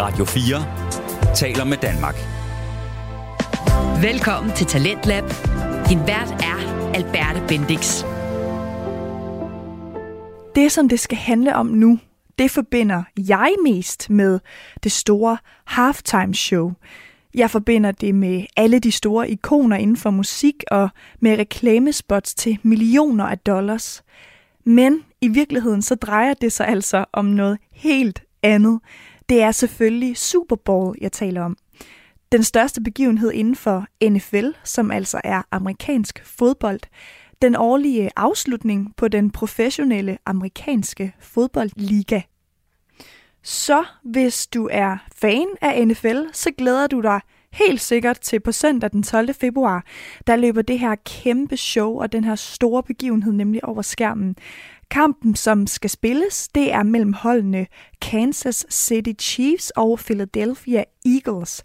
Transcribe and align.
Radio 0.00 0.24
4 0.24 1.34
taler 1.34 1.64
med 1.64 1.76
Danmark. 1.76 2.14
Velkommen 4.02 4.52
til 4.56 4.66
Talentlab. 4.66 5.24
Din 5.88 5.98
vært 5.98 6.30
er 6.30 6.90
Alberte 6.94 7.42
Bendix. 7.48 8.04
Det, 10.54 10.72
som 10.72 10.88
det 10.88 11.00
skal 11.00 11.18
handle 11.18 11.54
om 11.54 11.66
nu, 11.66 11.98
det 12.38 12.50
forbinder 12.50 13.02
jeg 13.16 13.54
mest 13.64 14.10
med 14.10 14.40
det 14.82 14.92
store 14.92 15.38
halftime 15.64 16.34
show. 16.34 16.72
Jeg 17.34 17.50
forbinder 17.50 17.92
det 17.92 18.14
med 18.14 18.44
alle 18.56 18.78
de 18.78 18.92
store 18.92 19.30
ikoner 19.30 19.76
inden 19.76 19.96
for 19.96 20.10
musik 20.10 20.64
og 20.70 20.88
med 21.20 21.38
reklamespots 21.38 22.34
til 22.34 22.58
millioner 22.62 23.24
af 23.24 23.38
dollars. 23.38 24.02
Men 24.64 25.04
i 25.20 25.28
virkeligheden 25.28 25.82
så 25.82 25.94
drejer 25.94 26.34
det 26.34 26.52
sig 26.52 26.68
altså 26.68 27.04
om 27.12 27.24
noget 27.24 27.58
helt 27.72 28.22
andet. 28.42 28.80
Det 29.28 29.42
er 29.42 29.52
selvfølgelig 29.52 30.16
Super 30.16 30.56
Bowl, 30.56 30.96
jeg 31.00 31.12
taler 31.12 31.42
om. 31.42 31.56
Den 32.32 32.42
største 32.42 32.80
begivenhed 32.80 33.32
inden 33.32 33.56
for 33.56 33.86
NFL, 34.10 34.46
som 34.64 34.90
altså 34.90 35.20
er 35.24 35.42
amerikansk 35.50 36.22
fodbold. 36.24 36.80
Den 37.42 37.56
årlige 37.56 38.10
afslutning 38.16 38.94
på 38.96 39.08
den 39.08 39.30
professionelle 39.30 40.18
amerikanske 40.26 41.14
fodboldliga. 41.20 42.20
Så 43.42 43.84
hvis 44.04 44.46
du 44.46 44.68
er 44.72 44.96
fan 45.14 45.46
af 45.60 45.86
NFL, 45.88 46.22
så 46.32 46.50
glæder 46.58 46.86
du 46.86 47.00
dig 47.00 47.20
helt 47.52 47.80
sikkert 47.80 48.20
til 48.20 48.40
på 48.40 48.52
søndag 48.52 48.90
den 48.90 49.02
12. 49.02 49.34
februar. 49.34 49.84
Der 50.26 50.36
løber 50.36 50.62
det 50.62 50.78
her 50.78 50.94
kæmpe 50.94 51.56
show 51.56 52.00
og 52.00 52.12
den 52.12 52.24
her 52.24 52.34
store 52.34 52.82
begivenhed 52.82 53.32
nemlig 53.32 53.64
over 53.64 53.82
skærmen. 53.82 54.36
Kampen, 54.90 55.34
som 55.34 55.66
skal 55.66 55.90
spilles, 55.90 56.48
det 56.48 56.72
er 56.72 56.82
mellem 56.82 57.12
holdene 57.12 57.66
Kansas 58.00 58.66
City 58.70 59.12
Chiefs 59.20 59.72
og 59.76 59.98
Philadelphia 59.98 60.84
Eagles. 61.06 61.62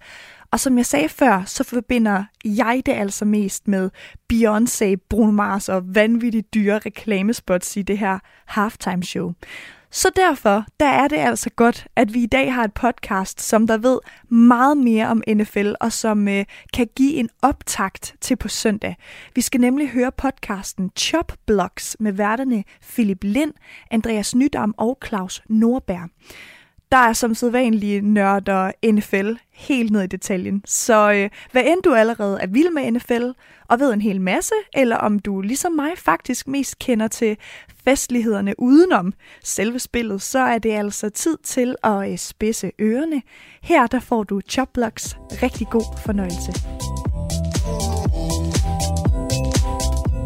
Og 0.52 0.60
som 0.60 0.78
jeg 0.78 0.86
sagde 0.86 1.10
før, 1.10 1.44
så 1.46 1.64
forbinder 1.64 2.24
jeg 2.46 2.82
det 2.86 2.92
altså 2.92 3.26
mest 3.26 3.68
med 3.68 3.90
Beyoncé, 4.34 4.96
Bruno 5.10 5.32
Mars 5.32 5.70
og 5.70 5.96
vanvittigt 5.96 6.54
dyre 6.54 6.80
reklamespots 6.80 7.78
i 7.78 7.82
det 7.82 7.98
her 7.98 8.20
halftime 8.46 9.04
show. 9.04 9.34
Så 9.96 10.10
derfor, 10.16 10.66
der 10.80 10.86
er 10.86 11.08
det 11.08 11.18
altså 11.18 11.50
godt, 11.50 11.88
at 11.96 12.14
vi 12.14 12.24
i 12.24 12.26
dag 12.26 12.54
har 12.54 12.64
et 12.64 12.74
podcast, 12.74 13.42
som 13.42 13.68
der 13.68 13.78
ved 13.78 14.00
meget 14.30 14.78
mere 14.78 15.08
om 15.08 15.24
NFL, 15.28 15.74
og 15.80 15.92
som 15.92 16.28
øh, 16.28 16.46
kan 16.74 16.90
give 16.96 17.14
en 17.14 17.30
optakt 17.42 18.16
til 18.22 18.36
på 18.36 18.48
søndag. 18.48 18.98
Vi 19.36 19.42
skal 19.42 19.62
nemlig 19.62 19.90
høre 19.90 20.12
podcasten 20.12 20.92
Chop 20.98 21.34
Blocks 21.46 21.98
med 22.00 22.12
værterne 22.12 22.64
Philip 22.82 23.24
Lind, 23.24 23.54
Andreas 23.92 24.36
Nydam 24.36 24.76
og 24.78 24.98
Claus 25.06 25.42
Norberg. 25.50 26.10
Der 26.92 27.00
er 27.00 27.14
som 27.14 27.36
sædvanlige 27.36 28.02
nørder 28.02 28.72
NFL 28.92 29.34
helt 29.54 29.92
ned 29.92 30.02
i 30.02 30.08
detaljen. 30.08 30.62
Så 30.66 31.12
øh, 31.12 31.30
hvad 31.52 31.64
end 31.66 31.84
du 31.84 31.94
allerede 31.94 32.40
er 32.42 32.48
vild 32.48 32.74
med 32.74 32.92
NFL 32.92 33.30
og 33.70 33.80
ved 33.80 33.94
en 33.94 34.02
hel 34.02 34.22
masse, 34.22 34.54
eller 34.74 34.98
om 34.98 35.20
du 35.20 35.42
ligesom 35.42 35.72
mig 35.72 35.92
faktisk 35.98 36.48
mest 36.48 36.80
kender 36.80 37.08
til 37.08 37.38
festlighederne 37.86 38.54
udenom 38.60 39.14
selve 39.44 39.80
spillet, 39.80 40.22
så 40.22 40.40
er 40.40 40.58
det 40.58 40.72
altså 40.72 41.10
tid 41.10 41.38
til 41.46 41.76
at 41.84 42.12
øh, 42.12 42.18
spidse 42.18 42.72
ørerne. 42.82 43.22
Her 43.64 43.88
der 43.88 44.00
får 44.00 44.24
du 44.24 44.42
Chopblocks. 44.50 45.18
Rigtig 45.44 45.68
god 45.72 45.98
fornøjelse. 46.06 46.54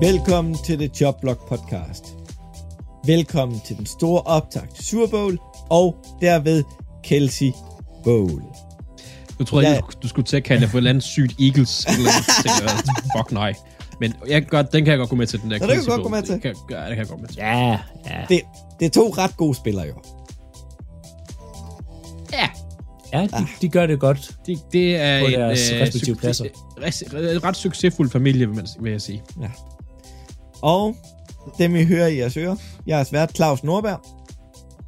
Velkommen 0.02 0.58
til 0.66 0.78
The 0.78 0.90
Jobblock 1.02 1.48
Podcast. 1.48 2.06
Velkommen 3.06 3.60
til 3.68 3.78
den 3.78 3.86
store 3.86 4.22
optag 4.22 4.68
til 4.76 4.86
Super 4.86 5.08
Bowl 5.08 5.38
og 5.70 6.06
derved 6.22 6.64
Kelsey 7.04 7.52
Bowl. 8.04 8.42
Nu 9.40 9.46
tror 9.46 9.62
jeg, 9.62 9.70
Ja. 9.72 9.80
du, 9.80 9.86
du 10.04 10.08
skulle 10.08 10.26
til 10.26 10.38
at 10.38 10.44
kalde 10.44 10.62
det 10.62 10.70
for 10.70 10.78
et 10.78 10.80
eller 10.80 10.90
andet 10.90 11.04
sygt 11.04 11.36
Eagles. 11.40 11.86
Eller 11.86 12.12
andet, 12.72 12.86
fuck 13.18 13.32
nej. 13.32 13.54
Men 14.00 14.14
jeg 14.28 14.42
kan 14.42 14.50
godt, 14.50 14.74
den 14.74 14.84
kan 14.86 14.92
jeg 14.92 14.98
godt 15.00 15.10
gå 15.10 15.16
med 15.16 15.28
til, 15.28 15.42
den 15.42 15.52
der 15.52 15.60
Nå, 15.60 15.66
det 15.66 15.76
kan 15.76 15.84
du 15.84 15.90
godt 15.92 16.04
gå 16.04 16.10
med 16.10 16.24
til. 16.24 16.34
Det 16.34 16.42
kan, 16.42 16.56
ja, 16.70 16.80
det 16.82 16.88
kan 16.90 16.98
jeg 16.98 17.08
godt 17.08 17.22
med 17.22 17.30
til. 17.30 17.38
Ja, 17.38 17.70
ja. 18.06 18.26
Det, 18.30 18.42
det 18.80 18.86
er 18.86 18.90
to 18.90 19.10
ret 19.10 19.38
gode 19.38 19.56
spillere 19.56 19.86
jo. 19.88 19.94
Ja, 22.34 22.50
Ja, 23.14 23.22
de, 23.28 23.48
de 23.62 23.70
gør 23.70 23.86
det 23.88 24.00
godt. 24.00 24.38
det, 24.46 24.60
det 24.72 24.96
er 24.96 25.20
På 25.22 25.26
en, 25.28 25.34
deres 25.34 25.72
øh, 25.72 25.82
respektive 25.82 26.16
pladser. 26.16 26.46
ret, 26.78 27.44
ret 27.44 27.56
succesfuld 27.58 28.10
familie, 28.10 28.50
vil, 28.80 28.92
jeg 28.92 29.02
sige. 29.02 29.24
Ja. 29.42 29.48
Og 30.62 30.96
dem 31.58 31.76
I 31.76 31.86
hører 31.86 32.08
i 32.08 32.18
jeres 32.20 32.38
ører, 32.38 32.56
jeg 32.88 33.00
er 33.00 33.04
svært 33.04 33.36
Claus 33.36 33.64
Nordberg. 33.64 34.00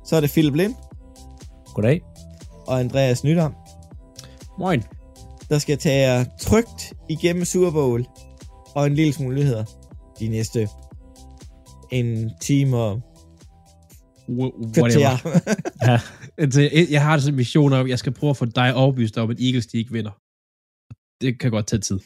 Så 0.06 0.16
er 0.16 0.20
det 0.22 0.30
Philip 0.32 0.56
Lind 0.56 0.76
Goddag. 1.74 2.02
og 2.68 2.80
Andreas 2.80 3.24
Nydam, 3.24 3.56
Moin. 4.60 4.84
der 5.50 5.60
skal 5.60 5.78
tage 5.78 6.12
jer 6.12 6.26
trygt 6.40 6.94
igennem 7.10 7.46
Super 7.46 7.72
Bowl 7.72 8.06
og 8.80 8.88
en 8.88 8.94
lille 8.96 9.14
smule 9.14 9.36
nyheder 9.36 9.66
de 10.20 10.28
næste 10.28 10.68
en 11.92 12.32
time 12.42 12.78
og 12.78 13.02
kvarter. 14.74 15.00
Whatever. 15.00 15.40
Ja. 15.88 16.00
Altså, 16.38 16.62
jeg- 16.92 17.02
har 17.04 17.18
sådan 17.18 17.34
en 17.34 17.38
mission 17.38 17.74
om, 17.74 17.86
at 17.86 17.90
jeg 17.90 18.00
skal 18.00 18.14
prøve 18.14 18.30
at 18.30 18.38
få 18.38 18.46
dig 18.46 18.74
overbevist 18.76 19.18
om, 19.18 19.30
at 19.30 19.40
Eagles 19.40 19.68
de 19.68 19.78
ikke 19.78 19.92
vinder. 19.92 20.12
Det 21.22 21.40
kan 21.40 21.52
godt 21.52 21.68
tage 21.68 21.80
tid. 21.90 22.00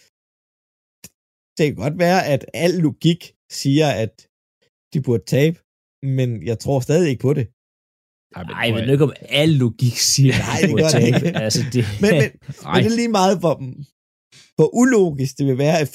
det 1.58 1.64
kan 1.68 1.76
godt 1.76 1.98
være, 2.00 2.26
at 2.34 2.46
al 2.54 2.72
logik 2.72 3.22
siger, 3.52 3.88
at 4.04 4.28
de 4.94 5.02
burde 5.02 5.24
tabe, 5.26 5.58
men 6.18 6.44
jeg 6.50 6.60
tror 6.60 6.80
stadig 6.80 7.10
ikke 7.10 7.22
på 7.22 7.34
det. 7.34 7.48
Ej, 8.36 8.44
Nej, 8.44 8.66
jeg 8.68 8.74
ved 8.86 8.92
ikke, 8.94 9.04
om 9.04 9.14
al 9.42 9.50
logik 9.50 9.98
siger, 10.14 10.34
Nej, 10.38 10.56
at 10.56 10.62
det 10.62 10.70
de 10.70 10.72
burde 10.74 10.84
gør 10.84 10.90
det 10.90 11.02
tabe. 11.14 11.26
ikke. 11.28 11.40
Altså, 11.46 11.62
det, 11.74 11.84
Men, 12.02 12.12
men, 12.12 12.22
men 12.74 12.84
det 12.84 12.92
er 12.92 12.96
lige 13.02 13.14
meget, 13.22 13.40
hvor, 13.40 13.56
hvor 14.56 14.70
ulogisk 14.82 15.38
det 15.38 15.46
vil 15.48 15.58
være, 15.58 15.78
at 15.80 15.88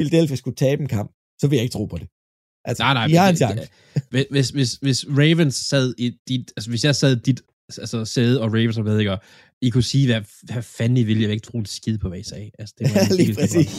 Philadelphia 0.00 0.36
skulle 0.36 0.56
tabe 0.56 0.82
en 0.82 0.88
kamp, 0.88 1.10
så 1.40 1.46
vil 1.48 1.56
jeg 1.56 1.64
ikke 1.64 1.72
tro 1.72 1.84
på 1.86 1.98
det. 1.98 2.08
Altså, 2.64 2.82
Nej, 2.82 2.94
nej, 2.94 3.06
I 3.06 3.12
har 3.12 3.28
en 3.28 3.36
chance. 3.36 3.68
Hvis, 4.10 4.26
hvis, 4.30 4.50
hvis, 4.50 4.72
hvis 4.72 5.06
Ravens 5.08 5.54
sad 5.54 5.94
i 5.98 6.10
dit, 6.28 6.52
altså 6.56 6.70
hvis 6.70 6.84
jeg 6.84 6.96
sad 6.96 7.16
i 7.16 7.20
dit 7.20 7.40
altså 7.68 8.04
sæde, 8.04 8.40
og 8.40 8.46
Ravens 8.52 8.76
var 8.76 8.82
med, 8.82 8.98
ikke, 8.98 9.12
og 9.12 9.18
I 9.62 9.70
kunne 9.70 9.82
sige, 9.82 10.06
hvad, 10.06 10.22
hvad 10.42 10.62
fanden 10.62 10.96
I 10.96 11.02
ville, 11.02 11.22
jeg 11.22 11.28
vil 11.28 11.34
ikke 11.34 11.46
tro 11.46 11.58
en 11.58 11.66
skid 11.66 11.98
på, 11.98 12.08
hvad 12.08 12.18
I 12.18 12.22
sagde. 12.22 12.50
Altså, 12.58 12.74
det 12.78 12.86
var 12.94 13.00
Ja, 13.00 13.16
lige 13.16 13.34
præcis. 13.34 13.70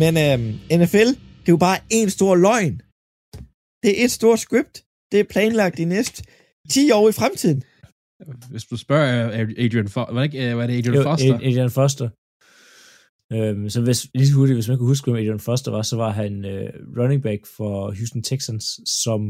Men 0.00 0.16
øhm, 0.16 0.80
NFL, 0.82 1.10
det 1.42 1.48
er 1.48 1.56
jo 1.56 1.56
bare 1.56 1.78
en 1.90 2.10
stor 2.10 2.34
løgn. 2.34 2.80
Det 3.82 4.00
er 4.00 4.04
et 4.04 4.10
stort 4.10 4.40
script. 4.40 4.84
Det 5.12 5.20
er 5.20 5.24
planlagt 5.24 5.76
de 5.76 5.84
næste 5.84 6.24
10 6.70 6.90
år 6.90 7.08
i 7.08 7.12
fremtiden. 7.12 7.62
Hvis 8.50 8.64
du 8.64 8.76
spørger 8.76 9.26
øh, 9.40 9.48
Adrian 9.58 9.88
Foster, 9.88 10.12
var 10.14 10.20
det 10.20 10.34
ikke, 10.34 10.50
øh, 10.50 10.58
var 10.58 10.66
det 10.66 10.78
Adrian 10.78 10.94
Jo, 10.96 11.02
Foster? 11.02 11.34
Ad- 11.34 11.42
Adrian 11.48 11.70
Foster. 11.70 12.08
Øhm, 13.32 13.68
så 13.70 13.80
hvis, 13.80 14.06
lige 14.14 14.26
så 14.28 14.34
hurtigt, 14.34 14.56
hvis 14.56 14.68
man 14.68 14.76
kan 14.78 14.86
huske, 14.86 15.04
hvem 15.10 15.20
Adrian 15.22 15.40
Foster 15.40 15.70
var, 15.70 15.82
så 15.82 15.96
var 15.96 16.10
han 16.10 16.44
øh, 16.44 16.70
running 16.98 17.22
back 17.22 17.40
for 17.56 17.94
Houston 17.98 18.22
Texans, 18.22 18.64
som 19.04 19.20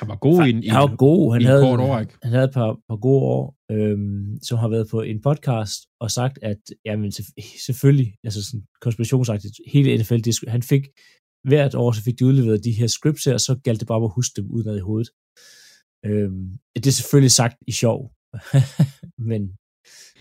Han 0.00 0.08
var 0.08 0.16
god 0.26 0.46
i 0.46 0.50
en, 0.50 0.70
han 0.70 0.80
var 0.80 0.96
god. 0.96 1.32
Han 1.34 1.42
havde, 1.42 1.62
kort 1.62 1.80
år, 1.80 1.98
ikke? 2.00 2.14
han 2.22 2.32
havde 2.32 2.44
et 2.44 2.54
par, 2.54 2.70
par 2.88 2.96
gode 2.96 3.22
år, 3.22 3.54
øhm, 3.72 4.38
som 4.42 4.58
har 4.58 4.68
været 4.68 4.86
på 4.90 4.98
en 5.02 5.20
podcast 5.22 5.80
og 6.00 6.10
sagt, 6.10 6.38
at 6.42 6.60
jamen, 6.84 7.10
selvf- 7.16 7.64
selvfølgelig, 7.66 8.14
altså 8.24 8.40
sådan 8.46 8.62
konspirationsagtigt, 8.80 9.54
hele 9.74 9.98
NFL, 9.98 10.16
det, 10.26 10.34
han 10.48 10.62
fik 10.62 10.84
hvert 11.48 11.74
år, 11.74 11.92
så 11.92 12.02
fik 12.02 12.18
de 12.18 12.26
udleveret 12.26 12.64
de 12.64 12.72
her 12.72 12.86
scripts 12.86 13.24
her, 13.24 13.34
og 13.34 13.40
så 13.40 13.52
galt 13.64 13.80
det 13.80 13.88
bare 13.88 13.98
om 13.98 14.04
at 14.04 14.12
huske 14.14 14.32
dem 14.36 14.46
udenad 14.50 14.76
i 14.76 14.80
hovedet. 14.88 15.10
Øhm, 16.06 16.58
det 16.74 16.86
er 16.86 16.98
selvfølgelig 17.00 17.34
sagt 17.40 17.56
i 17.70 17.72
sjov, 17.82 17.98
men 19.30 19.40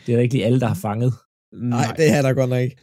det 0.06 0.10
er 0.16 0.20
ikke 0.20 0.34
lige 0.36 0.46
alle, 0.48 0.60
der 0.60 0.68
har 0.74 0.80
fanget. 0.88 1.12
Nej, 1.74 1.88
det 2.00 2.08
er 2.18 2.22
der 2.22 2.34
godt 2.40 2.50
nok 2.54 2.62
ikke. 2.68 2.78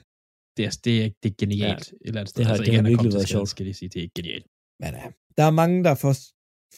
det, 0.57 0.63
er, 0.69 0.73
det, 0.85 0.95
er, 1.05 1.09
det 1.23 1.29
er 1.33 1.37
genialt. 1.43 1.85
Ja, 1.93 1.97
et 1.97 2.09
eller 2.09 2.21
andet 2.21 2.29
sted. 2.31 2.39
det 2.41 2.47
har- 2.47 2.53
altså, 2.53 2.63
det 2.63 2.69
ikke 2.69 2.81
har 2.81 2.87
er 2.87 2.93
virkelig 2.93 3.13
været 3.19 3.29
sjovt. 3.35 3.49
Skal 3.49 3.67
jeg 3.67 3.77
sige, 3.81 3.89
det 3.95 4.01
er 4.05 4.09
genialt. 4.19 4.47
Men 4.83 4.91
ja, 5.01 5.07
der 5.37 5.45
er 5.51 5.55
mange, 5.63 5.77
der 5.87 5.95
for, 6.05 6.13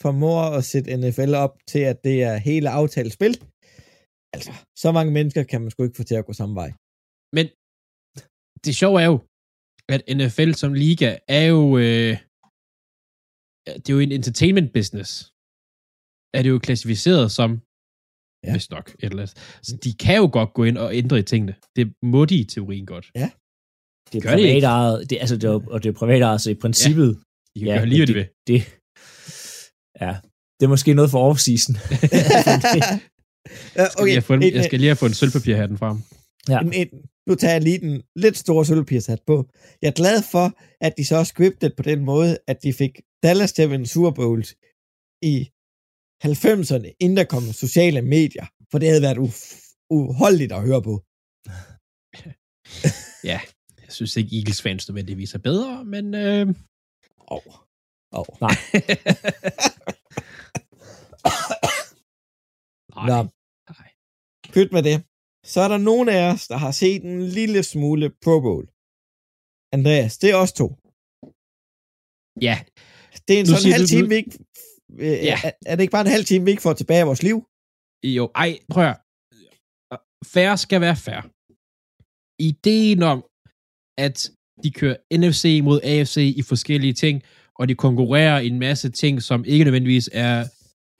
formår 0.02 0.40
at 0.58 0.64
sætte 0.72 0.96
NFL 1.02 1.32
op 1.46 1.54
til, 1.72 1.82
at 1.92 1.98
det 2.04 2.16
er 2.28 2.36
hele 2.48 2.68
aftalt 2.80 3.12
spil. 3.18 3.34
Altså, 4.34 4.50
så 4.82 4.88
mange 4.98 5.12
mennesker 5.18 5.42
kan 5.50 5.60
man 5.62 5.70
sgu 5.70 5.78
ikke 5.84 5.96
få 6.00 6.04
til 6.10 6.14
at 6.20 6.26
gå 6.28 6.32
samme 6.40 6.54
vej. 6.62 6.70
Men 7.36 7.46
det 8.64 8.72
sjove 8.80 8.96
er 9.04 9.08
jo, 9.12 9.18
at 9.94 10.00
NFL 10.18 10.50
som 10.62 10.72
liga 10.84 11.10
er 11.38 11.44
jo, 11.54 11.60
øh, 11.84 12.12
det 13.82 13.88
er 13.90 13.94
jo 13.96 14.00
en 14.06 14.12
entertainment 14.18 14.70
business. 14.78 15.10
Er 16.36 16.42
det 16.42 16.50
jo 16.50 16.58
klassificeret 16.58 17.32
som, 17.32 17.50
Ja. 17.50 18.48
ja. 18.48 18.52
hvis 18.52 18.70
nok, 18.70 18.86
et 18.90 18.96
eller 19.04 19.22
andet. 19.22 19.36
Så 19.62 19.76
de 19.84 19.92
kan 19.94 20.16
jo 20.16 20.28
godt 20.32 20.50
gå 20.54 20.64
ind 20.64 20.78
og 20.78 20.94
ændre 20.96 21.18
i 21.18 21.22
tingene. 21.22 21.54
Det 21.76 21.92
må 22.02 22.24
de 22.24 22.36
i 22.36 22.44
teorien 22.44 22.86
godt. 22.86 23.06
Det 23.14 23.22
er 23.22 24.20
Gør 24.20 24.36
det 24.36 24.42
ikke? 24.42 24.52
privat 24.52 24.64
ejet, 24.64 25.10
det, 25.10 25.18
altså 25.20 25.36
det 25.36 25.44
er, 25.44 25.60
og 25.74 25.82
det 25.82 25.88
er 25.88 25.92
privat 25.92 26.22
ejet, 26.22 26.40
så 26.40 26.50
i 26.50 26.54
princippet, 26.54 27.08
De 27.54 27.58
kan 27.60 27.66
Ja, 27.68 27.72
ja, 27.74 27.78
gøre 27.78 27.86
lige, 27.86 27.98
hvad 27.98 28.06
de 28.06 28.14
vil. 28.14 28.28
det, 28.46 28.60
ja, 30.00 30.12
det 30.60 30.64
er 30.66 30.68
måske 30.68 30.94
noget 30.94 31.10
for 31.10 31.20
off-season. 31.32 31.74
Ja, 33.78 33.84
Skal 33.88 34.02
okay, 34.02 34.14
jeg, 34.14 34.24
få 34.24 34.32
en, 34.34 34.42
jeg 34.42 34.64
skal 34.64 34.78
lige 34.80 34.88
have 34.88 34.96
fået 34.96 35.10
en 35.10 35.14
sølvpapir 35.14 35.56
her 35.56 35.66
den 35.66 35.78
frem. 35.78 35.96
ja. 36.48 36.58
en, 36.60 36.72
en, 36.80 36.88
nu 37.28 37.34
tager 37.34 37.52
jeg 37.52 37.62
lige 37.62 37.78
den 37.78 38.02
lidt 38.16 38.36
store 38.36 38.64
sølvpirshat 38.64 39.20
på. 39.26 39.36
Jeg 39.82 39.88
er 39.88 39.92
glad 40.02 40.18
for, 40.32 40.46
at 40.86 40.92
de 40.98 41.04
så 41.06 41.16
har 41.16 41.24
scriptet 41.24 41.70
på 41.76 41.82
den 41.82 42.00
måde, 42.04 42.38
at 42.50 42.58
de 42.62 42.72
fik 42.72 42.94
Dallas 43.22 43.52
til 43.52 43.62
at 43.62 43.70
vinde 43.70 43.86
Super 43.86 44.10
Bowls 44.10 44.48
i 45.34 45.34
90'erne, 46.24 46.96
inden 47.00 47.16
der 47.16 47.24
kom 47.24 47.42
sociale 47.52 48.02
medier, 48.02 48.46
for 48.70 48.78
det 48.78 48.88
havde 48.88 49.02
været 49.02 49.18
u- 49.18 49.86
uholdeligt 49.90 50.52
at 50.52 50.62
høre 50.68 50.82
på. 50.82 50.94
ja, 53.30 53.40
jeg 53.82 53.92
synes 53.92 54.16
ikke, 54.16 54.36
Eagles 54.38 54.62
fans 54.62 54.88
nødvendigvis 54.88 55.34
er 55.34 55.38
bedre, 55.38 55.84
men... 55.84 56.14
Øh... 56.14 56.46
Oh. 57.34 57.46
Oh. 58.12 58.26
Nej. 58.40 58.56
Nej. 62.96 63.06
Nå, 63.10 63.18
Nej. 63.78 63.88
pyt 64.54 64.70
med 64.76 64.82
det. 64.88 64.96
Så 65.52 65.58
er 65.60 65.68
der 65.68 65.78
nogen 65.90 66.08
af 66.08 66.22
os, 66.32 66.48
der 66.48 66.56
har 66.64 66.70
set 66.70 67.02
en 67.04 67.22
lille 67.38 67.62
smule 67.62 68.06
Pro 68.24 68.40
Bowl. 68.46 68.64
Andreas, 69.76 70.18
det 70.18 70.28
er 70.30 70.36
os 70.44 70.52
to. 70.60 70.66
Ja, 72.48 72.56
Det 73.26 73.32
er 73.36 73.40
en 73.40 73.48
Nu 73.50 73.56
sådan 73.56 73.72
halv 73.78 73.86
time, 73.92 74.02
du- 74.02 74.08
vi 74.12 74.16
ikke... 74.22 74.34
Øh, 74.92 75.18
Ja. 75.28 75.36
er, 75.44 75.50
er 75.66 75.74
det 75.76 75.82
ikke 75.82 75.96
bare 75.96 76.06
en 76.08 76.16
halv 76.16 76.24
time, 76.24 76.44
vi 76.44 76.50
ikke 76.50 76.62
får 76.66 76.72
tilbage 76.72 77.00
af 77.00 77.06
vores 77.06 77.22
liv? 77.28 77.38
jo, 78.18 78.24
ej, 78.44 78.50
prøv 78.72 78.84
at. 78.92 78.96
Færre 80.34 80.56
skal 80.64 80.80
være 80.86 80.96
færre. 81.06 81.24
Ideen 82.50 83.00
om, 83.12 83.18
at 84.06 84.16
de 84.64 84.70
kører 84.80 84.96
NFC 85.20 85.44
mod 85.68 85.78
AFC 85.92 86.16
i 86.40 86.42
forskellige 86.42 86.92
ting, 87.04 87.16
og 87.58 87.68
de 87.68 87.74
konkurrerer 87.74 88.38
i 88.40 88.46
en 88.46 88.58
masse 88.58 88.88
ting, 88.90 89.14
som 89.22 89.44
ikke 89.44 89.64
nødvendigvis 89.64 90.06
er 90.12 90.36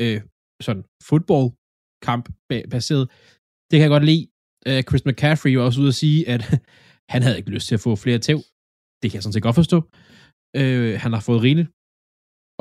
øh, 0.02 0.20
sådan 0.66 0.84
fodboldkamp 1.08 2.24
baseret. 2.74 3.04
Det 3.68 3.74
kan 3.76 3.86
jeg 3.86 3.94
godt 3.96 4.04
lide. 4.12 4.24
Øh, 4.68 4.80
Chris 4.88 5.04
McCaffrey 5.06 5.54
var 5.56 5.64
også 5.68 5.80
ude 5.80 5.92
at 5.94 6.00
sige, 6.04 6.28
at 6.34 6.42
han 7.12 7.20
havde 7.22 7.36
ikke 7.38 7.50
lyst 7.50 7.66
til 7.68 7.74
at 7.78 7.84
få 7.86 7.96
flere 8.04 8.18
tæv. 8.26 8.38
Det 9.00 9.06
kan 9.10 9.14
jeg 9.16 9.22
sådan 9.22 9.36
set 9.36 9.46
godt 9.48 9.60
forstå. 9.62 9.78
Øh, 10.60 10.92
han 11.04 11.12
har 11.16 11.22
fået 11.28 11.42
rigeligt. 11.46 11.68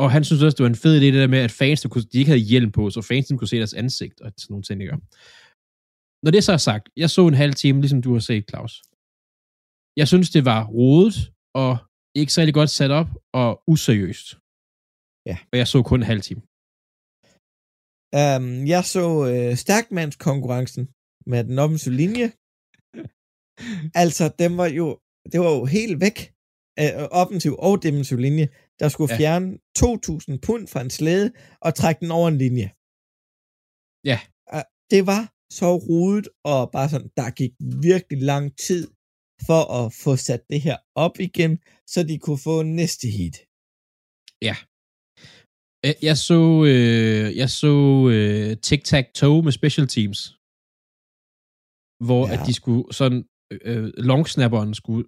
Og 0.02 0.08
han 0.12 0.24
synes 0.24 0.44
også, 0.44 0.56
det 0.58 0.64
var 0.64 0.74
en 0.76 0.84
fed 0.86 0.96
idé, 0.98 1.06
det 1.06 1.24
der 1.24 1.36
med, 1.36 1.42
at 1.48 1.58
fans, 1.62 1.82
de 1.82 2.20
ikke 2.20 2.34
havde 2.34 2.50
hjelm 2.52 2.72
på, 2.78 2.84
så 2.90 3.02
fansen 3.02 3.38
kunne 3.38 3.52
se 3.52 3.58
deres 3.64 3.74
ansigt 3.84 4.22
og 4.22 4.30
sådan 4.38 4.52
nogle 4.54 4.64
ting, 4.64 4.82
ikke? 4.82 4.98
Når 6.24 6.32
det 6.32 6.44
så 6.44 6.52
er 6.58 6.64
sagt, 6.70 6.86
jeg 6.98 7.10
så 7.10 7.28
en 7.28 7.42
halv 7.44 7.54
time, 7.54 7.82
ligesom 7.82 8.02
du 8.02 8.12
har 8.14 8.24
set, 8.30 8.44
Claus. 8.50 8.74
Jeg 10.00 10.08
synes, 10.12 10.30
det 10.36 10.44
var 10.52 10.62
rodet 10.78 11.18
og 11.64 11.74
ikke 12.20 12.34
særlig 12.38 12.54
godt 12.60 12.70
sat 12.70 12.92
op 13.00 13.10
og 13.42 13.50
useriøst. 13.74 14.28
Ja. 15.30 15.38
Og 15.52 15.56
jeg 15.62 15.68
så 15.68 15.78
kun 15.90 16.00
en 16.00 16.12
halv 16.14 16.24
time. 16.28 16.42
Um, 18.22 18.48
jeg 18.74 18.84
så 18.96 19.06
øh, 19.32 19.52
stærkmandskonkurrencen 19.64 20.84
med 21.32 21.40
den 21.50 21.58
offensive 21.64 21.96
linje. 22.04 22.28
altså, 24.04 24.26
dem 24.42 24.52
var 24.62 24.70
jo, 24.80 24.86
det 25.32 25.38
var 25.44 25.52
jo 25.58 25.66
helt 25.78 25.98
væk 26.06 26.18
af 26.84 26.90
offensiv 27.22 27.54
og 27.68 27.74
defensiv 27.84 28.18
linje, 28.28 28.48
der 28.80 28.88
skulle 28.90 29.10
Ja. 29.12 29.16
ja. 29.16 29.20
fjerne 29.22 29.48
2.000 29.80 30.40
pund 30.48 30.68
fra 30.72 30.82
en 30.82 30.90
slæde 30.90 31.32
og 31.66 31.76
trække 31.76 32.00
den 32.04 32.12
over 32.12 32.28
en 32.28 32.38
linje. 32.38 32.68
Ja. 34.12 34.20
Det 34.94 35.02
var 35.12 35.24
så 35.60 35.70
rodet, 35.90 36.28
og 36.54 36.72
bare 36.72 36.90
sådan, 36.90 37.10
der 37.20 37.30
gik 37.40 37.52
virkelig 37.92 38.22
lang 38.22 38.46
tid 38.68 38.84
for 39.48 39.62
at 39.80 39.94
få 40.04 40.12
sat 40.28 40.44
det 40.50 40.62
her 40.62 40.78
op 40.96 41.16
igen, 41.20 41.54
så 41.94 42.00
de 42.10 42.16
kunne 42.20 42.42
få 42.50 42.56
næste 42.64 43.08
heat. 43.18 43.36
Øh, 45.86 45.96
Jeg 46.10 46.18
så, 46.30 46.42
øh, 46.72 47.28
jeg 47.42 47.50
så 47.64 47.74
øh, 48.16 48.50
tic-tac-toe 48.68 49.44
med 49.46 49.52
special 49.60 49.88
teams, 49.96 50.20
hvor 52.08 52.24
ja. 52.28 52.34
Ja. 52.34 52.36
at 52.42 52.48
de 52.48 52.54
skulle 52.60 52.86
sådan, 53.00 53.22
øh, 53.52 53.86
longsnapperen 54.12 54.74
skulle 54.82 55.06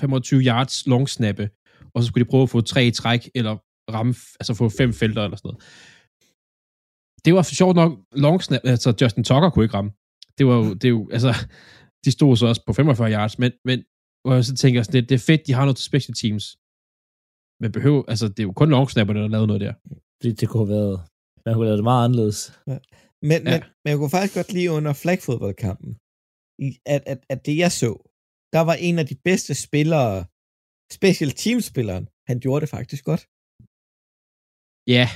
25 0.00 0.40
yards 0.50 0.86
longsnappe, 0.86 1.44
og 1.94 2.02
så 2.02 2.06
skulle 2.08 2.24
de 2.24 2.30
prøve 2.30 2.42
at 2.42 2.50
få 2.50 2.60
tre 2.60 2.86
i 2.86 2.90
træk, 2.90 3.30
eller 3.34 3.56
ramme, 3.94 4.14
altså 4.40 4.54
få 4.54 4.68
fem 4.68 4.92
felter 4.92 5.22
eller 5.24 5.36
sådan 5.36 5.48
noget. 5.48 5.62
Det 7.24 7.34
var 7.34 7.42
for 7.42 7.54
sjovt 7.54 7.76
nok 7.76 7.92
longsnap, 8.12 8.60
altså 8.64 8.90
Justin 9.00 9.24
Tucker 9.24 9.50
kunne 9.50 9.64
ikke 9.64 9.74
ramme. 9.78 9.90
Det 10.38 10.44
var 10.46 10.56
jo, 10.60 10.64
det 10.74 10.84
er 10.84 10.88
jo, 10.98 11.08
altså, 11.16 11.30
de 12.04 12.10
stod 12.16 12.36
så 12.36 12.46
også 12.46 12.62
på 12.66 12.72
45 12.72 13.12
yards, 13.12 13.38
men, 13.38 13.52
men 13.64 13.78
hvor 14.24 14.34
jeg 14.34 14.44
så 14.44 14.54
tænker, 14.56 14.82
sådan, 14.82 15.00
det, 15.02 15.08
det 15.08 15.14
er 15.14 15.24
fedt, 15.30 15.46
de 15.46 15.52
har 15.52 15.64
noget 15.64 15.76
til 15.76 15.84
special 15.90 16.14
teams. 16.22 16.44
Men 17.62 17.72
behøver, 17.76 18.02
altså, 18.12 18.26
det 18.28 18.40
er 18.40 18.48
jo 18.50 18.52
kun 18.52 18.70
longsnapper, 18.70 19.14
der 19.14 19.20
har 19.20 19.28
lavet 19.36 19.46
noget 19.50 19.60
der. 19.66 19.74
Det, 20.22 20.40
det 20.40 20.48
kunne 20.48 20.66
have 20.66 20.74
været, 20.78 20.96
man 21.44 21.54
kunne 21.54 21.64
have 21.64 21.70
lavet 21.70 21.78
det 21.82 21.90
meget 21.90 22.04
anderledes. 22.04 22.40
Men, 22.66 22.78
Ja. 23.30 23.50
ja. 23.52 23.58
men, 23.60 23.60
men 23.82 23.88
jeg 23.90 23.96
kunne 23.98 24.10
faktisk 24.16 24.34
godt 24.34 24.52
lide 24.52 24.70
under 24.76 24.92
flagfodboldkampen, 25.02 25.90
i- 26.66 26.78
at, 26.94 27.02
at, 27.12 27.20
at 27.32 27.46
det 27.46 27.56
jeg 27.64 27.72
så, 27.82 27.90
der 28.54 28.60
var 28.70 28.74
en 28.88 28.96
af 29.02 29.06
de 29.06 29.16
bedste 29.28 29.52
spillere, 29.66 30.24
special 30.98 31.30
team-spilleren, 31.42 32.04
han 32.28 32.36
gjorde 32.44 32.60
det 32.60 32.70
faktisk 32.76 33.02
godt. 33.10 33.22
Ja, 34.96 35.06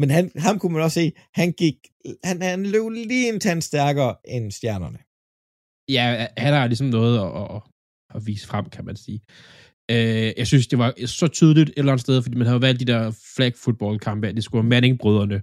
Men 0.00 0.08
han, 0.16 0.24
ham 0.46 0.58
kunne 0.58 0.72
man 0.72 0.82
også 0.82 1.00
se, 1.00 1.12
han 1.40 1.52
gik, 1.62 1.76
han, 2.28 2.36
han 2.42 2.60
løb 2.74 2.88
lige 3.12 3.28
en 3.32 3.40
tand 3.40 3.62
stærkere 3.70 4.12
end 4.34 4.46
stjernerne. 4.58 4.98
ja, 5.96 6.26
han 6.44 6.52
har 6.54 6.66
ligesom 6.66 6.86
noget 6.86 7.14
at, 7.24 7.30
at, 7.56 7.62
at 8.14 8.26
vise 8.26 8.46
frem, 8.46 8.64
kan 8.70 8.84
man 8.84 8.96
sige. 8.96 9.20
Øh, 9.90 10.30
jeg 10.40 10.46
synes, 10.46 10.66
det 10.66 10.78
var 10.78 11.06
så 11.06 11.26
tydeligt 11.28 11.68
et 11.70 11.74
eller 11.78 11.92
andet 11.92 12.06
sted, 12.06 12.22
fordi 12.22 12.36
man 12.36 12.46
havde 12.46 12.60
valgt 12.60 12.80
de 12.80 12.84
der 12.92 13.02
flag 13.36 13.52
football 13.64 13.98
kampe, 13.98 14.28
at 14.28 14.34
det 14.36 14.44
skulle 14.44 14.62
være 14.62 14.68
Manning-brødrene. 14.68 15.42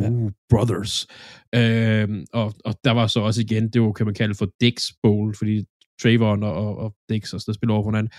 Ja. 0.00 0.10
Uh, 0.10 0.30
brothers. 0.50 0.94
Øh, 1.54 2.08
og, 2.32 2.54
og 2.64 2.74
der 2.84 2.90
var 2.90 3.06
så 3.06 3.20
også 3.20 3.40
igen, 3.40 3.64
det 3.72 3.82
var, 3.82 3.92
kan 3.92 4.06
man 4.06 4.14
kalde 4.14 4.34
for 4.34 4.48
Dix 4.60 4.76
Bowl, 5.02 5.34
fordi 5.34 5.64
Trayvon 6.02 6.42
og, 6.42 6.54
og, 6.54 6.76
og 6.78 6.94
Dix 7.10 7.32
og 7.34 7.40
der 7.46 7.52
spiller 7.52 7.74
over 7.74 7.84
for 7.84 7.90
hinanden. 7.90 8.12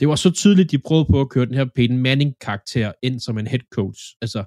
Det 0.00 0.08
var 0.08 0.16
så 0.24 0.30
tydeligt, 0.40 0.70
de 0.70 0.78
prøvede 0.86 1.10
på 1.12 1.20
at 1.20 1.30
køre 1.32 1.46
den 1.46 1.58
her 1.60 1.68
Peyton 1.76 1.98
Manning-karakter 2.06 2.92
ind 3.06 3.20
som 3.20 3.38
en 3.38 3.46
head 3.52 3.64
coach. 3.78 4.00
Altså, 4.22 4.40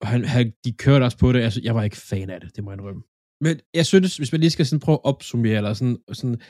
og 0.00 0.06
han, 0.12 0.24
han, 0.34 0.52
de 0.64 0.72
kørte 0.84 1.04
også 1.04 1.18
på 1.18 1.32
det. 1.32 1.40
Altså, 1.46 1.60
jeg 1.66 1.74
var 1.74 1.82
ikke 1.82 1.96
fan 2.10 2.30
af 2.30 2.40
det, 2.40 2.56
det 2.56 2.64
må 2.64 2.70
jeg 2.70 2.78
indrømme. 2.78 3.02
Men 3.44 3.54
jeg 3.78 3.86
synes, 3.86 4.16
hvis 4.16 4.32
man 4.32 4.40
lige 4.40 4.50
skal 4.56 4.66
sådan 4.66 4.84
prøve 4.86 4.98
at 5.00 5.08
opsummere, 5.12 5.56
eller 5.56 5.72
sådan, 5.74 5.98
sådan, 6.12 6.40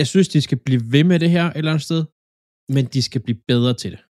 jeg 0.00 0.06
synes, 0.06 0.28
de 0.28 0.40
skal 0.46 0.58
blive 0.66 0.82
ved 0.94 1.04
med 1.04 1.18
det 1.20 1.30
her 1.30 1.44
et 1.44 1.56
eller 1.56 1.72
andet 1.72 1.88
sted, 1.88 2.02
men 2.74 2.84
de 2.94 3.02
skal 3.08 3.22
blive 3.26 3.40
bedre 3.50 3.74
til 3.82 3.90
det. 3.94 4.02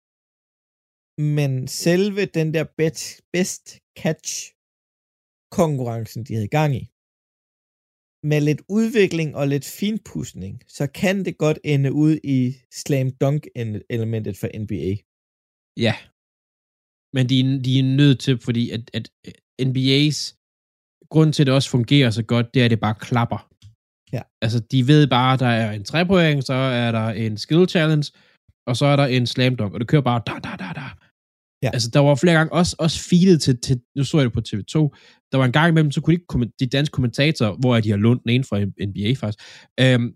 Men 1.38 1.52
selve 1.68 2.22
den 2.38 2.48
der 2.56 2.66
best, 2.78 3.06
best 3.34 3.66
catch 4.02 4.32
konkurrencen, 5.60 6.24
de 6.28 6.34
havde 6.38 6.56
gang 6.60 6.72
i, 6.82 6.84
med 8.24 8.42
lidt 8.42 8.62
udvikling 8.70 9.36
og 9.36 9.48
lidt 9.48 9.66
finpudsning, 9.66 10.62
så 10.68 10.88
kan 10.88 11.26
det 11.26 11.38
godt 11.38 11.60
ende 11.64 11.94
ud 11.94 12.18
i 12.24 12.56
slam 12.72 13.12
dunk 13.12 13.48
elementet 13.90 14.38
for 14.38 14.48
NBA. 14.60 14.92
Ja. 15.78 15.96
Men 17.16 17.30
de, 17.30 17.40
er- 17.40 17.62
de 17.66 17.80
er 17.80 17.84
nødt 17.84 18.20
til, 18.20 18.40
fordi 18.40 18.70
at, 18.70 18.92
at 18.94 19.10
NBA's 19.62 20.20
grund 21.10 21.34
til, 21.34 21.44
at 21.44 21.48
det 21.48 21.54
også 21.56 21.70
fungerer 21.70 22.10
så 22.10 22.24
godt, 22.24 22.54
det 22.54 22.60
er, 22.62 22.66
at 22.66 22.72
det 22.72 22.80
bare 22.80 22.96
klapper. 22.96 23.50
Ja. 24.14 24.22
Altså, 24.42 24.60
de 24.60 24.88
ved 24.88 25.08
bare, 25.08 25.38
der 25.38 25.46
er 25.48 25.72
en 25.72 25.84
trepoint, 25.84 26.46
så 26.46 26.54
er 26.54 26.92
der 26.92 27.08
en 27.10 27.38
skill 27.38 27.70
challenge, 27.70 28.12
og 28.68 28.78
så 28.78 28.86
er 28.86 28.96
der 28.96 29.06
en 29.06 29.26
slam 29.28 29.56
dunk, 29.56 29.74
og 29.74 29.80
det 29.80 29.88
kører 29.88 30.02
bare 30.02 30.22
da, 30.28 30.34
da, 30.48 30.54
da. 30.73 30.73
Ja. 31.64 31.70
Altså, 31.74 31.90
der 31.90 32.00
var 32.00 32.16
flere 32.16 32.34
gange 32.34 32.54
også, 32.54 32.76
også 32.80 33.00
feedet 33.10 33.42
til, 33.42 33.62
til, 33.62 33.82
nu 33.98 34.04
så 34.04 34.18
jeg 34.18 34.26
det 34.26 34.34
på 34.34 34.44
TV2, 34.50 34.76
der 35.32 35.38
var 35.38 35.46
en 35.46 35.52
gang 35.52 35.70
imellem, 35.70 35.92
så 35.92 36.02
kunne 36.02 36.18
de, 36.18 36.22
ikke 36.22 36.54
de 36.60 36.68
danske 36.78 36.94
kommentatorer, 36.94 37.56
hvor 37.60 37.80
de 37.80 37.90
har 37.90 37.98
lånt 37.98 38.24
den 38.24 38.32
ene 38.32 38.44
fra 38.44 38.58
NBA 38.90 39.14
faktisk, 39.22 39.40
øhm, 39.80 40.10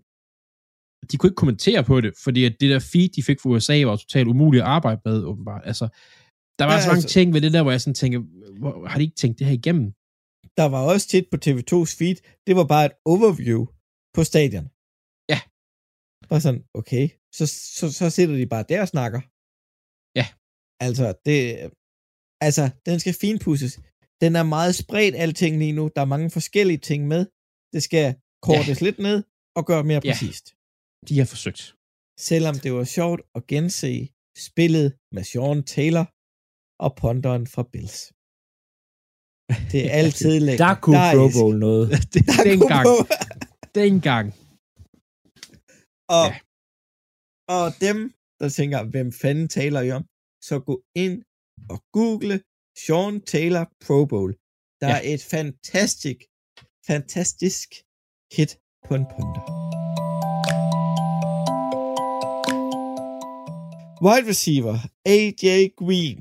de 1.10 1.16
kunne 1.16 1.28
ikke 1.28 1.42
kommentere 1.42 1.84
på 1.84 2.00
det, 2.00 2.12
fordi 2.24 2.44
at 2.44 2.54
det 2.60 2.70
der 2.70 2.78
feed, 2.92 3.08
de 3.08 3.22
fik 3.22 3.40
fra 3.40 3.50
USA, 3.50 3.82
var 3.84 3.96
totalt 3.96 4.28
umuligt 4.28 4.62
at 4.62 4.68
arbejde 4.68 5.00
med, 5.04 5.24
åbenbart. 5.24 5.62
Altså, 5.64 5.86
der 6.58 6.64
var 6.64 6.74
ja, 6.74 6.80
så 6.80 6.88
mange 6.88 7.02
altså- 7.04 7.14
ting 7.16 7.34
ved 7.34 7.40
det 7.40 7.52
der, 7.52 7.62
hvor 7.62 7.70
jeg 7.70 7.80
sådan 7.80 7.94
tænker, 8.02 8.18
hvor, 8.60 8.86
har 8.90 8.98
de 8.98 9.04
ikke 9.04 9.20
tænkt 9.22 9.38
det 9.38 9.46
her 9.46 9.54
igennem? 9.54 9.86
Der 10.56 10.66
var 10.74 10.82
også 10.92 11.08
tit 11.08 11.26
på 11.32 11.36
TV2's 11.44 11.92
feed, 11.98 12.16
det 12.46 12.56
var 12.56 12.66
bare 12.74 12.86
et 12.86 12.96
overview 13.12 13.60
på 14.16 14.22
stadion. 14.30 14.66
Ja. 15.32 15.40
Bare 16.30 16.40
sådan, 16.40 16.62
okay, 16.80 17.04
så, 17.36 17.44
så, 17.78 17.84
så 17.98 18.10
sidder 18.10 18.36
de 18.36 18.46
bare 18.54 18.64
der 18.68 18.80
og 18.80 18.88
snakker. 18.88 19.20
Altså, 20.86 21.06
det, 21.26 21.38
altså, 22.46 22.64
den 22.88 22.96
skal 23.02 23.14
finpudses. 23.24 23.74
Den 24.22 24.32
er 24.40 24.42
meget 24.56 24.74
spredt, 24.82 25.14
alting 25.24 25.58
lige 25.58 25.72
nu. 25.72 25.84
Der 25.96 26.00
er 26.02 26.10
mange 26.14 26.30
forskellige 26.30 26.78
ting 26.90 27.00
med. 27.12 27.22
Det 27.74 27.82
skal 27.88 28.06
kortes 28.46 28.80
ja. 28.80 28.84
lidt 28.86 28.98
ned 28.98 29.18
og 29.58 29.62
gøre 29.70 29.84
mere 29.90 30.00
Ja. 30.04 30.12
præcist. 30.12 30.46
De 31.08 31.18
har 31.20 31.26
forsøgt. 31.34 31.62
Selvom 32.30 32.54
det 32.64 32.70
var 32.72 32.84
sjovt 32.84 33.20
at 33.36 33.42
gense 33.52 34.08
spillet 34.48 34.88
med 35.14 35.24
Sean 35.30 35.62
Taylor 35.74 36.06
og 36.84 36.90
ponderen 37.02 37.44
fra 37.54 37.62
Bills. 37.72 37.98
Det 39.72 39.80
er 39.86 39.92
altid 40.02 40.34
lækkert. 40.46 40.66
Der 40.68 40.74
kunne 40.84 40.98
Pro. 41.14 41.26
Bowl 41.38 41.56
noget. 41.68 41.86
det, 42.12 42.22
Der 42.26 42.42
dengang, 42.50 42.84
Pro- 42.88 43.06
dengang. 43.80 44.26
Og, 46.18 46.26
Ja. 46.28 46.34
og 47.56 47.64
dem, 47.86 47.98
der 48.40 48.48
tænker, 48.58 48.78
hvem 48.92 49.08
fanden 49.22 49.48
taler 49.58 49.80
I 49.80 49.90
om, 49.98 50.04
så 50.42 50.60
gå 50.68 50.84
ind 50.94 51.22
og 51.72 51.78
google 51.92 52.42
Sean 52.84 53.20
Taylor 53.20 53.64
Pro 53.84 54.04
Bowl. 54.04 54.32
Der 54.80 54.88
ja. 54.88 54.96
er 54.96 55.02
et 55.14 55.22
fantastisk, 55.34 56.18
fantastisk 56.86 57.68
hit 58.36 58.52
på 58.86 58.92
en 58.94 59.06
punter. 59.14 59.42
Wide 64.06 64.26
receiver 64.32 64.76
AJ 65.14 65.46
Green 65.80 66.20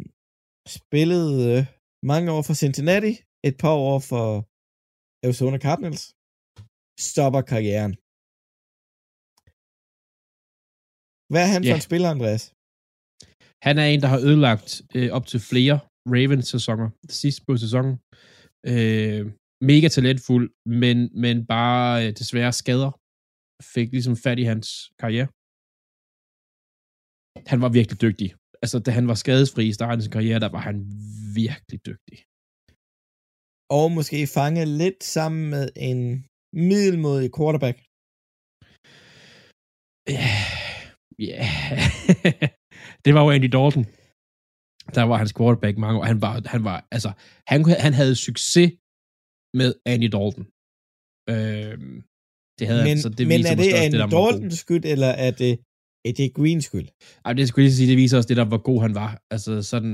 spillede 0.78 1.34
øh, 1.52 1.62
mange 2.12 2.32
år 2.36 2.42
for 2.48 2.54
Cincinnati, 2.64 3.14
et 3.44 3.56
par 3.64 3.76
år 3.90 4.00
for 4.12 4.30
Arizona 5.26 5.58
Cardinals, 5.66 6.04
stopper 7.10 7.42
karrieren. 7.52 7.94
Hvad 11.32 11.42
er 11.46 11.52
han 11.54 11.62
yeah. 11.64 11.72
for 11.72 11.76
en 11.76 11.88
spiller, 11.90 12.10
Andreas? 12.16 12.44
Han 13.66 13.76
er 13.78 13.86
en, 13.86 14.02
der 14.02 14.10
har 14.14 14.20
ødelagt 14.28 14.70
øh, 14.96 15.10
op 15.18 15.26
til 15.32 15.40
flere 15.40 15.80
Ravens-sæsoner 16.14 16.88
sidst 17.22 17.40
på 17.48 17.58
sæsonen. 17.58 17.94
Øh, 18.72 19.22
mega 19.72 19.88
talentfuld, 19.88 20.48
men, 20.82 20.98
men 21.24 21.46
bare 21.56 21.90
øh, 22.04 22.12
desværre 22.20 22.54
skader 22.62 22.92
fik 23.74 23.88
ligesom 23.92 24.16
fat 24.26 24.40
i 24.40 24.46
hans 24.52 24.68
karriere. 25.02 25.28
Han 27.52 27.60
var 27.64 27.70
virkelig 27.80 28.02
dygtig. 28.06 28.30
Altså, 28.64 28.78
da 28.86 28.90
han 28.98 29.08
var 29.08 29.18
skadesfri 29.24 29.64
i 29.68 29.78
starten 29.78 30.00
af 30.00 30.04
sin 30.04 30.16
karriere, 30.18 30.40
der 30.40 30.52
var 30.58 30.64
han 30.70 30.76
virkelig 31.42 31.80
dygtig. 31.90 32.18
Og 33.78 33.86
måske 33.98 34.20
fange 34.38 34.62
lidt 34.82 35.04
sammen 35.04 35.44
med 35.54 35.66
en 35.90 36.00
middelmodig 36.70 37.30
quarterback. 37.38 37.78
Ja, 40.16 40.34
ja. 41.30 41.44
det 43.06 43.12
var 43.16 43.22
jo 43.24 43.30
Andy 43.36 43.50
Dalton. 43.56 43.86
Der 44.98 45.04
var 45.10 45.18
hans 45.22 45.34
quarterback 45.38 45.78
mange 45.78 46.00
år. 46.00 46.04
Han 46.12 46.22
var, 46.22 46.34
han 46.46 46.64
var, 46.64 46.78
altså, 46.92 47.12
han, 47.52 47.60
han 47.86 47.94
havde 48.00 48.16
succes 48.16 48.70
med 49.60 49.70
Andy 49.94 50.10
Dalton. 50.16 50.46
Øhm, 51.34 51.96
det 52.60 52.66
havde 52.70 52.84
Men, 52.84 52.92
han, 52.94 53.00
så 53.06 53.10
det 53.10 53.28
men 53.28 53.38
viser 53.38 53.52
er 53.52 53.56
det 53.64 53.74
Andy 53.84 53.98
det. 54.02 54.12
Daltons 54.12 54.60
skyld, 54.66 54.86
eller 54.94 55.12
er 55.26 55.32
det 55.42 55.54
AJ 56.08 56.22
Greens 56.38 56.66
skyld? 56.66 56.88
Ej, 57.26 57.34
det 57.34 57.48
skulle 57.48 57.66
jeg 57.66 57.74
sige, 57.74 57.90
det 57.92 57.98
viser 57.98 58.18
også 58.18 58.30
det, 58.32 58.38
der 58.42 58.50
var 58.56 58.62
god 58.70 58.80
han 58.82 58.96
var. 59.02 59.12
Altså 59.34 59.54
sådan, 59.72 59.94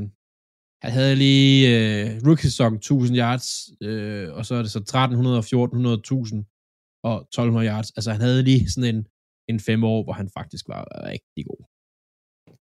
han 0.83 0.91
havde 0.97 1.15
lige 1.25 1.55
øh, 1.73 2.05
rookie-sæson 2.27 2.73
1000 2.75 3.17
yards, 3.17 3.47
øh, 3.87 4.27
og 4.37 4.45
så 4.45 4.55
er 4.55 4.61
det 4.65 4.71
så 4.71 4.79
1300, 4.79 5.39
1400, 5.39 5.95
1000 5.97 6.45
og 7.09 7.15
1200 7.21 7.67
yards. 7.71 7.89
Altså 7.97 8.09
han 8.11 8.21
havde 8.21 8.43
lige 8.49 8.69
sådan 8.73 8.95
en, 8.95 9.01
en 9.51 9.59
fem 9.59 9.83
år, 9.83 9.99
hvor 10.03 10.13
han 10.21 10.29
faktisk 10.37 10.65
var 10.73 10.83
rigtig 11.11 11.43
god. 11.49 11.61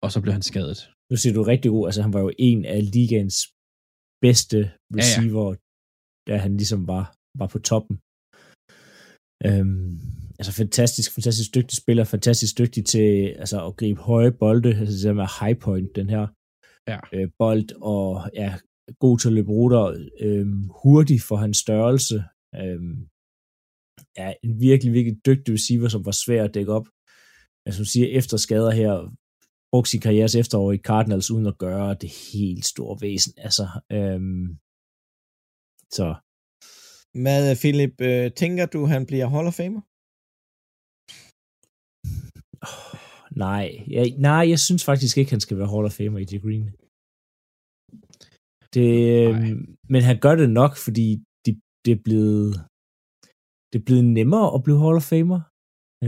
Og 0.05 0.09
så 0.13 0.19
blev 0.23 0.33
han 0.39 0.43
skadet. 0.51 0.79
Nu 1.11 1.17
siger 1.17 1.33
du 1.35 1.43
rigtig 1.43 1.71
god. 1.71 1.85
Altså, 1.89 2.03
han 2.03 2.13
var 2.13 2.21
jo 2.27 2.31
en 2.39 2.65
af 2.65 2.81
ligaens 2.97 3.39
bedste 4.25 4.59
receiver, 4.99 5.47
ja, 5.49 5.57
ja. 5.57 5.57
da 6.29 6.33
han 6.45 6.53
ligesom 6.61 6.81
var, 6.93 7.05
var 7.41 7.49
på 7.55 7.59
toppen. 7.71 7.97
Øhm, 9.47 9.91
altså 10.39 10.53
fantastisk, 10.63 11.09
fantastisk 11.17 11.51
dygtig 11.55 11.77
spiller, 11.83 12.05
fantastisk 12.05 12.59
dygtig 12.61 12.83
til 12.93 13.09
altså, 13.43 13.57
at 13.67 13.77
gribe 13.81 14.01
høje 14.01 14.33
bolde, 14.43 14.71
altså 14.81 14.95
det 14.97 15.05
der 15.09 15.21
med 15.21 15.29
high 15.41 15.59
point, 15.65 15.97
den 16.01 16.09
her 16.15 16.25
Ja. 16.93 16.99
øh, 17.15 17.29
bold, 17.39 17.69
og 17.95 18.31
ja, 18.35 18.51
god 19.05 19.19
til 19.19 19.29
at 19.29 19.35
løbe 19.39 19.51
ruter, 19.59 19.85
øhm, 20.21 20.63
hurtig 20.83 21.19
for 21.29 21.37
hans 21.37 21.57
størrelse, 21.65 22.17
øhm, 22.61 22.97
ja, 24.19 24.29
en 24.45 24.61
virkelig, 24.69 24.93
virkelig 24.99 25.17
dygtig 25.27 25.51
receiver, 25.55 25.89
som 25.89 26.05
var 26.09 26.17
svær 26.25 26.45
at 26.45 26.55
dække 26.55 26.73
op. 26.79 26.87
Altså, 27.67 27.77
som 27.79 27.85
siger, 27.93 28.07
efter 28.19 28.37
skader 28.37 28.71
her, 28.71 28.93
brugte 29.73 29.91
sin 29.91 30.05
karrieres 30.07 30.35
efterår 30.43 30.73
i 30.73 30.85
Cardinals, 30.89 31.31
uden 31.35 31.47
at 31.53 31.59
gøre 31.67 31.91
det 32.03 32.11
helt 32.33 32.65
store 32.73 32.97
væsen. 33.05 33.33
Altså, 33.47 33.65
øhm, 33.97 34.47
så 35.97 36.07
Hvad, 37.23 37.43
Philip, 37.63 37.95
øh, 38.09 38.27
tænker 38.43 38.67
du, 38.75 38.81
han 38.95 39.03
bliver 39.09 39.27
Hall 39.33 39.51
of 39.51 39.59
Famer? 39.61 39.83
oh, 42.69 42.95
nej, 43.45 43.67
jeg, 43.97 44.05
nej, 44.29 44.43
jeg 44.53 44.61
synes 44.67 44.83
faktisk 44.91 45.15
ikke, 45.17 45.35
han 45.35 45.45
skal 45.45 45.59
være 45.59 45.73
Hall 45.73 45.89
of 45.89 45.97
Famer 45.99 46.19
i 46.19 46.41
Green. 46.45 46.67
Det, 48.75 48.91
øhm, 49.29 49.61
men 49.93 50.03
han 50.09 50.17
gør 50.25 50.35
det 50.43 50.51
nok, 50.61 50.73
fordi 50.87 51.07
de, 51.45 51.51
det 51.85 51.93
er 51.97 52.03
blevet 52.07 52.53
det 53.71 53.77
er 53.79 53.87
blevet 53.89 54.07
nemmere 54.19 54.49
at 54.55 54.63
blive 54.65 54.83
Hall 54.83 55.01
of 55.01 55.09
Famer. 55.13 55.41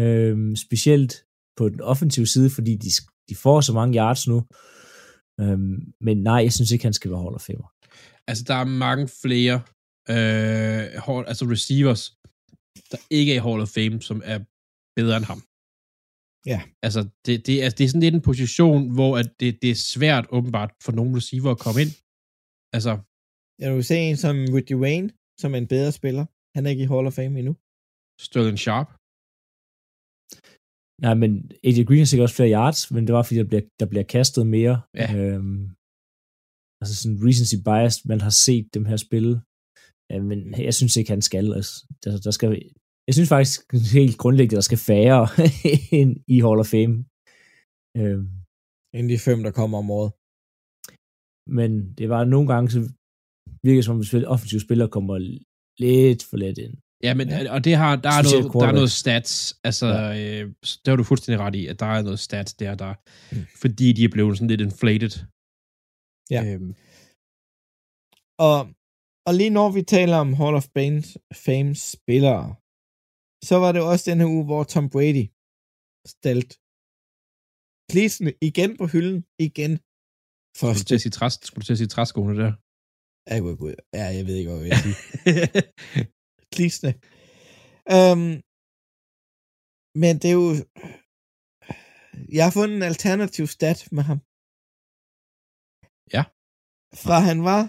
Øhm, 0.00 0.52
specielt 0.66 1.12
på 1.58 1.64
den 1.72 1.80
offensive 1.92 2.28
side, 2.34 2.50
fordi 2.56 2.72
de, 2.84 2.90
de 3.28 3.34
får 3.36 3.60
så 3.60 3.72
mange 3.72 3.98
yards 3.98 4.28
nu. 4.28 4.38
Øhm, 5.40 5.92
men 6.00 6.16
nej, 6.22 6.40
jeg 6.46 6.52
synes 6.52 6.70
ikke, 6.70 6.84
han 6.84 6.92
skal 6.92 7.10
være 7.10 7.22
Hall 7.22 7.34
of 7.34 7.40
Famer. 7.40 7.68
Altså, 8.28 8.44
der 8.44 8.54
er 8.54 8.64
mange 8.64 9.08
flere 9.22 9.56
øh, 10.14 10.84
hold, 11.06 11.24
altså 11.28 11.44
receivers, 11.54 12.02
der 12.90 12.98
ikke 13.10 13.32
er 13.32 13.36
i 13.36 13.44
Hall 13.46 13.60
of 13.60 13.68
Fame, 13.68 14.02
som 14.02 14.22
er 14.24 14.38
bedre 14.96 15.16
end 15.16 15.24
ham. 15.24 15.40
Ja. 16.46 16.60
Altså, 16.82 17.00
det, 17.26 17.46
det, 17.46 17.64
er, 17.64 17.70
det 17.70 17.84
er 17.84 17.88
sådan 17.88 18.00
lidt 18.00 18.14
en 18.14 18.28
position, 18.30 18.94
hvor 18.94 19.18
at 19.18 19.28
det, 19.40 19.62
det 19.62 19.70
er 19.70 19.74
svært 19.74 20.26
åbenbart 20.30 20.72
for 20.84 20.92
nogle 20.92 21.16
receiver 21.16 21.50
at 21.50 21.58
komme 21.58 21.80
ind. 21.84 21.92
Altså, 22.76 22.92
Jeg 23.62 23.74
vil 23.74 23.84
se 23.84 23.96
en 23.96 24.16
som 24.16 24.36
Ricky 24.56 24.74
Wayne, 24.74 25.10
som 25.40 25.54
er 25.54 25.58
en 25.58 25.66
bedre 25.66 25.92
spiller. 25.92 26.24
Han 26.56 26.66
er 26.66 26.70
ikke 26.70 26.82
i 26.82 26.86
Hall 26.92 27.06
of 27.06 27.12
Fame 27.12 27.38
endnu. 27.38 27.56
Sterling 28.20 28.58
Sharp. 28.58 28.88
Nej, 31.00 31.14
men 31.14 31.30
AJ 31.64 31.78
Green 31.88 31.98
har 31.98 32.04
sikkert 32.10 32.26
også 32.26 32.36
flere 32.36 32.54
yards, 32.58 32.90
men 32.90 33.06
det 33.06 33.12
var 33.14 33.22
fordi, 33.22 33.38
der 33.42 33.48
bliver, 33.50 33.64
der 33.80 33.86
bliver 33.86 34.06
kastet 34.16 34.46
mere. 34.46 34.76
Ja. 35.00 35.08
Øhm, 35.16 35.60
altså 36.80 36.94
sådan 37.00 37.18
recency 37.26 37.56
bias, 37.68 37.94
man 38.10 38.20
har 38.26 38.34
set 38.46 38.66
dem 38.74 38.84
her 38.90 38.96
spille. 39.06 39.32
Ja, 40.10 40.18
men 40.30 40.38
jeg 40.68 40.74
synes 40.74 40.96
ikke, 40.96 41.10
han 41.16 41.22
skal. 41.22 41.46
Altså, 41.58 41.74
der, 42.04 42.10
der 42.26 42.30
skal 42.30 42.48
jeg 43.06 43.14
synes 43.14 43.28
faktisk 43.36 43.58
helt 43.98 44.16
grundlæggende, 44.22 44.56
der 44.60 44.68
skal 44.70 44.84
færre 44.92 45.22
ind 46.00 46.12
i 46.34 46.36
Hall 46.44 46.62
of 46.62 46.70
Fame. 46.74 46.94
Øhm, 48.00 48.26
End 48.96 49.06
de 49.12 49.18
fem, 49.28 49.38
der 49.46 49.52
kommer 49.60 49.76
om 49.82 49.90
året. 49.98 50.10
men 51.58 51.70
det 51.98 52.06
var 52.14 52.22
nogle 52.34 52.48
gange, 52.52 52.66
så 52.74 52.80
virker 53.66 53.82
som 53.82 53.96
om, 53.96 54.02
at 54.18 54.32
offensive 54.34 54.60
spillere 54.66 54.90
kommer 54.96 55.14
lidt 55.84 56.22
for 56.28 56.36
let 56.42 56.58
ind. 56.64 56.74
Ja, 57.06 57.14
men, 57.14 57.26
og 57.54 57.60
det 57.66 57.74
har, 57.82 57.92
der, 57.96 58.12
er 58.18 58.22
noget, 58.30 58.52
der 58.62 58.68
er 58.72 58.76
noget 58.80 58.92
stats, 59.02 59.32
altså, 59.68 59.86
Ja. 59.86 59.92
ja. 59.94 60.42
øh, 60.42 60.44
det 60.82 60.88
har 60.90 60.96
du 60.96 61.04
fuldstændig 61.04 61.40
ret 61.46 61.54
i, 61.54 61.66
at 61.72 61.80
der 61.80 61.86
er 61.86 62.02
noget 62.08 62.20
stats 62.28 62.54
der, 62.54 62.74
der 62.74 62.92
Mm. 63.34 63.46
fordi 63.62 63.86
de 63.96 64.02
er 64.04 64.12
blevet 64.16 64.36
sådan 64.36 64.52
lidt 64.52 64.60
inflated. 64.68 65.12
Ja. 66.34 66.40
Øhm, 66.48 66.72
Og, 68.48 68.58
og 69.28 69.32
lige 69.40 69.52
når 69.58 69.68
vi 69.76 69.82
taler 69.96 70.16
om 70.24 70.30
Hall 70.40 70.54
of 70.60 70.66
Fame, 70.76 71.00
Fame 71.46 71.72
spillere, 71.92 72.44
så 73.48 73.54
var 73.62 73.70
det 73.74 73.82
også 73.90 74.04
den 74.10 74.18
her 74.20 74.30
uge, 74.36 74.44
hvor 74.48 74.62
Tom 74.72 74.86
Brady 74.94 75.24
stalt 76.14 76.50
Cleasene 77.90 78.32
igen 78.48 78.70
på 78.80 78.84
hylden, 78.92 79.18
igen. 79.48 79.72
skulle, 79.78 80.68
du 80.68 80.74
Første. 80.74 80.84
til 80.88 80.94
at 80.98 81.02
sige 81.04 81.14
træs, 81.18 81.32
skulle 81.46 81.62
du 81.62 81.66
til 81.66 81.76
at 81.76 81.80
sige 81.82 81.92
træskoene 81.96 82.34
der? 82.42 82.52
Ja, 83.30 83.36
gud. 83.62 83.74
Ja, 83.98 84.04
jeg 84.18 84.24
ved 84.26 84.34
ikke, 84.40 84.50
hvad 84.50 84.60
jeg 84.60 84.68
vil 84.68 84.82
sige. 84.86 84.98
Cleasene. 86.54 86.92
Um, 87.96 88.30
men 90.02 90.14
det 90.20 90.28
er 90.32 90.38
jo... 90.42 90.48
Jeg 92.36 92.42
har 92.46 92.54
fundet 92.58 92.76
en 92.76 92.88
alternativ 92.92 93.44
stat 93.56 93.78
med 93.96 94.04
ham. 94.10 94.18
Ja. 96.16 96.22
Fra 97.04 97.16
han 97.28 97.38
var... 97.50 97.62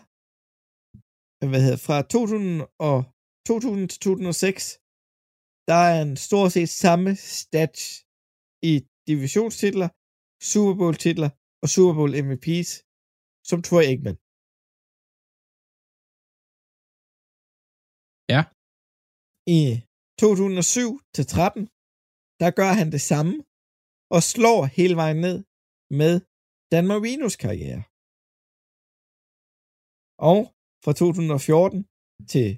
Hvad 1.51 1.61
hedder 1.65 1.81
Fra 1.87 1.97
2000, 2.01 2.61
og, 2.89 2.97
2000 3.47 3.89
til 3.91 3.99
2006, 3.99 4.61
der 5.69 5.79
er 5.91 5.97
en 6.05 6.15
stort 6.27 6.51
set 6.55 6.71
samme 6.83 7.09
stat 7.41 7.75
i 8.71 8.73
divisionstitler, 9.09 9.89
Super 10.51 10.73
Bowl 10.79 10.95
titler 11.03 11.31
og 11.63 11.67
Super 11.75 11.93
Bowl 11.97 12.11
MVP's 12.25 12.71
som 13.49 13.59
Troy 13.67 13.83
Aikman. 13.89 14.17
Ja. 18.33 18.52
I 19.47 19.63
2007 20.19 20.99
til 21.15 21.25
13, 21.25 21.65
der 22.41 22.49
gør 22.59 22.71
han 22.79 22.89
det 22.95 23.01
samme 23.11 23.35
og 24.15 24.21
slår 24.33 24.59
hele 24.77 24.95
vejen 25.01 25.19
ned 25.25 25.37
med 25.99 26.13
Dan 26.71 26.85
Marinos 26.91 27.35
karriere. 27.43 27.81
Og 30.31 30.39
fra 30.83 30.93
2014 31.01 31.79
til 32.33 32.49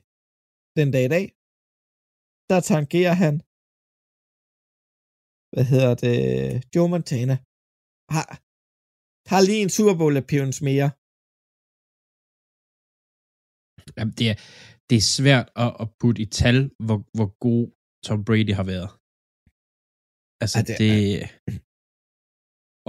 den 0.78 0.88
dag 0.96 1.06
i 1.06 1.14
dag, 1.16 1.26
der 2.52 2.60
tangerer 2.72 3.16
han, 3.24 3.34
hvad 5.54 5.66
hedder 5.72 5.94
det, 6.04 6.16
Joe 6.74 6.90
Montana. 6.94 7.36
Har, 8.16 8.28
har 9.32 9.42
lige 9.48 9.62
en 9.66 9.74
Super 9.78 9.96
Bowl 10.00 10.16
appearance 10.24 10.60
mere. 10.70 10.90
Jamen, 13.98 14.14
det, 14.20 14.28
er, 14.32 14.38
det 14.90 14.96
er 14.98 15.02
svært 15.18 15.48
at, 15.56 15.72
at 15.80 15.88
putte 16.00 16.22
i 16.22 16.26
tal, 16.26 16.58
hvor, 16.86 17.00
hvor 17.18 17.30
god 17.48 17.64
Tom 18.06 18.26
Brady 18.28 18.54
har 18.60 18.64
været. 18.74 18.90
Altså, 20.44 20.58
Ej, 20.60 20.64
det, 20.70 20.76
det 20.80 20.90
det... 21.50 21.62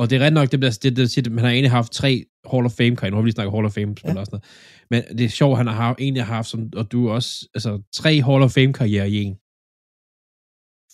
Og 0.00 0.05
det 0.11 0.17
er 0.19 0.23
ret 0.26 0.33
nok, 0.38 0.50
det, 0.53 0.59
bliver, 0.61 0.79
det, 0.83 0.97
det, 0.97 1.25
det, 1.25 1.33
man 1.33 1.45
har 1.45 1.50
egentlig 1.50 1.71
haft 1.81 1.93
tre 1.93 2.11
Hall 2.50 2.65
of 2.69 2.73
Fame 2.81 2.97
karriere. 2.97 3.11
Nu 3.11 3.17
har 3.17 3.23
vi 3.23 3.26
lige 3.29 3.35
snakket 3.38 3.55
Hall 3.57 3.67
of 3.69 3.75
Fame 3.79 3.93
ja. 4.05 4.21
og 4.21 4.26
sådan 4.26 4.35
noget. 4.37 4.45
Men 4.93 5.00
det 5.19 5.25
er 5.25 5.29
sjovt, 5.41 5.57
han 5.61 5.67
har 5.71 5.75
haft, 5.85 5.99
egentlig 6.00 6.25
har 6.25 6.35
haft, 6.35 6.49
som, 6.53 6.61
og 6.81 6.85
du 6.93 6.99
også, 7.17 7.31
altså 7.55 7.71
tre 8.00 8.12
Hall 8.29 8.43
of 8.47 8.50
Fame 8.57 8.73
karriere 8.81 9.09
i 9.15 9.17
en. 9.25 9.35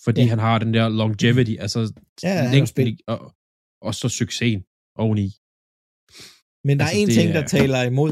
Fordi 0.05 0.21
Ja. 0.21 0.25
ja. 0.25 0.29
han 0.33 0.39
har 0.47 0.55
den 0.63 0.73
der 0.77 0.85
longevity, 1.01 1.55
altså 1.65 1.79
Ja, 2.23 2.33
han 2.43 2.51
længden, 2.55 2.99
og, 3.13 3.19
og 3.87 3.93
så 3.99 4.07
succesen. 4.19 4.61
oveni. 5.03 5.27
Men 6.67 6.73
der 6.79 6.83
Altså, 6.85 6.97
er 6.97 7.01
en 7.03 7.09
ting, 7.17 7.27
der 7.37 7.43
er- 7.43 7.51
taler 7.57 7.79
imod. 7.93 8.11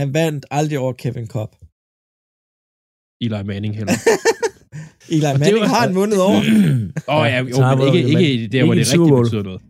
Han 0.00 0.08
vandt 0.18 0.42
aldrig 0.58 0.78
over 0.84 0.92
Kevin 1.02 1.28
Cobb. 1.36 1.52
Eli 3.20 3.42
Manning 3.50 3.74
heller. 3.76 3.96
Eli 5.14 5.26
det 5.26 5.40
Manning 5.40 5.60
var- 5.60 5.66
har 5.74 5.80
han 5.86 5.94
vundet 5.94 6.20
over. 6.28 6.40
Åh 7.10 7.16
oh, 7.16 7.26
ja, 7.32 7.38
jo, 7.52 7.76
men 7.78 7.86
ikke, 7.96 8.00
ikke 8.12 8.48
der, 8.52 8.64
hvor 8.64 8.74
ikke 8.74 8.84
det 8.84 8.92
i 8.92 8.96
Super 8.96 9.04
rigtig 9.04 9.24
betyder 9.24 9.42
noget. 9.50 9.62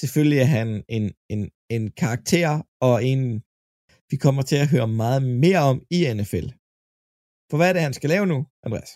Selvfølgelig 0.00 0.38
er 0.38 0.50
han 0.58 0.68
en, 0.96 1.04
en, 1.34 1.50
en 1.70 1.84
karakter, 2.02 2.50
og 2.88 3.04
en, 3.10 3.20
vi 4.10 4.16
kommer 4.24 4.42
til 4.42 4.56
at 4.56 4.68
høre 4.74 4.88
meget 4.88 5.22
mere 5.44 5.58
om 5.70 5.76
i 5.90 5.98
NFL. 6.18 6.46
For 7.50 7.56
hvad 7.56 7.68
er 7.68 7.72
det, 7.72 7.82
han 7.82 7.94
skal 7.98 8.10
lave 8.10 8.26
nu, 8.26 8.38
Andreas? 8.66 8.90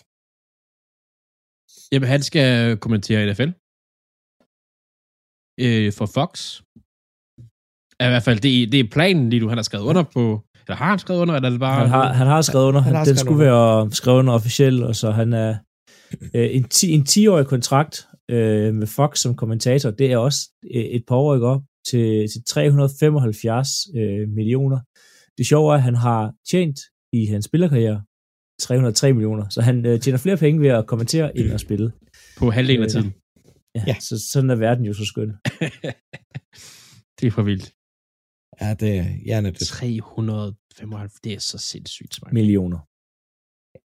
Jamen, 1.91 2.09
han 2.09 2.23
skal 2.29 2.77
kommentere 2.77 3.31
NFL. 3.31 3.49
Øh, 5.65 5.93
for 5.97 6.05
Fox. 6.17 6.61
Er 7.99 8.07
I 8.07 8.09
hvert 8.09 8.23
fald, 8.23 8.39
det, 8.39 8.63
er- 8.63 8.67
det 8.67 8.79
er 8.79 8.83
planen 8.91 9.29
lige 9.29 9.39
nu. 9.39 9.47
Han 9.47 9.57
har 9.57 9.63
skrevet 9.63 9.85
under 9.85 10.03
på... 10.03 10.41
Eller 10.67 10.75
har 10.75 10.89
han 10.89 10.99
skrevet 10.99 11.19
under, 11.21 11.35
eller 11.35 11.47
er 11.47 11.51
det 11.51 11.59
bare... 11.59 11.79
Han 11.79 11.89
har, 11.89 12.13
han 12.13 12.27
har 12.27 12.41
skrevet 12.41 12.65
under. 12.65 12.81
Han 12.81 12.87
Han 12.87 12.95
har 12.95 13.05
den 13.05 13.15
skrevet 13.15 13.19
skulle 13.19 13.45
være 13.45 13.91
skrevet 13.91 14.19
under 14.19 14.33
officielt, 14.33 14.83
og 14.83 14.95
så 14.95 15.11
han 15.11 15.33
er 15.33 15.55
øh, 16.35 16.49
en, 16.55 16.63
ti, 16.63 16.91
en 16.91 17.01
10-årig 17.09 17.45
kontrakt 17.45 18.07
øh, 18.31 18.73
med 18.73 18.87
Fox 18.87 19.19
som 19.19 19.35
kommentator. 19.35 19.91
Det 19.91 20.11
er 20.11 20.17
også 20.17 20.39
øh, 20.75 20.81
et 20.83 21.03
par 21.07 21.15
år 21.15 21.33
ikke 21.35 21.47
op 21.47 21.61
til, 21.89 22.27
til 22.33 22.43
375 22.47 23.69
øh, 23.97 24.29
millioner. 24.29 24.79
Det 25.37 25.45
sjove 25.47 25.71
er, 25.73 25.75
at 25.77 25.83
han 25.83 25.95
har 25.95 26.33
tjent 26.51 26.79
i 27.13 27.25
hans 27.25 27.45
spillerkarriere 27.45 28.01
303 28.61 29.13
millioner, 29.13 29.49
så 29.49 29.61
han 29.61 29.85
øh, 29.85 29.99
tjener 29.99 30.17
flere 30.17 30.37
penge 30.37 30.61
ved 30.61 30.69
at 30.69 30.87
kommentere 30.87 31.37
end 31.37 31.51
at 31.53 31.59
spille. 31.61 31.91
På 32.37 32.51
halvdelen 32.51 32.81
af 32.83 32.85
Øh, 32.85 32.91
tiden. 32.91 33.05
Ja, 33.05 33.11
Ja. 33.75 33.83
ja. 33.87 33.95
Så 33.99 34.29
sådan 34.31 34.49
er 34.49 34.55
verden 34.55 34.85
jo 34.85 34.93
så 34.93 35.05
skøn. 35.05 35.29
det 37.19 37.27
er 37.27 37.31
for 37.31 37.41
vildt. 37.41 37.71
Ja, 38.61 38.73
det 38.73 38.97
er 38.97 39.05
hjernedødt. 39.25 39.67
395, 39.67 41.13
det 41.23 41.33
er 41.33 41.39
så 41.39 41.57
sindssygt 41.57 42.15
smart. 42.15 42.33
Millioner. 42.33 42.79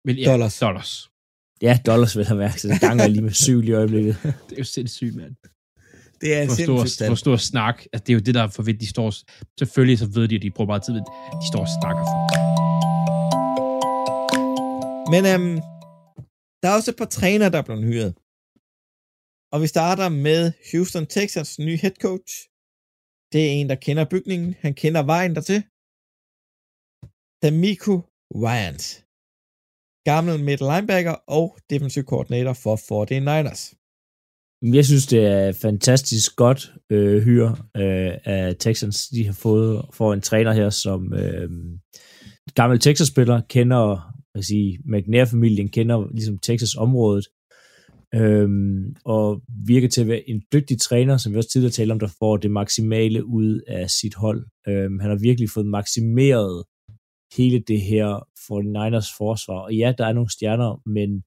Men, 0.07 0.15
ja, 0.17 0.31
Dollars. 0.31 0.59
Dollars. 0.59 1.09
Ja, 1.61 1.79
dollars 1.85 2.17
vil 2.17 2.25
have 2.25 2.39
været, 2.39 2.59
så 2.59 2.67
det 2.67 2.81
ganger 2.81 3.07
lige 3.07 3.21
med 3.21 3.33
syv 3.45 3.63
i 3.63 3.71
øjeblikket. 3.71 4.17
Det 4.23 4.51
er 4.51 4.57
jo 4.57 4.63
sindssygt, 4.63 5.15
mand. 5.15 5.35
Det 6.21 6.35
er 6.37 6.41
en 6.41 6.47
For 6.47 6.55
stor, 6.55 6.77
sindssygt 6.77 6.99
tal. 6.99 7.07
for 7.07 7.15
stor 7.15 7.37
snak. 7.37 7.83
Altså, 7.93 8.03
det 8.03 8.09
er 8.09 8.13
jo 8.13 8.19
det, 8.19 8.35
der 8.35 8.43
er 8.43 8.47
for 8.47 8.63
vildt. 8.63 8.81
De 8.81 8.87
står, 8.87 9.13
selvfølgelig 9.59 9.99
så 9.99 10.05
ved 10.07 10.27
de, 10.27 10.35
at 10.35 10.41
de 10.41 10.51
bruger 10.51 10.67
meget 10.67 10.83
tid, 10.83 10.93
men 10.93 11.03
de 11.41 11.47
står 11.51 11.61
og 11.67 11.71
snakker 11.81 12.03
for. 12.11 12.17
Men 15.13 15.21
øhm, 15.33 15.57
der 16.61 16.67
er 16.69 16.75
også 16.75 16.91
et 16.91 16.97
par 16.97 17.05
træner, 17.19 17.49
der 17.49 17.57
er 17.57 17.61
blevet 17.69 17.83
hyret. 17.83 18.13
Og 19.53 19.61
vi 19.61 19.67
starter 19.67 20.09
med 20.09 20.41
Houston 20.71 21.05
Texans 21.05 21.59
nye 21.59 21.77
head 21.77 21.95
coach. 22.01 22.33
Det 23.33 23.41
er 23.47 23.51
en, 23.59 23.69
der 23.69 23.75
kender 23.75 24.05
bygningen. 24.13 24.49
Han 24.63 24.73
kender 24.73 25.03
vejen 25.13 25.35
dertil. 25.35 25.61
D'Amico 27.43 27.93
Wyant, 28.41 28.83
Gammel 30.09 30.43
middle 30.43 30.67
linebacker 30.71 31.15
og 31.27 31.57
defensiv 31.69 32.03
koordinator 32.03 32.53
for 32.53 32.75
49ers. 32.75 33.61
Jeg 34.61 34.85
synes, 34.85 35.07
det 35.07 35.25
er 35.25 35.51
fantastisk 35.51 36.35
godt 36.35 36.73
øh, 36.89 37.23
hyre 37.23 37.51
øh, 37.77 38.13
af 38.25 38.55
Texans, 38.59 39.07
de 39.07 39.25
har 39.25 39.33
fået 39.33 39.85
for 39.93 40.13
en 40.13 40.21
træner 40.21 40.53
her, 40.53 40.69
som 40.69 41.13
øh, 41.13 41.49
gammel 42.55 42.79
Texas-spiller, 42.79 43.41
kender, 43.49 44.13
jeg 44.35 44.43
sige, 44.43 44.79
McNair-familien, 44.85 45.69
kender 45.69 46.07
ligesom 46.11 46.37
Texas-området, 46.37 47.25
øh, 48.15 48.49
og 49.05 49.41
virker 49.67 49.87
til 49.87 50.01
at 50.01 50.07
være 50.07 50.29
en 50.29 50.41
dygtig 50.53 50.81
træner, 50.81 51.17
som 51.17 51.33
vi 51.33 51.37
også 51.37 51.49
tidligere 51.49 51.71
talte 51.71 51.91
om, 51.91 51.99
der 51.99 52.15
får 52.19 52.37
det 52.37 52.51
maksimale 52.51 53.25
ud 53.25 53.61
af 53.67 53.89
sit 53.89 54.15
hold. 54.15 54.47
Øh, 54.67 54.91
han 55.01 55.09
har 55.09 55.19
virkelig 55.27 55.49
fået 55.49 55.65
maksimeret 55.65 56.63
hele 57.37 57.59
det 57.59 57.81
her 57.81 58.09
49ers 58.45 59.09
forsvar. 59.17 59.59
Og 59.59 59.75
ja, 59.75 59.93
der 59.97 60.05
er 60.05 60.13
nogle 60.13 60.31
stjerner, 60.31 60.81
men 60.85 61.23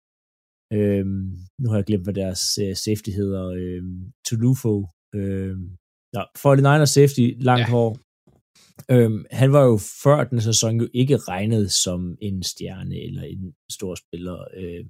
Øhm, 0.72 1.36
nu 1.60 1.70
har 1.70 1.76
jeg 1.76 1.84
glemt, 1.84 2.04
hvad 2.04 2.14
deres 2.14 2.58
øh, 2.64 2.76
safety 2.76 3.10
hedder. 3.10 3.44
Øhm, 3.48 4.12
Tulufo. 4.26 4.86
Øhm, 5.14 5.76
ja, 6.14 6.22
49ers 6.22 6.92
safety, 6.98 7.26
langt 7.48 7.68
ja. 7.68 7.70
hår. 7.70 7.98
Øhm, 8.90 9.24
han 9.30 9.52
var 9.52 9.64
jo 9.64 9.78
før 10.02 10.24
den 10.24 10.40
sæson 10.40 10.80
jo 10.80 10.88
ikke 10.94 11.16
regnet 11.16 11.72
som 11.72 12.16
en 12.20 12.42
stjerne 12.42 12.96
eller 13.06 13.22
en 13.22 13.54
stor 13.70 13.94
spiller. 13.94 14.38
Øh, 14.56 14.84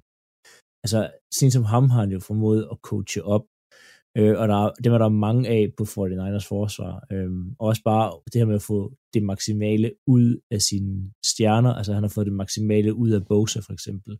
altså, 0.83 1.11
sådan 1.33 1.51
som 1.51 1.63
ham 1.63 1.89
har 1.89 1.99
han 1.99 2.11
jo 2.11 2.19
formået 2.19 2.67
at 2.71 2.77
coache 2.83 3.23
op. 3.23 3.45
Øh, 4.17 4.39
og 4.39 4.47
der, 4.47 4.71
det 4.71 4.83
dem 4.83 4.93
er 4.93 4.97
der 4.97 5.09
mange 5.09 5.49
af 5.49 5.67
på 5.77 5.83
49ers 5.83 6.47
forsvar. 6.47 6.93
øh, 7.11 7.31
og 7.59 7.67
også 7.67 7.81
bare 7.85 8.19
det 8.33 8.41
her 8.41 8.45
med 8.45 8.55
at 8.55 8.61
få 8.71 8.93
det 9.13 9.23
maksimale 9.23 9.91
ud 10.07 10.39
af 10.51 10.61
sine 10.61 11.11
stjerner. 11.25 11.73
Altså, 11.73 11.93
han 11.93 12.03
har 12.03 12.09
fået 12.15 12.25
det 12.25 12.33
maksimale 12.33 12.93
ud 12.93 13.09
af 13.09 13.25
Bosa, 13.25 13.59
for 13.59 13.73
eksempel. 13.73 14.17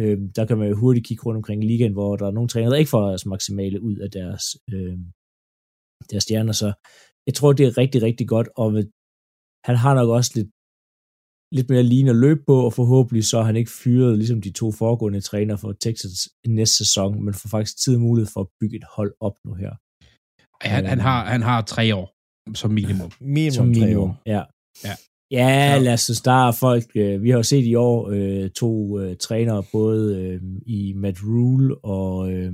Øh, 0.00 0.18
der 0.36 0.44
kan 0.46 0.58
man 0.58 0.68
jo 0.68 0.76
hurtigt 0.76 1.06
kigge 1.06 1.22
rundt 1.26 1.36
omkring 1.36 1.64
i 1.64 1.66
ligaen, 1.66 1.92
hvor 1.92 2.16
der 2.16 2.26
er 2.26 2.30
nogle 2.30 2.48
trænere, 2.48 2.70
der 2.70 2.76
ikke 2.76 2.90
får 2.90 3.08
deres 3.08 3.26
maksimale 3.26 3.82
ud 3.82 3.96
af 3.96 4.10
deres, 4.10 4.44
øh, 4.72 4.98
deres 6.10 6.22
stjerner. 6.22 6.52
Så 6.52 6.72
jeg 7.26 7.34
tror, 7.34 7.52
det 7.52 7.66
er 7.66 7.78
rigtig, 7.78 8.02
rigtig 8.02 8.28
godt, 8.28 8.48
og 8.56 8.72
med, 8.72 8.84
han 9.64 9.76
har 9.76 9.94
nok 9.94 10.08
også 10.08 10.32
lidt, 10.34 10.50
lidt 11.52 11.70
mere 11.70 11.82
ligne 11.82 12.10
at 12.10 12.16
løbe 12.16 12.40
på, 12.46 12.60
og 12.64 12.72
forhåbentlig 12.72 13.24
så 13.24 13.38
er 13.38 13.42
han 13.42 13.56
ikke 13.56 13.70
fyret, 13.70 14.18
ligesom 14.18 14.40
de 14.40 14.50
to 14.50 14.72
foregående 14.72 15.20
trænere 15.20 15.58
for 15.58 15.72
Texas 15.80 16.28
næste 16.46 16.76
sæson, 16.76 17.24
men 17.24 17.34
får 17.34 17.48
faktisk 17.48 17.84
tid 17.84 17.94
og 17.94 18.00
mulighed 18.00 18.30
for 18.32 18.40
at 18.40 18.46
bygge 18.60 18.76
et 18.76 18.84
hold 18.96 19.12
op 19.20 19.32
nu 19.44 19.54
her. 19.54 19.70
Han, 20.68 20.86
han, 20.86 21.00
har, 21.00 21.24
han 21.24 21.42
har 21.42 21.62
tre 21.62 21.94
år 21.94 22.14
som 22.54 22.70
minimum. 22.70 23.10
Minimum, 23.20 23.52
Som 23.54 23.74
tre 23.74 23.80
minimum, 23.80 24.10
år. 24.10 24.22
ja. 24.26 24.42
Ja. 24.84 24.94
Ja, 25.30 25.78
lad 25.78 25.92
os 25.92 26.00
starte 26.14 26.58
folk. 26.58 26.86
Øh, 26.94 27.22
vi 27.22 27.30
har 27.30 27.36
jo 27.36 27.42
set 27.42 27.64
i 27.64 27.74
år 27.74 28.10
øh, 28.10 28.50
to 28.50 29.00
øh, 29.00 29.16
trænere, 29.16 29.62
både 29.72 30.18
øh, 30.20 30.40
i 30.66 30.92
Matt 30.96 31.18
Rule 31.22 31.84
og 31.84 32.32
øh, 32.32 32.52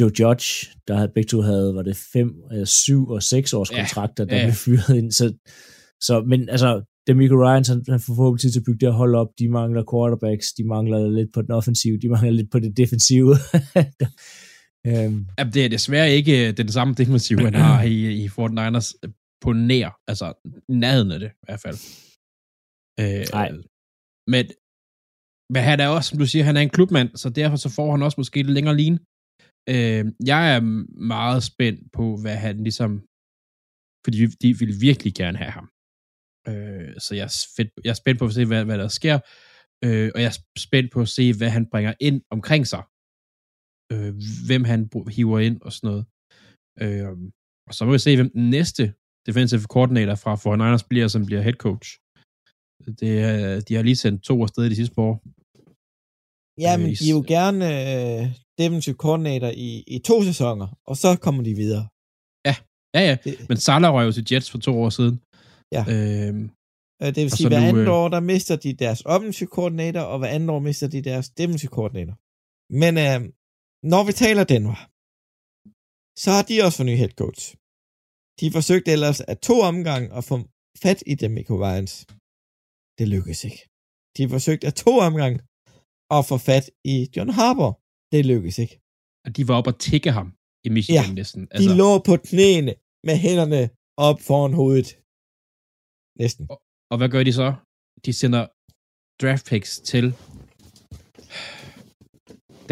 Joe 0.00 0.10
Judge, 0.20 0.68
der 0.88 0.94
havde 0.94 1.08
begge 1.14 1.28
to 1.28 1.40
havde, 1.40 1.74
var 1.74 1.82
det 1.82 1.96
fem, 1.96 2.42
øh, 2.52 2.66
syv 2.66 3.08
og 3.08 3.22
seks 3.22 3.52
års 3.52 3.70
Ja, 3.70 3.76
kontrakter, 3.78 4.24
der 4.24 4.36
ja. 4.36 4.44
blev 4.44 4.52
fyret 4.54 4.96
ind. 4.96 5.12
Så, 5.12 5.32
så, 6.02 6.22
men 6.26 6.48
altså, 6.48 6.70
Demico 7.06 7.36
Ryans, 7.44 7.68
han, 7.68 7.84
han 7.88 8.00
får 8.00 8.14
forhåbentlig 8.14 8.42
tid 8.42 8.52
til 8.52 8.60
at 8.60 8.68
bygge 8.68 8.86
det 8.86 8.94
hold 8.94 9.14
op. 9.14 9.30
De 9.38 9.48
mangler 9.48 9.84
quarterbacks, 9.92 10.46
de 10.58 10.64
mangler 10.74 11.10
lidt 11.18 11.30
på 11.34 11.42
den 11.42 11.50
offensive, 11.50 11.98
de 12.02 12.08
mangler 12.08 12.32
lidt 12.32 12.50
på 12.50 12.58
det 12.58 12.76
defensive. 12.76 13.32
øhm, 14.88 15.20
Jamen, 15.38 15.52
det 15.54 15.64
er 15.64 15.68
desværre 15.76 16.10
ikke 16.18 16.48
øh, 16.48 16.56
den 16.56 16.68
samme 16.68 16.94
defensiv, 16.94 17.38
han 17.38 17.54
har 17.54 17.82
i, 17.82 17.96
i 18.22 18.26
49ers 18.26 18.88
øh, 19.02 19.10
på 19.44 19.52
nær, 19.52 19.90
altså 20.10 20.26
nærheden 20.68 21.10
af 21.14 21.20
det 21.20 21.30
i 21.42 21.46
hvert 21.46 21.62
fald. 21.66 21.78
Øh, 23.02 23.26
Nej. 23.36 23.48
Men, 24.32 24.44
men 25.52 25.62
han 25.70 25.80
er 25.80 25.88
også, 25.88 26.08
som 26.10 26.18
du 26.18 26.26
siger, 26.26 26.44
han 26.44 26.56
er 26.56 26.60
en 26.60 26.76
klubmand, 26.76 27.10
så 27.16 27.28
derfor 27.30 27.56
så 27.56 27.68
får 27.76 27.90
han 27.90 28.02
også 28.02 28.20
måske 28.20 28.42
lidt 28.42 28.56
længere 28.58 28.76
line. 28.76 28.98
Øh, 29.74 30.04
jeg 30.32 30.42
er 30.56 30.60
meget 31.14 31.42
spændt 31.50 31.92
på, 31.92 32.04
hvad 32.22 32.36
han 32.46 32.56
ligesom, 32.66 32.90
fordi 34.04 34.18
de 34.42 34.48
vil 34.60 34.72
virkelig 34.80 35.12
gerne 35.14 35.38
have 35.38 35.54
ham. 35.58 35.68
Øh, 36.48 36.94
så 36.98 37.14
jeg 37.14 37.24
er, 37.24 37.46
fedt, 37.56 37.70
jeg 37.84 37.90
er 37.90 38.00
spændt 38.02 38.18
på 38.18 38.24
at 38.24 38.32
se, 38.32 38.46
hvad, 38.46 38.64
hvad 38.64 38.78
der 38.78 38.88
sker, 38.88 39.16
øh, 39.84 40.10
og 40.14 40.20
jeg 40.22 40.28
er 40.32 40.38
spændt 40.58 40.92
på 40.92 41.00
at 41.00 41.08
se, 41.08 41.24
hvad 41.38 41.50
han 41.56 41.66
bringer 41.72 41.94
ind 42.00 42.22
omkring 42.30 42.66
sig. 42.66 42.82
Øh, 43.92 44.14
hvem 44.46 44.64
han 44.64 44.80
hiver 45.16 45.38
ind 45.38 45.58
og 45.66 45.72
sådan 45.72 45.88
noget. 45.90 46.04
Øh, 46.82 47.08
og 47.68 47.74
så 47.74 47.84
må 47.84 47.92
vi 47.92 47.98
se, 47.98 48.16
hvem 48.16 48.30
den 48.30 48.50
næste 48.50 48.84
defensive 49.26 49.62
coordinator 49.74 50.14
fra 50.14 50.34
49ers 50.34 50.86
bliver, 50.90 51.08
som 51.08 51.26
bliver 51.26 51.42
head 51.46 51.58
coach. 51.66 51.88
Det, 53.00 53.68
de 53.68 53.74
har 53.74 53.82
lige 53.82 53.96
sendt 53.96 54.22
to 54.22 54.42
afsted 54.42 54.64
i 54.64 54.68
de 54.68 54.76
sidste 54.76 54.94
par 54.94 55.02
år. 55.02 55.16
Ja, 56.64 56.72
Øh, 56.74 56.80
men 56.80 56.88
i 56.90 56.94
de 56.94 57.08
er 57.10 57.16
jo 57.18 57.24
gerne 57.36 57.64
øh, 57.84 58.22
defensive 58.58 58.96
coordinator 59.04 59.50
i, 59.66 59.68
i 59.86 59.98
to 59.98 60.16
sæsoner, 60.22 60.68
og 60.90 60.96
så 60.96 61.16
kommer 61.24 61.42
de 61.48 61.54
videre. 61.54 61.84
Ja, 62.96 63.02
ja. 63.08 63.16
Det, 63.24 63.48
Men 63.48 63.56
Salah 63.56 63.94
røg 63.94 64.06
jo 64.06 64.12
til 64.12 64.26
Jets 64.30 64.50
for 64.50 64.58
to 64.58 64.72
år 64.82 64.90
siden. 64.98 65.14
Ja. 65.74 65.82
Øhm, 65.94 66.44
øh, 67.02 67.08
det 67.14 67.22
vil 67.24 67.32
og 67.32 67.38
sige, 67.38 67.48
hver 67.52 67.60
nu, 67.60 67.68
andet 67.70 67.88
øh, 67.92 67.98
år, 68.00 68.08
der 68.14 68.20
mister 68.32 68.56
de 68.64 68.70
deres 68.84 69.00
offensive 69.14 69.50
coordinator, 69.56 70.04
og 70.12 70.16
hver 70.18 70.30
andet 70.36 70.50
år 70.54 70.60
mister 70.68 70.86
de 70.94 71.00
deres 71.10 71.26
defensive 71.40 71.72
coordinator. 71.78 72.16
Men 72.82 72.92
øh, 73.06 73.20
når 73.92 74.02
vi 74.08 74.12
taler 74.24 74.44
Denver, 74.52 74.78
så 76.22 76.28
har 76.36 76.44
de 76.48 76.54
også 76.64 76.76
fået 76.78 76.90
ny 76.90 76.96
head 77.02 77.14
coach. 77.22 77.42
De 78.40 78.46
forsøgte 78.56 78.88
ellers 78.96 79.20
at 79.32 79.38
to 79.48 79.56
omgange 79.70 80.08
at 80.18 80.24
få 80.30 80.36
fat 80.84 81.00
i 81.12 81.14
Demico 81.20 81.54
Ryans. 81.62 81.92
Det 82.98 83.06
lykkedes 83.14 83.40
ikke. 83.48 83.60
De 84.16 84.22
forsøgte 84.34 84.64
at 84.70 84.74
to 84.84 84.92
omgange 85.08 85.38
at 86.16 86.22
få 86.30 86.36
fat 86.48 86.66
i 86.94 86.96
John 87.14 87.30
Harbour. 87.38 87.72
Det 88.12 88.20
lykkedes 88.32 88.58
ikke. 88.64 88.76
at 89.26 89.32
de 89.36 89.42
var 89.48 89.56
op 89.60 89.68
og 89.72 89.76
tikke 89.88 90.10
ham 90.18 90.28
i 90.66 90.68
Michigan 90.76 91.04
Ja, 91.08 91.14
næsten. 91.20 91.42
De 91.42 91.48
altså, 91.56 91.70
lå 91.80 91.90
på 92.08 92.14
knæene 92.30 92.72
med 93.08 93.16
hænderne 93.24 93.62
op 94.08 94.18
foran 94.28 94.54
hovedet. 94.60 94.88
Næsten. 96.22 96.42
Og 96.92 96.96
hvad 96.98 97.10
gør 97.14 97.22
de 97.28 97.32
så? 97.40 97.48
De 98.06 98.12
sender 98.20 98.42
draft 99.22 99.44
picks 99.50 99.70
til 99.90 100.04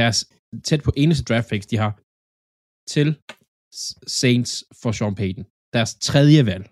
deres 0.01 0.19
tæt 0.67 0.83
på 0.87 0.93
eneste 1.03 1.25
draft 1.29 1.49
picks, 1.51 1.67
de 1.73 1.77
har. 1.83 1.93
til 2.95 3.09
Saints 4.21 4.53
for 4.81 4.91
Sean 4.99 5.15
Payton. 5.21 5.45
Deres 5.77 5.93
tredje 6.09 6.41
valg. 6.51 6.65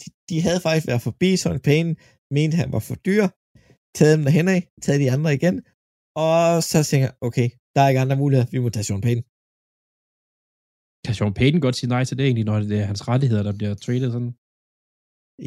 De, 0.00 0.06
de 0.30 0.36
havde 0.46 0.60
faktisk 0.66 0.86
været 0.90 1.02
forbi 1.08 1.30
Sean 1.42 1.60
Payne, 1.68 1.92
mente 2.36 2.56
han 2.62 2.70
var 2.76 2.82
for 2.88 2.96
dyr, 3.08 3.24
taget 3.98 4.14
dem 4.16 4.24
derhen 4.26 4.48
af, 4.56 4.60
taget 4.84 5.00
de 5.04 5.12
andre 5.16 5.30
igen, 5.38 5.56
og 6.26 6.38
så 6.70 6.76
tænker 6.90 7.06
jeg, 7.08 7.16
okay, 7.28 7.48
der 7.74 7.80
er 7.82 7.88
ikke 7.90 8.04
andre 8.04 8.20
muligheder, 8.22 8.50
vi 8.54 8.58
må 8.64 8.68
tage 8.72 8.86
Sean 8.88 9.04
Payne. 9.06 9.22
Kan 11.04 11.14
Sean 11.16 11.34
Payton 11.38 11.60
godt 11.66 11.76
sige 11.78 11.92
nej 11.94 12.02
til 12.04 12.16
det 12.18 12.24
egentlig, 12.26 12.46
når 12.50 12.56
det 12.72 12.78
er 12.82 12.88
hans 12.92 13.02
rettigheder, 13.10 13.42
der 13.48 13.54
bliver 13.58 13.74
traded 13.84 14.10
sådan? 14.16 14.32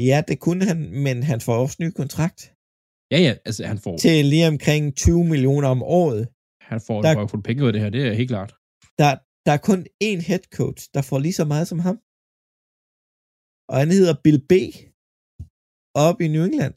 Ja, 0.09 0.17
det 0.29 0.37
kunne 0.45 0.63
han, 0.71 0.79
men 1.05 1.15
han 1.31 1.39
får 1.45 1.55
også 1.63 1.77
ny 1.83 1.89
kontrakt 2.01 2.41
Ja, 3.13 3.19
ja, 3.27 3.33
altså 3.47 3.61
han 3.71 3.79
får, 3.83 3.93
til 4.05 4.17
lige 4.33 4.47
omkring 4.53 4.83
20 5.05 5.23
millioner 5.31 5.67
om 5.75 5.81
året. 6.01 6.23
han 6.71 6.79
får 6.87 6.97
der- 7.01 7.33
en 7.37 7.43
penge 7.47 7.61
ud 7.63 7.67
af 7.69 7.73
det 7.75 7.81
her, 7.83 7.89
det 7.95 8.01
er 8.09 8.13
helt 8.21 8.31
klart. 8.35 8.51
Der, 9.01 9.11
der 9.45 9.51
er 9.57 9.61
kun 9.69 9.79
én 10.09 10.19
head 10.29 10.43
coach, 10.59 10.81
der 10.95 11.01
får 11.09 11.19
lige 11.25 11.37
så 11.41 11.45
meget 11.51 11.67
som 11.71 11.79
ham. 11.87 11.97
Og 13.71 13.75
han 13.81 13.89
hedder 13.97 14.15
Bill 14.25 14.39
B. 14.51 14.53
Op 16.07 16.17
i 16.25 16.27
New 16.33 16.43
England. 16.49 16.75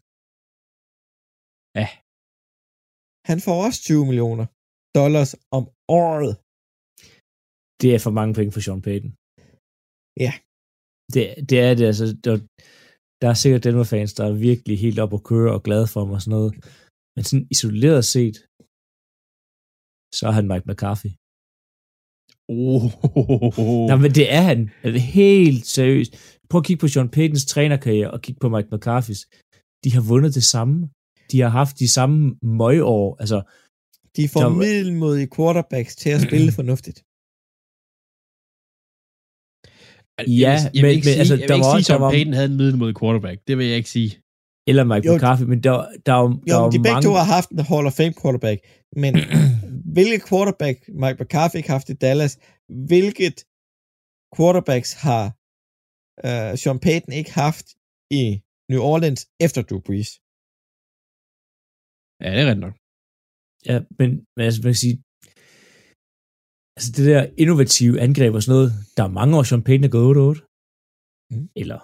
Ja. 1.81 1.89
Han 3.31 3.39
får 3.47 3.57
også 3.67 3.79
20 3.91 4.05
millioner 4.11 4.47
dollars 4.99 5.33
om 5.59 5.65
året. 6.03 6.33
Det 7.83 7.89
er 7.97 8.01
for 8.07 8.13
mange 8.19 8.33
penge 8.39 8.51
for 8.55 8.61
Sean 8.65 8.83
Payton. 8.87 9.13
Ja. 10.25 10.33
Det, 11.15 11.25
det 11.51 11.59
er 11.67 11.73
det, 11.79 11.87
altså. 11.93 12.07
Der, 12.25 12.35
der 13.21 13.29
er 13.29 13.35
sikkert 13.35 13.65
Denver-fans, 13.65 14.15
der 14.15 14.25
er 14.27 14.33
virkelig 14.33 14.79
helt 14.79 14.99
op 14.99 15.15
at 15.15 15.25
køre 15.25 15.53
og 15.57 15.63
glade 15.63 15.87
for 15.87 16.01
ham 16.01 16.11
og 16.11 16.23
sådan 16.23 16.37
noget. 16.39 16.55
Men 17.15 17.25
sådan 17.25 17.47
isoleret 17.51 18.05
set, 18.05 18.37
så 20.19 20.23
er 20.31 20.35
han 20.39 20.49
Mike 20.49 20.67
McCarthy. 20.71 21.11
Oh. 22.49 22.83
Nej, 23.91 23.97
men 24.05 24.11
det 24.19 24.33
er 24.39 24.41
han. 24.51 24.71
Er 24.83 24.91
det 24.91 25.01
helt 25.01 25.67
seriøst. 25.67 26.13
Prøv 26.51 26.59
at 26.59 26.65
kigge 26.65 26.81
på 26.81 26.89
Sean 26.89 27.09
Paytons 27.09 27.47
trænerkarriere 27.47 28.11
og 28.11 28.21
kigge 28.23 28.39
på 28.41 28.49
Mike 28.49 28.69
McCarthy's. 28.73 29.23
De 29.85 29.91
har 29.97 30.01
vundet 30.09 30.35
det 30.35 30.45
samme. 30.45 30.89
De 31.33 31.41
har 31.41 31.49
haft 31.49 31.79
de 31.79 31.89
samme 31.89 32.37
møgår. 32.43 33.17
Altså, 33.21 33.39
De 34.17 34.29
får 34.29 34.41
Der 34.41 34.49
middelmodige 34.49 35.29
quarterbacks 35.37 35.97
til 35.97 36.11
at 36.11 36.21
spille 36.21 36.53
fornuftigt. 36.61 36.99
Ja, 40.19 40.25
jeg 40.25 40.27
vil, 40.29 40.71
jeg 40.75 40.83
vil 40.83 40.83
men- 40.83 40.91
ikke 40.91 41.05
men 41.07 41.13
sige, 41.13 41.19
altså, 41.23 41.35
jeg 41.35 41.41
vil 41.41 41.49
der 41.49 41.55
ikke 41.55 41.65
var 41.67 41.77
sige, 41.79 41.85
Sean 41.85 42.11
Payton 42.13 42.33
havde 42.39 42.51
en 42.53 42.57
middelmodig 42.61 42.97
quarterback. 43.01 43.39
Det 43.49 43.55
vil 43.59 43.67
jeg 43.73 43.77
ikke 43.83 43.91
sige. 43.99 44.11
eller 44.71 44.85
Mike 44.93 45.07
Jo, 45.09 45.15
McCarthy, 45.15 45.45
men 45.53 45.59
der, 45.67 45.75
der, 46.07 46.13
er 46.19 46.23
jo- 46.27 46.41
der 46.47 46.55
Jo, 46.55 46.65
er 46.67 46.71
de 46.71 46.79
begge 46.79 46.93
mange... 46.95 47.07
to 47.09 47.13
har 47.21 47.27
haft 47.37 47.49
en 47.55 47.59
Hall 47.71 47.87
of 47.91 47.95
Fame 48.01 48.15
quarterback, 48.23 48.59
men 49.03 49.13
hvilket 49.97 50.21
quarterback 50.31 50.77
Mike 51.03 51.19
McCarthy 51.21 51.57
ikke 51.61 51.73
haft 51.77 51.89
i 51.95 51.97
Dallas, 52.07 52.33
hvilket 52.91 53.37
quarterbacks 54.37 54.91
har 55.07 55.25
uh, 56.29 56.53
Sean 56.61 56.79
Payton 56.87 57.13
ikke 57.21 57.33
haft 57.45 57.67
i 58.21 58.25
New 58.71 58.83
Orleans 58.93 59.21
efter 59.47 59.61
Drew 59.69 59.81
Brees? 59.87 60.11
Ja, 62.23 62.29
det 62.35 62.41
er 62.45 62.49
rent 62.51 62.65
nok. 62.67 62.75
Ja, 63.71 63.77
men, 63.99 64.09
men 64.37 64.43
altså, 64.47 64.61
man 64.65 64.73
kan 64.75 64.83
sige, 64.87 64.97
altså 66.79 66.91
det 66.97 67.05
der 67.13 67.23
innovative 67.43 68.01
angreb 68.07 68.35
og 68.35 68.43
sådan 68.43 68.57
noget, 68.57 68.71
der 68.97 69.03
er 69.05 69.17
mange 69.19 69.37
år, 69.37 69.43
Sean 69.43 69.63
Payton 69.67 69.85
er 69.85 69.95
gået 69.99 70.37
8-8. 70.37 70.41
Mm. 71.33 71.49
Eller, 71.63 71.79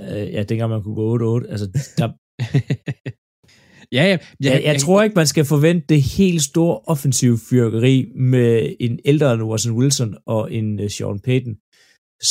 øh, 0.00 0.26
ja, 0.34 0.42
dengang 0.42 0.70
man 0.70 0.82
kunne 0.82 0.98
gå 1.02 1.06
8-8. 1.40 1.50
Altså, 1.52 1.66
der, 1.98 2.06
ja, 3.96 4.02
ja. 4.10 4.16
jeg, 4.46 4.56
jeg, 4.68 4.76
tror 4.80 5.02
ikke, 5.02 5.20
man 5.22 5.32
skal 5.32 5.44
forvente 5.54 5.86
det 5.92 6.02
helt 6.02 6.42
store 6.50 6.76
offensive 6.92 7.38
fyrkeri 7.50 7.96
med 8.32 8.76
en 8.80 8.94
ældre 9.10 9.32
end 9.32 9.42
Watson 9.50 9.76
Wilson 9.78 10.10
og 10.34 10.42
en 10.58 10.68
uh, 10.84 10.88
Sean 10.94 11.20
Payton, 11.26 11.54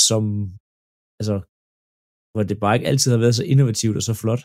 som, 0.07 0.23
altså, 1.19 1.36
hvor 2.33 2.43
det 2.49 2.60
bare 2.63 2.75
ikke 2.75 2.88
altid 2.91 3.12
har 3.12 3.21
været 3.23 3.36
så 3.36 3.43
innovativt 3.43 3.97
og 3.99 4.03
så 4.10 4.13
flot. 4.21 4.41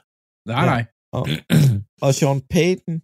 Nej, 0.47 0.65
nej. 0.73 0.83
Og, 1.19 1.25
og 2.07 2.11
Sean 2.19 2.41
Payton 2.55 2.97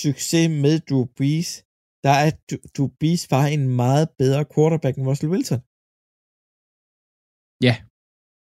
succes 0.00 0.48
med 0.64 0.74
Drew 0.88 1.04
Brees, 1.16 1.50
der 2.04 2.14
er 2.24 2.30
Brees 3.00 3.30
var 3.30 3.46
en 3.46 3.68
meget 3.82 4.06
bedre 4.18 4.44
quarterback 4.54 4.94
end 4.96 5.06
Russell 5.08 5.32
Wilson. 5.32 5.60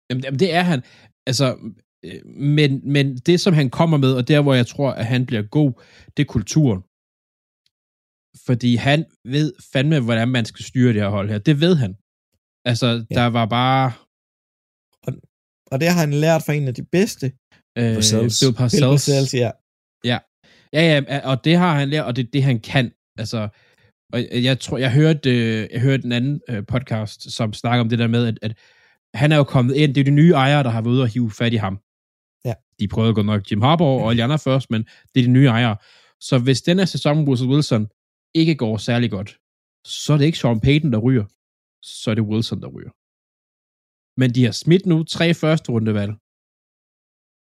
Jamen, 0.10 0.24
jamen, 0.24 0.40
det 0.40 0.54
er 0.54 0.64
han. 0.72 0.80
Altså, 1.30 1.48
øh, 2.06 2.22
men, 2.58 2.72
men 2.94 3.06
det, 3.18 3.38
som 3.40 3.54
han 3.54 3.70
kommer 3.70 3.98
med, 3.98 4.14
og 4.20 4.28
der, 4.28 4.42
hvor 4.42 4.54
jeg 4.54 4.68
tror, 4.68 4.92
at 4.92 5.06
han 5.06 5.26
bliver 5.26 5.42
god, 5.42 5.72
det 6.18 6.24
er 6.24 6.34
kulturen. 6.38 6.82
Fordi 8.48 8.72
han 8.76 9.00
ved 9.36 9.54
fandme, 9.74 10.00
hvordan 10.00 10.28
man 10.28 10.46
skal 10.46 10.66
styre 10.66 10.94
det 10.94 11.02
her 11.02 11.10
hold 11.10 11.30
her. 11.30 11.40
Det 11.50 11.56
ved 11.66 11.76
han. 11.84 11.92
Altså, 12.70 12.88
Ja. 12.88 12.94
ja. 13.10 13.16
der 13.20 13.26
var 13.40 13.46
bare... 13.46 13.86
Og 15.72 15.80
det 15.82 15.88
har 15.92 16.00
han 16.00 16.14
lært 16.14 16.42
fra 16.46 16.54
en 16.54 16.68
af 16.68 16.76
de 16.80 16.86
bedste. 16.98 17.26
Øh, 17.80 17.94
Parcells. 17.96 18.40
Bill 18.40 18.52
Bill 18.52 18.58
Parcells. 18.58 19.06
Parcells, 19.06 19.34
ja. 19.44 19.52
Ja, 20.76 20.82
ja, 20.90 21.20
og 21.30 21.46
det 21.46 21.56
har 21.58 21.74
han 21.80 21.90
lært, 21.90 22.06
og 22.06 22.16
det 22.16 22.26
er 22.28 22.32
det, 22.36 22.44
han 22.44 22.60
kan. 22.60 22.86
Altså, 23.18 23.50
og 24.14 24.44
jeg 24.44 24.60
tror, 24.60 24.78
jeg 24.78 24.94
hørte, 24.94 25.30
øh, 25.30 25.68
jeg 25.72 25.82
hørte 25.82 26.06
en 26.06 26.12
anden 26.12 26.42
øh, 26.50 26.66
podcast, 26.66 27.32
som 27.32 27.54
snakker 27.54 27.82
om 27.82 27.90
det 27.90 28.00
der 28.00 28.08
med, 28.08 28.28
at, 28.28 28.40
at 28.42 28.58
han 29.14 29.32
er 29.32 29.38
jo 29.38 29.44
kommet 29.44 29.76
ind, 29.76 29.96
det 29.96 30.02
er 30.02 30.06
de 30.06 30.12
nye 30.12 30.32
ejere, 30.32 30.64
der 30.64 30.70
har 30.70 30.82
været 30.82 30.94
ude 30.94 31.02
og 31.02 31.08
hive 31.08 31.32
fat 31.32 31.54
i 31.54 31.56
ham. 31.56 31.80
Ja. 32.46 32.54
De 32.80 32.88
prøvede 32.88 33.14
godt 33.14 33.26
nok 33.26 33.52
Jim 33.52 33.62
Harbaugh 33.62 34.04
og 34.04 34.10
alle 34.10 34.24
andre 34.24 34.40
først, 34.40 34.72
men 34.72 34.84
det 35.16 35.20
er 35.22 35.26
de 35.26 35.32
nye 35.32 35.48
ejere. 35.48 35.78
Så 36.20 36.40
hvis 36.40 36.62
denne 36.62 36.88
sæson 36.88 37.28
Russell 37.28 37.52
Wilson 37.52 37.88
ikke 38.36 38.56
går 38.56 38.78
særlig 38.78 39.12
godt, 39.12 39.38
så 39.86 40.14
er 40.14 40.18
det 40.18 40.26
ikke 40.26 40.38
Sean 40.38 40.60
Payton, 40.60 40.92
der 40.94 41.00
ryger. 41.00 41.26
Så 41.82 42.12
er 42.12 42.16
det 42.16 42.24
Wilson, 42.24 42.62
der 42.62 42.68
ryger. 42.68 42.94
Men 44.20 44.30
de 44.36 44.46
har 44.46 44.52
smidt 44.52 44.86
nu 44.86 45.04
tre 45.04 45.34
første 45.34 45.72
rundevalg, 45.72 46.14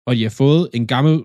og 0.06 0.16
de 0.16 0.22
har 0.22 0.34
fået 0.42 0.70
en 0.74 0.86
gammel 0.86 1.24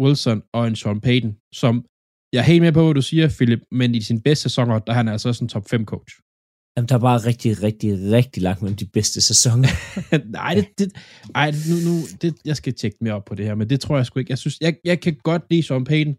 Wilson 0.00 0.42
og 0.52 0.66
en 0.66 0.76
Sean 0.76 1.00
Payton, 1.00 1.36
som 1.52 1.84
jeg 2.32 2.38
er 2.38 2.42
helt 2.42 2.62
med 2.62 2.72
på, 2.72 2.84
hvad 2.84 2.94
du 2.94 3.02
siger, 3.02 3.28
Philip, 3.28 3.60
men 3.70 3.94
i 3.94 4.02
sin 4.02 4.20
bedste 4.20 4.42
sæsoner, 4.42 4.78
der 4.78 4.92
er 4.92 4.96
han 4.96 5.08
altså 5.08 5.28
også 5.28 5.44
en 5.44 5.48
top 5.48 5.68
5 5.70 5.84
coach. 5.84 6.14
Jamen, 6.76 6.88
der 6.88 6.94
er 6.94 6.98
bare 6.98 7.18
rigtig, 7.18 7.62
rigtig, 7.62 8.12
rigtig 8.12 8.42
langt 8.42 8.62
mellem 8.62 8.76
de 8.76 8.86
bedste 8.86 9.20
sæsoner. 9.20 9.68
Nej, 10.38 10.54
det, 10.54 10.66
det, 10.78 10.92
ej, 11.34 11.50
nu, 11.50 11.90
nu, 11.90 12.00
det, 12.22 12.34
jeg 12.44 12.56
skal 12.56 12.74
tjekke 12.74 12.96
mere 13.00 13.14
op 13.14 13.24
på 13.24 13.34
det 13.34 13.46
her, 13.46 13.54
men 13.54 13.70
det 13.70 13.80
tror 13.80 13.96
jeg 13.96 14.06
sgu 14.06 14.18
ikke. 14.18 14.30
Jeg, 14.30 14.38
synes, 14.38 14.56
jeg, 14.60 14.76
jeg 14.84 15.00
kan 15.00 15.16
godt 15.24 15.42
lide 15.50 15.62
Sean 15.62 15.84
Payton. 15.84 16.14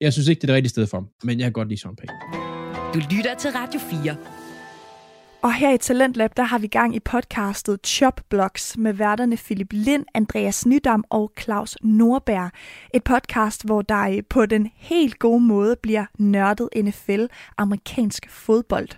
Jeg 0.00 0.12
synes 0.12 0.28
ikke, 0.28 0.40
det 0.40 0.44
er 0.44 0.52
det 0.52 0.56
rigtige 0.56 0.70
sted 0.70 0.86
for 0.86 0.96
ham, 0.96 1.08
men 1.24 1.38
jeg 1.38 1.44
kan 1.44 1.52
godt 1.52 1.68
lide 1.68 1.80
Sean 1.80 1.96
Payton. 1.96 2.16
Du 2.94 3.00
lytter 3.16 3.34
til 3.34 3.50
Radio 3.50 3.80
4. 3.80 4.43
Og 5.44 5.54
her 5.54 5.70
i 5.70 5.78
Talentlab, 5.78 6.36
der 6.36 6.42
har 6.42 6.58
vi 6.58 6.66
gang 6.66 6.96
i 6.96 7.00
podcastet 7.00 7.86
Chop 7.86 8.20
Blocks 8.28 8.76
med 8.78 8.92
værterne 8.92 9.36
Philip 9.36 9.72
Lind, 9.72 10.04
Andreas 10.14 10.66
Nydam 10.66 11.04
og 11.10 11.32
Claus 11.40 11.76
Norberg. 11.82 12.50
Et 12.94 13.04
podcast, 13.04 13.64
hvor 13.64 13.82
der 13.82 14.08
øh, 14.08 14.22
på 14.30 14.46
den 14.46 14.70
helt 14.76 15.18
gode 15.18 15.40
måde 15.40 15.76
bliver 15.82 16.04
nørdet 16.18 16.68
NFL, 16.76 17.24
amerikansk 17.58 18.30
fodbold. 18.30 18.88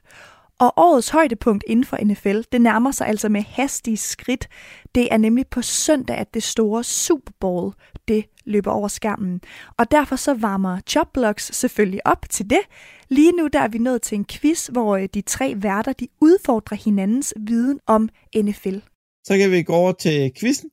Og 0.60 0.72
årets 0.76 1.08
højdepunkt 1.08 1.64
inden 1.66 1.84
for 1.84 1.98
NFL, 2.04 2.40
det 2.52 2.60
nærmer 2.60 2.90
sig 2.90 3.06
altså 3.06 3.28
med 3.28 3.42
hastige 3.42 3.96
skridt. 3.96 4.48
Det 4.94 5.08
er 5.10 5.16
nemlig 5.16 5.46
på 5.46 5.62
søndag, 5.62 6.16
at 6.16 6.34
det 6.34 6.42
store 6.42 6.84
Super 6.84 7.32
Bowl, 7.40 7.72
det 8.08 8.24
løber 8.44 8.70
over 8.70 8.88
skærmen. 8.88 9.40
Og 9.78 9.90
derfor 9.90 10.16
så 10.16 10.34
varmer 10.34 10.80
Chopblocks 10.88 11.56
selvfølgelig 11.56 12.06
op 12.06 12.26
til 12.30 12.50
det. 12.50 12.60
Lige 13.08 13.32
nu 13.32 13.46
der 13.52 13.60
er 13.60 13.68
vi 13.68 13.78
nået 13.78 14.02
til 14.02 14.16
en 14.16 14.24
quiz, 14.24 14.66
hvor 14.66 14.96
øh, 14.96 15.08
de 15.14 15.20
tre 15.20 15.54
værter 15.56 15.92
de 15.92 16.08
udfordrer 16.20 16.76
hinandens 16.76 17.34
viden 17.36 17.80
om 17.86 18.08
NFL. 18.36 18.78
Så 19.24 19.36
kan 19.38 19.50
vi 19.50 19.62
gå 19.62 19.72
over 19.72 19.92
til 19.92 20.32
quizzen. 20.40 20.70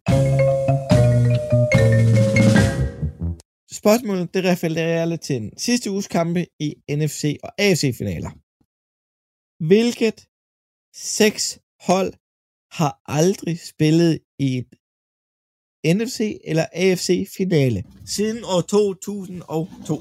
Spørgsmålet, 3.71 4.33
det 4.33 4.45
refererer 4.45 5.05
lidt 5.05 5.21
til 5.21 5.35
den 5.35 5.51
sidste 5.57 5.91
uges 5.91 6.07
kampe 6.07 6.45
i 6.59 6.73
NFC 6.89 7.37
og 7.43 7.49
AFC-finaler. 7.57 8.42
Hvilket 9.71 10.19
seks 11.19 11.43
hold 11.87 12.11
har 12.79 12.91
aldrig 13.19 13.55
spillet 13.71 14.13
i 14.47 14.49
et 14.61 14.71
NFC 15.95 16.19
eller 16.49 16.65
AFC-finale 16.83 17.79
siden 18.15 18.39
år 18.55 18.61
2002? 18.61 19.95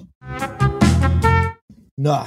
Nå. 2.06 2.18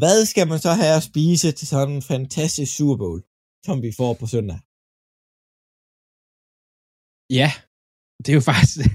Hvad 0.00 0.18
skal 0.30 0.46
man 0.52 0.60
så 0.66 0.72
have 0.80 0.94
at 0.96 1.06
spise 1.10 1.48
til 1.58 1.66
sådan 1.72 1.94
en 1.94 2.08
fantastisk 2.12 2.70
Super 2.76 2.96
Bowl, 3.02 3.20
som 3.66 3.76
vi 3.86 3.90
får 4.00 4.12
på 4.20 4.26
søndag? 4.34 4.58
Ja, 7.40 7.50
det 8.22 8.28
er 8.32 8.38
jo 8.40 8.46
faktisk... 8.52 8.78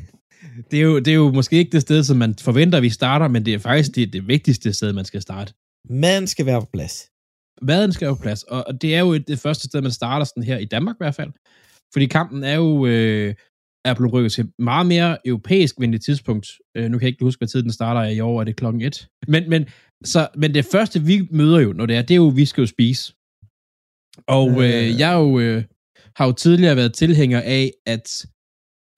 Det 0.71 0.77
er 0.79 0.83
jo, 0.91 0.95
det 0.99 1.07
er 1.07 1.19
jo 1.23 1.31
måske 1.39 1.55
ikke 1.57 1.71
det 1.71 1.81
sted, 1.81 2.03
som 2.03 2.17
man 2.17 2.35
forventer, 2.47 2.79
vi 2.87 2.89
starter, 2.89 3.27
men 3.27 3.45
det 3.45 3.53
er 3.53 3.59
faktisk 3.59 3.95
det, 3.95 4.13
det 4.13 4.27
vigtigste 4.27 4.73
sted, 4.73 4.93
man 4.93 5.05
skal 5.05 5.21
starte. 5.21 5.53
Man 5.89 6.27
skal 6.27 6.45
være 6.45 6.61
på 6.61 6.69
plads. 6.73 6.95
Maden 7.61 7.91
skal 7.91 8.05
jo 8.05 8.13
på 8.13 8.21
plads, 8.21 8.43
og 8.43 8.63
og 8.67 8.81
det 8.81 8.95
er 8.95 8.99
jo 8.99 9.17
det 9.17 9.39
første 9.39 9.63
sted, 9.63 9.81
man 9.81 9.91
starter 9.91 10.25
sådan 10.25 10.43
her 10.43 10.57
i 10.57 10.65
Danmark 10.65 10.95
i 10.95 11.03
hvert 11.03 11.15
fald. 11.15 11.31
Fordi 11.93 12.05
kampen 12.05 12.43
er 12.43 12.55
jo 12.55 12.85
øh, 12.85 13.35
er 13.85 13.93
blevet 13.93 14.13
rykket 14.13 14.31
til 14.31 14.51
meget 14.59 14.85
mere 14.85 15.27
europæisk 15.27 15.75
venligt 15.79 16.03
tidspunkt. 16.05 16.47
Øh, 16.77 16.85
nu 16.89 16.97
kan 16.97 17.05
jeg 17.05 17.11
ikke 17.13 17.25
huske, 17.25 17.39
hvad 17.39 17.47
tid 17.47 17.63
den 17.63 17.71
starter 17.71 18.03
i 18.09 18.19
år, 18.19 18.39
er 18.39 18.43
det 18.43 18.55
klokken 18.55 18.81
et. 18.81 19.07
Men, 19.27 19.49
men, 19.49 19.61
så, 20.03 20.27
men 20.35 20.53
det 20.53 20.65
første, 20.65 21.01
vi 21.01 21.27
møder 21.31 21.59
jo, 21.59 21.73
når 21.73 21.85
det 21.85 21.95
er, 21.95 22.01
det 22.01 22.11
er 22.11 22.15
jo, 22.15 22.27
vi 22.27 22.45
skal 22.45 22.61
jo 22.61 22.67
spise. 22.67 23.13
Og 24.27 24.49
øh, 24.63 24.99
jeg 24.99 25.13
er 25.13 25.19
jo, 25.19 25.39
øh, 25.39 25.63
har 26.15 26.25
jo 26.25 26.31
tidligere 26.31 26.75
været 26.75 26.93
tilhænger 26.93 27.41
af, 27.41 27.71
at 27.85 28.25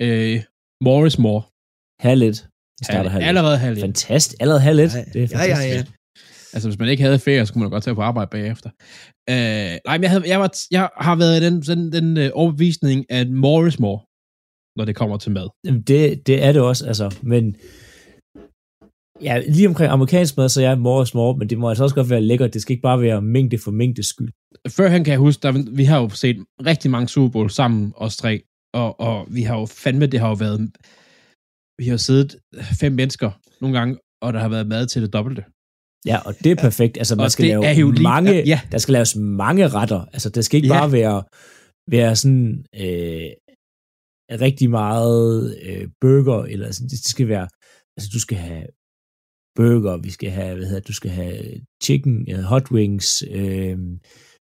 øh, 0.02 0.44
Morris 0.84 1.18
Moore, 1.20 1.44
Halv 2.08 2.22
et. 2.22 2.48
Det 2.80 2.86
starter 2.86 3.10
halv 3.10 3.26
allerede 3.26 3.58
halv 3.58 3.78
et. 3.78 3.82
Fantastisk. 3.82 4.36
Allerede 4.42 4.62
halv 4.62 4.80
et. 4.80 4.94
Ja, 4.94 5.04
Det 5.14 5.24
er 5.24 5.38
ja, 5.38 5.44
ja, 5.44 5.56
fantastisk. 5.56 5.92
ja. 5.92 5.96
Altså, 6.56 6.70
hvis 6.70 6.80
man 6.80 6.90
ikke 6.90 7.04
havde 7.04 7.20
ferie, 7.20 7.46
så 7.46 7.54
kunne 7.54 7.62
man 7.62 7.70
godt 7.70 7.84
tage 7.84 7.96
på 7.96 8.02
arbejde 8.02 8.30
bagefter. 8.32 8.70
Øh, 9.30 9.74
nej, 9.86 9.98
men 9.98 10.04
jeg, 10.04 10.12
havde, 10.12 10.24
jeg, 10.28 10.40
var, 10.40 10.52
jeg 10.72 10.90
har 10.98 11.16
været 11.16 11.42
i 11.42 11.46
den, 11.46 11.64
sådan, 11.64 11.92
den 11.92 12.18
øh, 12.18 12.30
overbevisning, 12.34 13.06
at 13.10 13.30
Morris 13.30 13.80
Moore, 13.80 14.02
når 14.78 14.86
det 14.86 14.96
kommer 14.96 15.18
til 15.18 15.32
mad. 15.32 15.48
Det, 15.88 16.28
det 16.28 16.44
er 16.44 16.52
det 16.52 16.62
også, 16.62 16.88
altså. 16.88 17.16
Men 17.24 17.56
ja, 19.22 19.42
lige 19.48 19.68
omkring 19.68 19.92
amerikansk 19.92 20.38
mad, 20.38 20.50
så 20.50 20.62
er 20.62 20.76
more 20.76 21.00
og 21.00 21.08
small, 21.08 21.38
men 21.38 21.50
det 21.50 21.58
må 21.58 21.70
altså 21.70 21.84
også 21.84 21.96
godt 21.96 22.10
være 22.10 22.22
lækkert. 22.22 22.54
Det 22.54 22.62
skal 22.62 22.74
ikke 22.74 22.82
bare 22.82 23.02
være 23.02 23.22
mængde 23.22 23.58
for 23.58 23.72
mængdes 23.72 24.06
skyld. 24.06 24.30
Førhen 24.70 25.04
kan 25.04 25.12
jeg 25.12 25.20
huske, 25.20 25.42
der, 25.42 25.76
vi 25.76 25.84
har 25.84 26.02
jo 26.02 26.10
set 26.10 26.38
rigtig 26.66 26.92
mange 26.92 27.08
Super 27.08 27.32
Bowl 27.32 27.50
sammen, 27.50 27.94
os 27.96 28.18
tre, 28.18 28.42
og, 28.74 29.00
og 29.00 29.28
vi 29.32 29.42
har 29.42 29.60
jo 29.60 29.66
fandme, 29.66 30.06
det 30.06 30.20
har 30.20 30.28
jo 30.28 30.34
været, 30.34 30.60
vi 31.80 31.86
har 31.88 31.98
siddet 31.98 32.36
fem 32.80 32.92
mennesker 32.92 33.32
nogle 33.62 33.78
gange, 33.78 33.98
og 34.22 34.34
der 34.34 34.40
har 34.40 34.50
været 34.50 34.68
mad 34.68 34.88
til 34.88 35.02
det 35.02 35.14
dobbelte. 35.14 35.44
Ja, 36.06 36.18
og 36.28 36.34
det 36.44 36.52
er 36.52 36.56
perfekt. 36.56 36.98
Altså, 36.98 37.16
man 37.16 37.24
Og 37.26 37.32
skal 37.32 37.46
lave 37.46 37.66
jo 37.84 37.92
lige- 37.92 38.04
mange, 38.04 38.34
ja. 38.54 38.62
der 38.72 38.78
skal 38.78 38.92
laves 38.94 39.16
mange 39.16 39.68
retter. 39.68 40.02
Altså, 40.14 40.30
det 40.30 40.46
skal 40.46 40.56
ikke 40.58 40.68
Ja. 40.68 40.80
bare 40.80 40.92
være, 40.92 41.24
være 41.92 42.16
sådan 42.16 42.66
øh, 42.84 43.30
rigtig 44.46 44.70
meget 44.70 45.58
øh, 45.64 45.88
burger, 46.02 46.44
eller 46.44 46.72
sådan, 46.72 46.90
det 46.90 47.00
skal 47.14 47.28
være, 47.28 47.48
altså, 47.98 48.10
du 48.14 48.20
skal 48.20 48.38
have 48.38 48.66
burger, 49.58 49.98
vi 49.98 50.10
skal 50.18 50.30
have, 50.30 50.56
hvad 50.56 50.66
hedder 50.68 50.82
du 50.82 50.94
skal 50.94 51.12
have 51.12 51.62
chicken, 51.84 52.32
øh, 52.32 52.40
hot 52.40 52.72
wings, 52.72 53.24
øh, 53.40 53.78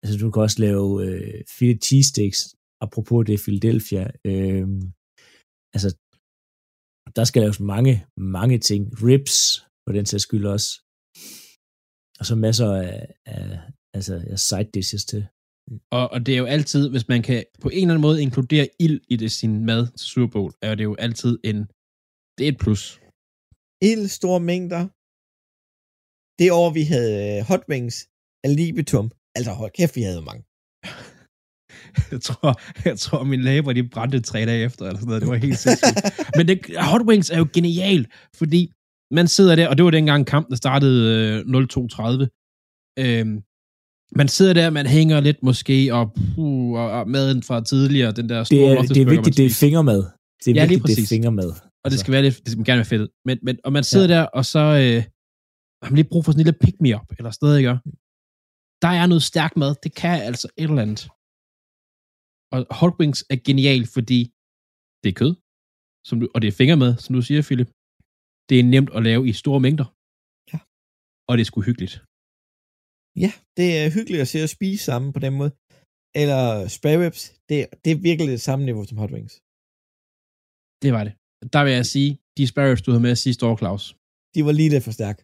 altså, 0.03 0.14
du 0.21 0.31
kan 0.31 0.42
også 0.42 0.61
lave 0.66 1.05
øh, 1.07 1.45
Philly 1.57 1.77
cheesesteaks, 1.87 2.38
apropos 2.85 3.27
det 3.27 3.40
Philadelphia, 3.45 4.05
øh, 4.31 4.66
altså, 5.75 5.88
der 7.16 7.25
skal 7.25 7.42
laves 7.42 7.61
mange, 7.61 8.07
mange 8.16 8.59
ting. 8.59 8.83
Ribs, 9.03 9.37
for 9.85 9.92
den 9.92 10.07
sags 10.07 10.23
skyld 10.23 10.47
også. 10.47 10.69
Og 12.19 12.27
så 12.27 12.35
masser 12.35 12.73
af, 12.73 13.07
af 13.27 13.61
altså, 13.95 14.15
af 14.31 14.39
side 14.39 14.71
dishes 14.75 15.05
til. 15.05 15.27
Og, 15.91 16.11
og 16.11 16.27
det 16.27 16.35
er 16.35 16.39
jo 16.39 16.45
altid, 16.57 16.89
hvis 16.91 17.09
man 17.09 17.23
kan 17.23 17.45
på 17.63 17.69
en 17.69 17.77
eller 17.77 17.95
anden 17.95 18.07
måde 18.09 18.23
inkludere 18.23 18.69
ild 18.81 19.01
i 19.09 19.17
det, 19.17 19.33
sin 19.33 19.65
mad 19.67 19.87
til 19.99 20.07
Super 20.07 20.33
Bowl, 20.33 20.53
er 20.63 20.75
det 20.75 20.85
jo 20.85 20.95
altid 20.95 21.39
en, 21.45 21.59
det 22.37 22.45
er 22.45 22.53
et 22.53 22.59
plus. 22.59 23.01
Helt 23.83 24.11
store 24.11 24.41
mængder. 24.41 24.83
Det 26.39 26.53
år, 26.61 26.71
vi 26.79 26.83
havde 26.93 27.13
øh, 27.39 27.45
hot 27.51 27.65
wings 27.71 27.97
af 28.45 28.57
libitum. 28.57 29.07
Altså, 29.37 29.53
hold 29.53 29.73
kæft, 29.79 29.97
vi 29.97 30.03
havde 30.03 30.23
mange. 30.23 30.45
Jeg 32.13 32.21
tror, 32.23 32.61
jeg 32.89 32.99
tror 32.99 33.25
min 33.25 33.43
læber, 33.43 33.73
de 33.73 33.89
brændte 33.89 34.21
tre 34.21 34.47
dage 34.47 34.65
efter, 34.65 34.85
eller 34.85 34.99
sådan 34.99 35.07
noget. 35.07 35.23
Det 35.23 35.31
var 35.31 35.37
helt 35.37 35.59
sindssygt. 35.59 35.99
Men 36.37 36.49
det, 36.49 36.59
Hot 36.91 37.03
Wings 37.09 37.31
er 37.31 37.39
jo 37.39 37.49
genial, 37.55 38.07
fordi 38.35 38.73
man 39.11 39.29
sidder 39.29 39.57
der, 39.57 39.69
og 39.69 39.77
det 39.77 39.85
var 39.85 39.90
dengang 39.90 40.27
kampen 40.27 40.57
startede 40.57 41.01
øh, 41.19 41.62
02.30. 41.62 42.27
Øhm, 42.99 43.42
man 44.21 44.29
sidder 44.29 44.55
der, 44.55 44.71
man 44.71 44.87
hænger 44.87 45.21
lidt 45.21 45.42
måske, 45.42 45.95
og, 45.95 46.12
puh, 46.12 46.73
og, 46.81 46.90
og 46.90 47.09
maden 47.09 47.42
fra 47.42 47.64
tidligere, 47.64 48.12
den 48.12 48.29
der 48.29 48.38
Det 48.38 48.47
store 48.47 48.77
er, 48.77 48.83
det 48.83 49.03
er 49.03 49.11
vigtigt, 49.11 49.37
det 49.37 49.47
er 49.47 49.51
fingermad. 49.51 50.01
Det 50.45 50.51
er 50.51 50.55
Ja, 50.55 50.64
lige 50.64 50.69
vigtigt, 50.69 50.87
det 50.87 50.92
er 50.92 50.97
præcis. 50.97 51.09
fingermad. 51.09 51.51
Og 51.85 51.90
det 51.90 51.99
skal 52.01 52.12
være 52.12 52.23
lidt, 52.23 52.37
det 52.45 52.53
skal 52.53 52.64
gerne 52.64 52.79
være 52.79 52.92
fedt. 52.95 53.11
Men, 53.25 53.38
men, 53.42 53.59
og 53.64 53.73
man 53.73 53.85
sidder 53.85 54.09
ja. 54.09 54.14
der, 54.14 54.23
og 54.38 54.45
så 54.45 54.59
øh, 54.59 55.03
har 55.83 55.90
man 55.90 55.97
lige 56.01 56.09
brug 56.12 56.25
for 56.25 56.33
sådan 56.33 56.40
en 56.40 56.45
lille 56.45 56.59
pick-me-up, 56.64 57.09
eller 57.19 57.38
noget, 57.42 57.59
ikke? 57.59 57.71
Der 58.85 58.88
er 59.01 59.07
noget 59.07 59.23
stærk 59.23 59.57
mad, 59.57 59.75
det 59.85 59.95
kan 59.95 60.23
altså 60.23 60.49
et 60.57 60.69
eller 60.71 60.83
andet. 60.83 61.03
Og 62.55 62.59
hot 62.81 62.95
wings 63.01 63.25
er 63.31 63.38
genial, 63.47 63.83
fordi 63.97 64.21
det 65.03 65.09
er 65.12 65.16
kød, 65.23 65.35
som 66.09 66.21
du, 66.21 66.25
og 66.35 66.38
det 66.42 66.49
er 66.49 66.57
fingermad, 66.62 66.97
som 67.05 67.14
du 67.16 67.23
siger, 67.23 67.42
Philip. 67.49 67.71
Det 68.49 68.57
er 68.61 68.65
nemt 68.75 68.91
at 68.97 69.03
lave 69.09 69.23
i 69.31 69.33
store 69.43 69.61
mængder. 69.67 69.87
Ja. 70.53 70.59
Og 71.29 71.33
det 71.37 71.43
er 71.45 71.49
sgu 71.51 71.59
hyggeligt. 71.69 71.95
Ja, 73.25 73.31
det 73.59 73.69
er 73.83 73.87
hyggeligt 73.97 74.23
at 74.25 74.29
se 74.33 74.39
at 74.47 74.51
spise 74.57 74.83
sammen 74.89 75.11
på 75.17 75.21
den 75.25 75.33
måde. 75.41 75.51
Eller 76.23 76.41
spare 76.79 76.99
ribs, 77.05 77.23
det, 77.49 77.57
det 77.83 77.91
er 77.95 77.99
virkelig 78.09 78.31
det 78.37 78.43
samme 78.49 78.63
niveau 78.69 78.85
som 78.89 78.97
hot 79.03 79.13
wings. 79.17 79.35
Det 80.83 80.91
var 80.97 81.03
det. 81.07 81.13
Der 81.55 81.61
vil 81.67 81.73
jeg 81.81 81.87
sige, 81.95 82.11
de 82.39 82.45
sparrows, 82.53 82.83
du 82.85 82.89
havde 82.91 83.05
med 83.09 83.15
sidste 83.27 83.43
år, 83.49 83.57
Claus. 83.63 83.85
De 84.35 84.41
var 84.47 84.53
lige 84.59 84.71
lidt 84.75 84.85
for 84.89 84.95
stærke. 85.01 85.21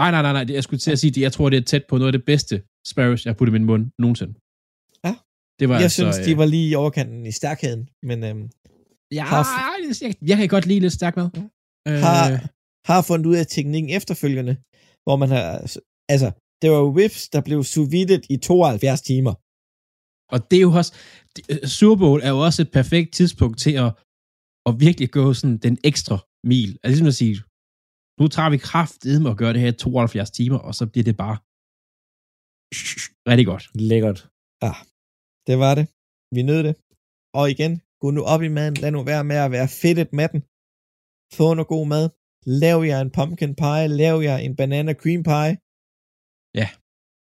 Nej, 0.00 0.10
nej, 0.14 0.22
nej, 0.26 0.32
nej. 0.38 0.44
Jeg 0.58 0.64
skulle 0.64 0.80
til 0.84 0.92
at 0.96 1.00
sige, 1.02 1.10
at 1.12 1.22
jeg 1.26 1.32
tror, 1.36 1.46
det 1.52 1.58
er 1.58 1.66
tæt 1.72 1.84
på 1.90 1.94
noget 1.98 2.10
af 2.12 2.16
det 2.18 2.24
bedste 2.32 2.54
sparrows, 2.92 3.20
jeg 3.24 3.30
har 3.32 3.38
puttet 3.38 3.52
i 3.54 3.58
min 3.58 3.66
mund 3.70 3.84
nogensinde. 4.02 4.34
Ja. 5.06 5.12
Det 5.58 5.64
var 5.68 5.74
Jeg 5.74 5.86
altså, 5.88 6.00
synes, 6.02 6.16
øh, 6.20 6.24
de 6.28 6.32
var 6.40 6.46
lige 6.54 6.66
i 6.72 6.74
overkanten 6.82 7.20
i 7.32 7.34
stærkheden, 7.40 7.82
men 8.08 8.18
øhm, 8.28 8.44
Ja, 9.18 9.24
Har- 9.32 9.44
jeg, 10.06 10.14
jeg 10.30 10.36
kan 10.40 10.48
godt 10.54 10.66
lide 10.70 10.80
lidt 10.84 10.92
stærk 11.00 11.14
mad. 11.20 11.28
Øh, 11.88 11.98
har, 12.06 12.22
har 12.90 13.00
fundet 13.08 13.26
ud 13.30 13.36
af 13.42 13.46
teknikken 13.46 13.90
efterfølgende, 13.98 14.54
hvor 15.04 15.16
man 15.22 15.28
har, 15.34 15.44
altså, 16.14 16.28
det 16.62 16.68
var 16.74 16.82
ribs, 16.98 17.22
der 17.34 17.40
blev 17.48 17.58
sous 17.72 17.90
vide 17.94 18.16
i 18.34 18.36
72 18.36 19.02
timer. 19.10 19.34
og 20.34 20.38
det 20.48 20.56
er 20.58 20.66
jo 20.68 20.72
også, 20.80 20.92
øh, 21.50 21.62
Super 21.76 21.96
Bowl 22.02 22.20
er 22.26 22.32
jo 22.36 22.40
også 22.46 22.60
et 22.62 22.72
perfekt 22.78 23.10
tidspunkt 23.18 23.56
til 23.64 23.74
at, 23.84 23.90
at 24.68 24.72
virkelig 24.84 25.08
gå 25.18 25.24
sådan 25.38 25.58
den 25.66 25.76
ekstra 25.90 26.16
mil. 26.50 26.70
Altså 26.82 26.88
ligesom 26.90 27.12
at 27.12 27.20
sige, 27.22 27.36
nu 28.20 28.24
tager 28.34 28.50
vi 28.54 28.58
kraft 28.70 29.00
med 29.22 29.30
at 29.34 29.40
gøre 29.40 29.52
det 29.54 29.60
her 29.64 29.72
i 29.72 29.80
72 29.84 30.30
timer, 30.38 30.58
og 30.68 30.72
så 30.78 30.84
bliver 30.92 31.06
det 31.10 31.16
bare 31.24 31.36
rigtig 33.30 33.46
godt. 33.52 33.64
Lækkert. 33.90 34.20
Det 35.48 35.56
var 35.64 35.72
det. 35.78 35.86
Vi 36.36 36.40
nød 36.50 36.60
det. 36.68 36.74
Og 37.38 37.44
igen, 37.54 37.72
gå 38.02 38.06
nu 38.16 38.22
op 38.32 38.42
i 38.48 38.50
maden. 38.56 38.74
Lad 38.82 38.90
nu 38.96 39.00
være 39.12 39.24
med 39.30 39.38
at 39.46 39.50
være 39.56 39.68
fedtet 39.80 40.08
med 40.18 40.28
den. 40.32 40.40
Få 41.38 41.46
noget 41.54 41.72
god 41.74 41.86
mad. 41.94 42.04
Lav 42.46 42.84
jer 42.84 43.00
en 43.00 43.10
pumpkin 43.10 43.54
pie. 43.54 43.86
Lav 43.88 44.22
jer 44.22 44.36
en 44.36 44.56
banana 44.56 44.92
cream 44.92 45.22
pie. 45.22 45.56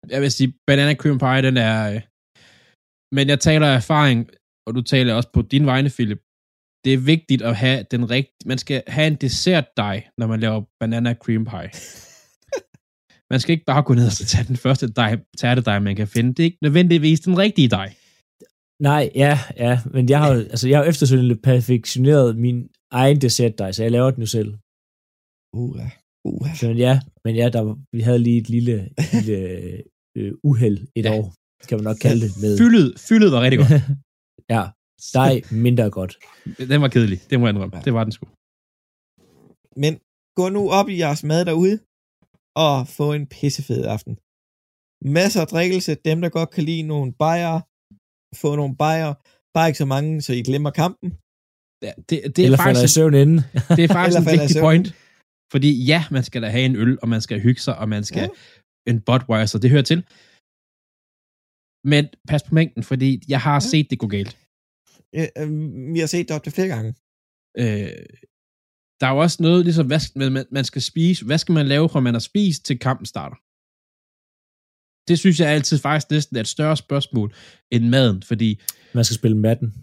Jeg 0.10 0.22
vil 0.22 0.32
sige, 0.32 0.54
banana 0.68 0.94
cream 0.96 1.18
pie, 1.20 1.42
den 1.42 1.58
er... 1.58 1.94
øh, 1.94 2.02
Men 3.16 3.28
jeg 3.28 3.40
taler 3.40 3.68
af 3.68 3.76
erfaring, 3.76 4.30
og 4.68 4.76
du 4.76 4.82
taler 4.82 5.14
også 5.14 5.30
på 5.34 5.42
din 5.42 5.66
vegne, 5.66 5.90
Philip. 5.90 6.22
Det 6.86 6.94
er 6.94 6.98
vigtigt 6.98 7.42
at 7.42 7.56
have 7.56 7.86
den 7.92 8.10
rigtige... 8.10 8.46
Man 8.46 8.58
skal 8.58 8.84
have 8.88 9.08
en 9.08 9.16
dessert 9.16 9.68
dej, 9.78 10.08
når 10.18 10.28
man 10.28 10.40
laver 10.40 10.62
banana 10.80 11.14
cream 11.14 11.46
pie. 11.46 11.72
Man 13.32 13.40
skal 13.40 13.54
ikke 13.54 13.66
bare 13.66 13.84
gå 13.84 13.94
ned 13.94 14.06
og 14.06 14.12
så 14.12 14.26
tage 14.26 14.48
den 14.48 14.58
første 14.58 14.92
dej, 14.92 15.18
tærtedej, 15.38 15.80
man 15.80 15.96
kan 15.96 16.08
finde. 16.08 16.30
Det 16.34 16.40
er 16.40 16.44
ikke 16.44 16.58
nødvendigvis 16.62 17.20
den 17.20 17.38
rigtige 17.38 17.68
dej. 17.68 17.94
Nej, 18.82 19.10
ja, 19.16 19.40
ja, 19.58 19.80
men 19.94 20.10
jeg 20.10 20.20
har 20.20 20.34
jo 20.34 20.40
altså, 20.40 20.70
jeg 20.70 20.78
har 20.78 20.86
efterfølgende 20.86 21.36
perfektioneret 21.36 22.38
min 22.38 22.70
egen 22.92 23.22
dessert 23.22 23.58
dig, 23.58 23.76
så 23.76 23.84
jeg 23.84 23.92
laver 23.92 24.12
den 24.12 24.22
jo 24.22 24.28
selv. 24.28 24.54
Uh, 25.56 25.80
uh. 26.28 26.56
Så 26.60 26.68
ja, 26.86 26.94
men 27.26 27.34
ja, 27.36 27.46
der, 27.56 27.64
vi 27.96 28.02
havde 28.08 28.20
lige 28.28 28.38
et 28.44 28.50
lille, 28.56 28.76
lille 29.14 29.38
øh, 30.18 30.32
uheld 30.50 30.78
et 30.96 31.06
Ja. 31.06 31.12
år, 31.18 31.26
kan 31.70 31.78
man 31.78 31.84
nok 31.84 31.98
kalde 32.06 32.22
det. 32.26 32.32
Med. 32.42 32.58
Fyldet, 32.62 32.88
fyldet 33.08 33.30
var 33.32 33.42
rigtig 33.42 33.60
godt. 33.60 33.72
ja, 34.56 34.64
dej 35.20 35.34
mindre 35.66 35.90
godt. 36.00 36.14
Den 36.72 36.82
var 36.82 36.88
kedelig, 36.96 37.20
det 37.30 37.40
må 37.40 37.46
jeg 37.46 37.54
indrømme. 37.54 37.82
Det 37.86 37.94
var 37.98 38.04
den 38.04 38.12
sgu. 38.16 38.26
Men 39.84 39.94
gå 40.40 40.46
nu 40.58 40.62
op 40.80 40.88
i 40.94 40.96
jeres 41.04 41.24
mad 41.32 41.42
derude, 41.50 41.76
og 42.66 42.76
få 42.98 43.08
en 43.18 43.26
pissefed 43.36 43.82
aften. 43.96 44.14
Masser 45.18 45.42
af 45.42 45.48
drikkelse, 45.48 45.92
dem 46.10 46.18
der 46.24 46.30
godt 46.38 46.50
kan 46.56 46.64
lide 46.70 46.84
nogle 46.94 47.10
bajer, 47.24 47.56
få 48.44 48.50
nogle 48.62 48.76
bajer, 48.84 49.12
bare 49.56 49.68
ikke 49.70 49.78
så 49.84 49.86
mange, 49.96 50.12
så 50.26 50.32
I 50.34 50.42
glemmer 50.50 50.72
kampen. 50.84 51.10
Ja, 51.86 51.92
det, 52.10 52.16
det 52.36 52.40
er 52.40 52.46
Eller 52.48 52.58
falder 52.58 52.72
i 52.72 52.82
faktisk, 52.82 52.94
søvn 52.94 53.14
inden. 53.24 53.40
det 53.78 53.84
er 53.88 53.92
faktisk 53.98 54.20
en 54.22 54.28
vigtig 54.36 54.62
point. 54.68 54.88
Fordi 55.52 55.70
ja, 55.92 56.00
man 56.12 56.24
skal 56.24 56.42
da 56.42 56.50
have 56.56 56.66
en 56.66 56.76
øl, 56.84 56.98
og 57.02 57.08
man 57.10 57.22
skal 57.22 57.42
hygge 57.48 57.62
sig, 57.62 57.76
og 57.82 57.90
man 57.90 58.04
skal 58.04 58.22
Ja. 58.22 58.28
en 58.92 59.02
Budweiser, 59.08 59.60
det 59.60 59.70
hører 59.74 59.88
til. 59.92 60.00
Men 61.92 62.04
pas 62.30 62.44
på 62.48 62.54
mængden, 62.60 62.84
fordi 62.92 63.10
jeg 63.34 63.42
har 63.48 63.54
Ja. 63.54 63.60
set 63.72 63.88
det 63.90 64.00
gå 64.00 64.08
galt. 64.08 64.34
Øh, 65.18 65.28
øh, 65.40 65.50
vi 65.94 66.00
har 66.04 66.10
set 66.14 66.28
det 66.28 66.36
op 66.36 66.44
til 66.44 66.52
flere 66.58 66.72
gange. 66.76 66.92
Øh, 67.64 68.06
der 69.00 69.06
er 69.08 69.14
jo 69.16 69.20
også 69.26 69.38
noget, 69.48 69.66
ligesom, 69.66 69.88
hvad, 69.88 70.02
man, 70.30 70.46
man 70.58 70.66
skal 70.72 70.82
spise, 70.92 71.26
hvad 71.26 71.38
skal 71.38 71.54
man 71.60 71.68
lave, 71.74 71.90
fra 71.90 72.00
man 72.00 72.14
har 72.18 72.26
spist, 72.32 72.66
til 72.66 72.80
kampen 72.80 73.06
starter? 73.14 73.38
Det 75.10 75.16
synes 75.20 75.40
jeg 75.40 75.50
altid 75.56 75.78
faktisk 75.88 76.10
næsten 76.12 76.36
er 76.38 76.42
et 76.42 76.48
større 76.56 76.78
spørgsmål 76.86 77.28
end 77.74 77.84
maden, 77.96 78.20
fordi 78.30 78.50
Man 78.98 79.04
skal 79.06 79.16
spille 79.22 79.38
Madden. 79.46 79.70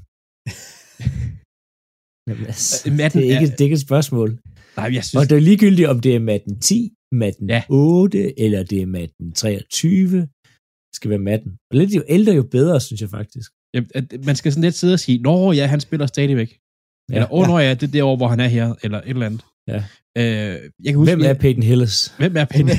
Jamen, 2.29 2.47
altså, 2.53 2.91
Madden 3.01 3.19
det, 3.23 3.29
er 3.29 3.33
ikke, 3.39 3.47
er- 3.47 3.51
det 3.57 3.61
er 3.61 3.65
ikke 3.71 3.81
et 3.83 3.89
spørgsmål. 3.91 4.29
Nej, 4.77 4.89
jeg 4.93 4.99
Og 4.99 5.05
synes, 5.05 5.29
det 5.29 5.37
er 5.37 5.41
ligegyldigt, 5.41 5.89
om 5.89 6.01
det 6.01 6.15
er 6.15 6.19
Madden 6.19 6.61
10, 6.61 6.93
Madden 7.13 7.49
Ja. 7.49 7.55
ja. 7.55 7.63
8, 7.69 8.41
eller 8.41 8.63
det 8.63 8.83
er 8.83 8.87
Madden 8.87 9.33
23. 9.33 10.21
Det 10.21 10.97
skal 10.97 11.11
være 11.11 11.19
Madden. 11.19 11.53
Og 11.71 11.77
lidt 11.77 11.95
jo 11.97 12.05
ældre, 12.09 12.33
jo 12.33 12.43
bedre, 12.43 12.81
synes 12.81 13.01
jeg 13.01 13.11
faktisk. 13.11 13.51
Jamen, 13.75 13.91
at 13.95 14.25
man 14.25 14.37
skal 14.37 14.53
sådan 14.53 14.65
lidt 14.65 14.75
sidde 14.75 14.95
og 14.95 15.01
sige, 15.01 15.19
nå 15.19 15.53
ja, 15.53 15.67
han 15.67 15.81
spiller 15.81 16.07
stadigvæk. 16.07 16.59
Ja, 17.11 17.15
eller, 17.15 17.33
åh, 17.33 17.47
ja. 17.49 17.69
ja, 17.69 17.75
det 17.75 17.83
er 17.83 17.93
derovre, 17.93 18.17
hvor 18.17 18.29
han 18.29 18.41
er 18.41 18.49
her, 18.49 18.75
eller 18.83 18.99
et 18.99 19.09
eller 19.09 19.27
andet. 19.27 19.45
Ja. 19.69 19.85
Øh, 20.19 20.71
jeg 20.85 20.93
kan 20.93 20.95
huske, 20.95 21.15
Hvem 21.15 21.31
er 21.31 21.35
Peyton 21.35 21.63
Hillis? 21.63 22.15
Hvem 22.19 22.37
er 22.37 22.45
Penny? 22.45 22.71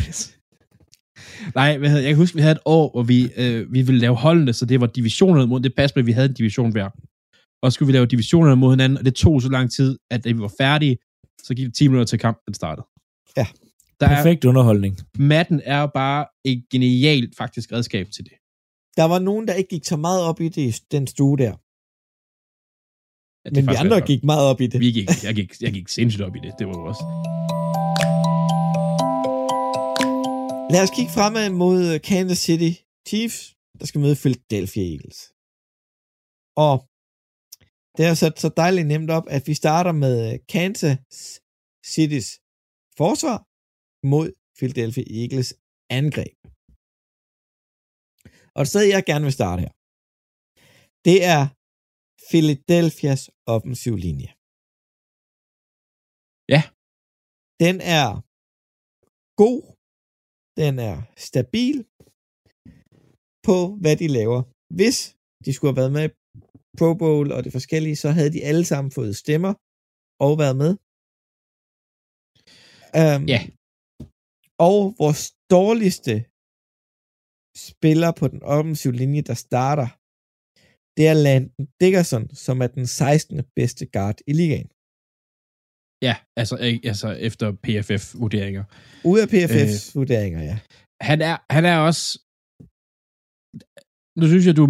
Nej, 1.56 1.78
hvad 1.78 1.90
hedder, 1.90 2.04
jeg 2.04 2.10
kan 2.10 2.18
huske, 2.18 2.36
vi 2.36 2.42
havde 2.42 2.52
et 2.52 2.66
år, 2.66 2.92
hvor 2.92 3.04
vi, 3.04 3.30
øh, 3.38 3.74
vi 3.74 3.82
ville 3.82 4.02
lave 4.02 4.16
holdene, 4.16 4.54
så 4.54 4.66
det 4.66 4.82
var 4.82 4.88
divisionerne 4.88 5.48
mod, 5.48 5.60
det 5.60 5.76
passede 5.76 5.98
med, 5.98 6.04
at 6.04 6.08
vi 6.08 6.12
havde 6.12 6.30
en 6.30 6.34
division 6.34 6.72
hver. 6.72 6.90
Og 7.64 7.72
så 7.72 7.76
skulle 7.76 7.88
vi 7.88 7.94
lave 7.94 8.06
divisionerne 8.06 8.56
mod 8.56 8.72
hinanden, 8.72 8.98
og 8.98 9.06
det 9.06 9.16
tog 9.16 9.42
så 9.42 9.50
lang 9.50 9.72
tid, 9.72 9.98
at 10.12 10.24
da 10.24 10.32
vi 10.32 10.40
var 10.40 10.54
færdige, 10.62 10.98
så 11.44 11.56
gik 11.56 11.66
det 11.66 11.76
10 11.76 11.88
minutter 11.88 12.06
til 12.06 12.20
kampen 12.20 12.54
startede. 12.54 12.88
Ja. 13.38 13.48
Der 14.00 14.08
er, 14.08 14.16
Perfekt 14.16 14.46
underholdning. 14.46 15.00
Madden 15.18 15.62
er 15.64 15.86
bare 15.86 16.26
et 16.46 16.64
genialt 16.72 17.36
faktisk 17.38 17.72
redskab 17.72 18.08
til 18.16 18.24
det. 18.26 18.34
Der 18.98 19.04
var 19.04 19.20
nogen, 19.20 19.48
der 19.48 19.54
ikke 19.54 19.70
gik 19.70 19.86
så 19.86 19.98
meget 19.98 20.22
op 20.22 20.42
i 20.42 20.50
det 20.50 20.82
den 20.92 21.08
stue 21.08 21.38
der. 21.38 21.54
Ja, 23.44 23.50
det 23.50 23.58
er 23.58 23.62
Men 23.62 23.70
vi 23.70 23.76
andre 23.76 24.02
gik 24.02 24.24
meget 24.24 24.46
op 24.52 24.62
i 24.62 24.68
det. 24.68 24.80
Vi 24.80 24.92
gik, 24.92 25.10
jeg, 25.24 25.36
gik, 25.36 25.62
jeg 25.62 25.74
gik 25.74 25.88
sindssygt 25.88 26.24
op 26.24 26.36
i 26.36 26.40
det, 26.40 26.54
det 26.60 26.68
var 26.68 26.74
jo 26.80 26.86
også. 26.92 27.04
Lad 30.74 30.84
os 30.84 30.92
kigge 30.98 31.12
fremad 31.12 31.50
mod 31.50 32.00
Kansas 32.00 32.38
City 32.38 32.72
Chiefs, 33.08 33.56
der 33.80 33.86
skal 33.86 34.02
møde 34.02 34.16
Philadelphia 34.16 34.84
Eagles. 34.94 35.20
Og 36.56 36.76
det 37.98 38.04
er 38.10 38.14
sat 38.22 38.36
så 38.44 38.50
dejligt 38.64 38.88
nemt 38.94 39.12
op, 39.18 39.26
at 39.36 39.44
vi 39.50 39.54
starter 39.64 39.94
med 40.06 40.20
Kansas 40.54 41.24
City's 41.94 42.30
forsvar 43.02 43.38
mod 44.14 44.28
Philadelphia 44.58 45.06
Eagles 45.22 45.50
angreb. 46.00 46.38
Og 48.58 48.64
sted, 48.72 48.84
jeg 48.96 49.04
gerne 49.10 49.26
vil 49.28 49.38
starte 49.40 49.62
her, 49.66 49.74
det 51.08 51.18
er 51.36 51.42
Philadelphias 52.30 53.22
offensiv 53.56 53.96
linje. 54.06 54.30
Ja. 56.54 56.62
Den 57.64 57.76
er 57.98 58.08
god, 59.44 59.62
den 60.62 60.74
er 60.90 60.96
stabil 61.30 61.78
på, 63.48 63.58
hvad 63.82 63.96
de 64.02 64.08
laver. 64.18 64.40
Hvis 64.78 64.98
de 65.46 65.50
skulle 65.54 65.72
have 65.72 65.82
været 65.84 65.98
med 66.00 66.08
Pro 66.78 66.90
Bowl 67.02 67.28
og 67.36 67.44
det 67.44 67.52
forskellige, 67.58 67.96
så 68.04 68.10
havde 68.18 68.34
de 68.36 68.46
alle 68.50 68.66
sammen 68.72 68.92
fået 68.92 69.16
stemmer 69.24 69.54
og 70.26 70.32
været 70.44 70.58
med. 70.64 70.72
Um, 73.02 73.24
Ja. 73.34 73.42
Og 74.70 74.78
vores 75.04 75.24
dårligste 75.56 76.14
spiller 77.68 78.12
på 78.20 78.26
den 78.34 78.42
offensive 78.56 78.96
linje, 79.02 79.22
der 79.30 79.38
starter, 79.48 79.88
det 80.98 81.06
er 81.12 81.16
Landon 81.26 81.68
Dickerson, 81.82 82.26
som 82.46 82.56
er 82.66 82.68
den 82.68 82.88
16. 82.88 83.44
bedste 83.56 83.86
guard 83.96 84.18
i 84.28 84.34
ligaen. 84.40 84.70
Ja, 86.08 86.16
altså, 86.42 86.56
altså 86.92 87.10
efter 87.28 87.48
PFF-vurderinger. 87.64 88.64
Ude 89.10 89.22
af 89.24 89.30
PFF's 89.34 89.84
øh, 89.90 89.96
vurderinger, 90.00 90.42
ja. 90.50 90.58
Han 91.10 91.20
er, 91.30 91.36
han 91.56 91.64
er 91.72 91.78
også... 91.90 92.06
Nu 94.20 94.26
synes 94.32 94.46
jeg, 94.48 94.56
du 94.62 94.66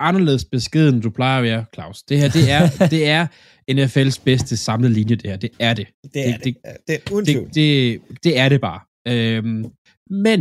anderledes 0.00 0.44
beskeden, 0.44 0.94
end 0.94 1.02
du 1.02 1.10
plejer 1.10 1.38
at 1.38 1.44
være, 1.44 1.64
Claus. 1.74 2.02
Det 2.02 2.18
her, 2.20 2.28
det 2.28 2.50
er, 2.50 2.62
det 2.94 3.08
er 3.08 3.26
NFL's 3.70 4.24
bedste 4.24 4.56
samlede 4.56 4.92
linje, 4.92 5.14
det 5.14 5.30
her. 5.30 5.36
Det 5.36 5.50
er 5.60 5.74
det. 5.74 5.86
Det 6.14 6.28
er 6.28 6.36
det. 6.36 6.44
det, 6.44 6.54
det, 6.86 6.88
det 6.88 6.94
er 6.94 7.20
det, 7.20 7.54
det, 7.54 8.00
det 8.24 8.38
er 8.38 8.48
det 8.48 8.60
bare. 8.60 8.80
Øhm, 9.12 9.62
men 10.26 10.40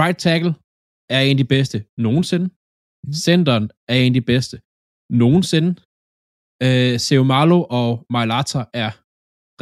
right 0.00 0.18
tackle 0.18 0.54
er 1.16 1.20
en 1.20 1.36
af 1.36 1.40
de 1.44 1.44
bedste 1.56 1.84
nogensinde. 1.98 2.46
Mhm. 3.04 3.12
Centeren 3.12 3.70
er 3.88 3.94
en 3.94 4.12
af 4.12 4.16
de 4.20 4.26
bedste 4.32 4.56
nogensinde. 5.22 5.70
Øh, 6.66 6.94
Seumalo 7.06 7.58
og 7.78 8.06
Mailata 8.14 8.60
er 8.82 8.90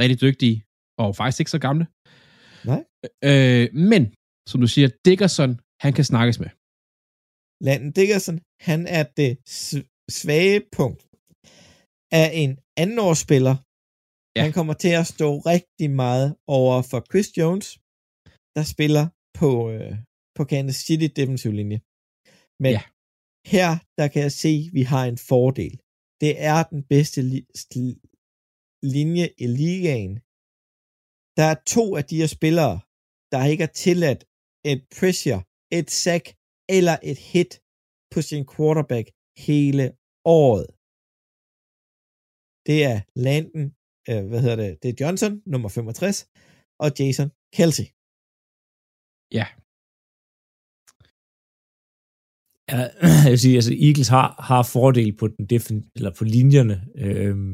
rigtig 0.01 0.21
dygtige 0.21 0.57
og 1.03 1.17
faktisk 1.17 1.41
ikke 1.41 1.55
så 1.57 1.63
gamle. 1.67 1.87
Nej. 2.71 2.83
Øh, 3.29 3.67
men, 3.91 4.03
som 4.51 4.61
du 4.61 4.69
siger, 4.75 4.89
Dickerson, 5.05 5.61
han 5.85 5.93
kan 5.93 6.05
snakkes 6.05 6.39
med. 6.43 6.51
Landon 7.67 7.93
Dickerson, 7.99 8.39
han 8.69 8.81
er 8.99 9.05
det 9.21 9.31
svage 10.21 10.59
punkt 10.79 11.01
af 12.21 12.27
en 12.43 12.51
andenårsspiller. 12.83 13.55
Ja. 14.37 14.43
Han 14.47 14.53
kommer 14.59 14.75
til 14.85 14.93
at 15.01 15.07
stå 15.15 15.29
rigtig 15.53 15.89
meget 16.03 16.29
over 16.59 16.77
for 16.91 17.01
Chris 17.11 17.29
Jones, 17.41 17.67
der 18.57 18.65
spiller 18.75 19.05
på, 19.41 19.51
øh, 19.75 19.95
på 20.37 20.43
Kansas 20.53 20.79
City 20.87 21.09
defensive 21.21 21.55
linje. 21.61 21.79
Men 22.65 22.73
Ja. 22.77 22.83
her, 23.55 23.69
der 23.99 24.07
kan 24.13 24.21
jeg 24.27 24.35
se, 24.45 24.53
at 24.67 24.73
vi 24.79 24.83
har 24.93 25.05
en 25.13 25.19
fordel. 25.31 25.75
Det 26.23 26.33
er 26.51 26.59
den 26.73 26.83
bedste 26.93 27.21
li- 27.33 27.49
st- 27.63 28.01
linje 28.97 29.27
i 29.45 29.47
ligaen. 29.61 30.15
Der 31.39 31.47
er 31.53 31.59
to 31.77 31.85
af 32.01 32.05
de 32.11 32.17
her 32.21 32.31
spillere, 32.39 32.75
der 33.33 33.41
ikke 33.53 33.65
er 33.69 33.73
tilladt 33.85 34.21
et 34.73 34.81
pressure, 34.97 35.41
et 35.79 35.89
sack 36.05 36.25
eller 36.77 36.97
et 37.11 37.19
hit 37.33 37.53
på 38.13 38.19
sin 38.29 38.45
quarterback 38.53 39.07
hele 39.47 39.85
året. 40.43 40.67
Det 42.69 42.79
er 42.91 42.99
Landon, 43.27 43.67
øh, 44.11 44.23
hvad 44.29 44.41
hedder 44.45 44.59
det, 44.65 44.71
det 44.83 44.89
er 44.91 44.99
Johnson, 45.01 45.33
nummer 45.53 45.69
65, 45.69 46.17
og 46.83 46.89
Jason 46.99 47.29
Kelsey. 47.57 47.87
Ja. 49.39 49.47
Ja, 52.73 52.81
jeg 53.25 53.31
vil 53.33 53.43
sige, 53.45 53.57
altså 53.61 53.75
Eagles 53.87 54.11
har, 54.17 54.29
har 54.51 54.63
fordel 54.77 55.11
på 55.21 55.27
den 55.35 55.45
defin- 55.53 55.91
eller 55.97 56.13
på 56.19 56.25
linjerne. 56.25 56.77
Øhm, 57.05 57.53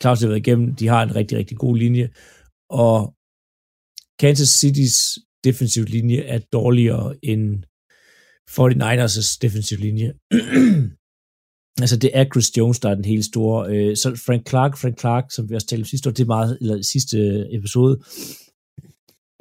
Claus 0.00 0.20
har 0.20 0.28
været 0.28 0.42
igennem, 0.44 0.68
de 0.80 0.86
har 0.92 1.02
en 1.02 1.16
rigtig, 1.20 1.38
rigtig 1.38 1.56
god 1.64 1.76
linje, 1.84 2.06
og 2.84 2.98
Kansas 4.22 4.52
City's 4.60 4.96
defensiv 5.46 5.84
linje 5.96 6.20
er 6.34 6.40
dårligere 6.58 7.08
end 7.30 7.46
49ers' 8.58 9.38
defensiv 9.42 9.78
linje. 9.78 10.12
altså 11.82 11.96
det 11.96 12.10
er 12.14 12.24
Chris 12.24 12.56
Jones, 12.56 12.78
der 12.80 12.90
er 12.90 12.94
den 12.94 13.04
helt 13.04 13.24
store. 13.24 13.70
Øh, 13.70 13.96
så 13.96 14.22
Frank 14.26 14.48
Clark, 14.48 14.76
Frank 14.76 15.00
Clark, 15.00 15.24
som 15.30 15.50
vi 15.50 15.54
også 15.54 15.66
talte 15.66 15.82
om 15.82 15.86
sidste 15.86 16.08
år, 16.08 16.12
det 16.12 16.22
er 16.22 16.26
meget, 16.26 16.58
eller 16.60 16.82
sidste 16.82 17.46
episode, 17.54 18.00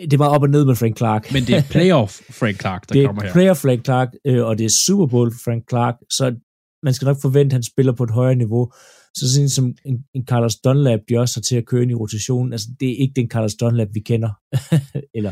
det 0.01 0.13
er 0.13 0.17
meget 0.17 0.35
op 0.35 0.41
og 0.41 0.49
ned 0.49 0.65
med 0.65 0.75
Frank 0.75 0.97
Clark. 0.97 1.33
Men 1.33 1.43
det 1.43 1.55
er 1.55 1.63
playoff 1.75 2.21
Frank 2.29 2.59
Clark, 2.59 2.89
der 2.89 2.93
det 2.93 3.05
kommer 3.05 3.21
er 3.21 3.25
her. 3.25 3.33
player 3.33 3.53
Frank 3.53 3.85
Clark, 3.85 4.09
øh, 4.25 4.45
og 4.45 4.57
det 4.57 4.65
er 4.65 4.73
Super 4.85 5.05
Bowl 5.05 5.31
Frank 5.45 5.69
Clark, 5.69 5.95
så 6.09 6.35
man 6.83 6.93
skal 6.93 7.05
nok 7.05 7.21
forvente, 7.21 7.53
at 7.53 7.53
han 7.53 7.63
spiller 7.63 7.93
på 7.93 8.03
et 8.03 8.11
højere 8.11 8.35
niveau. 8.35 8.71
Så 9.17 9.33
sådan 9.33 9.49
som 9.49 9.73
en, 9.85 10.05
en 10.15 10.25
Carlos 10.25 10.55
Dunlap, 10.55 10.99
de 11.09 11.17
også 11.17 11.39
har 11.39 11.41
til 11.41 11.55
at 11.55 11.65
køre 11.65 11.81
ind 11.81 11.91
i 11.91 11.95
rotationen, 11.95 12.53
altså 12.53 12.67
det 12.79 12.89
er 12.91 12.95
ikke 12.97 13.13
den 13.15 13.29
Carlos 13.29 13.55
Dunlap, 13.55 13.87
vi 13.93 13.99
kender, 13.99 14.31
eller 15.17 15.31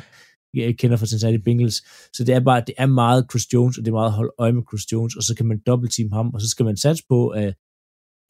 jeg 0.53 0.77
kender 0.77 0.97
fra 0.97 1.05
Cincinnati 1.05 1.37
Bengals. 1.37 1.75
Så 2.15 2.23
det 2.23 2.35
er 2.35 2.39
bare, 2.39 2.63
det 2.67 2.75
er 2.77 2.85
meget 2.85 3.25
Chris 3.31 3.53
Jones, 3.53 3.77
og 3.77 3.85
det 3.85 3.91
er 3.91 3.95
meget 3.99 4.07
at 4.07 4.13
holde 4.13 4.31
øje 4.37 4.51
med 4.51 4.63
Chris 4.69 4.91
Jones, 4.91 5.15
og 5.15 5.23
så 5.23 5.35
kan 5.37 5.45
man 5.45 5.59
dobbeltteam 5.67 6.11
ham, 6.11 6.27
og 6.33 6.41
så 6.41 6.47
skal 6.49 6.65
man 6.65 6.77
satse 6.77 7.03
på, 7.09 7.27
at 7.29 7.53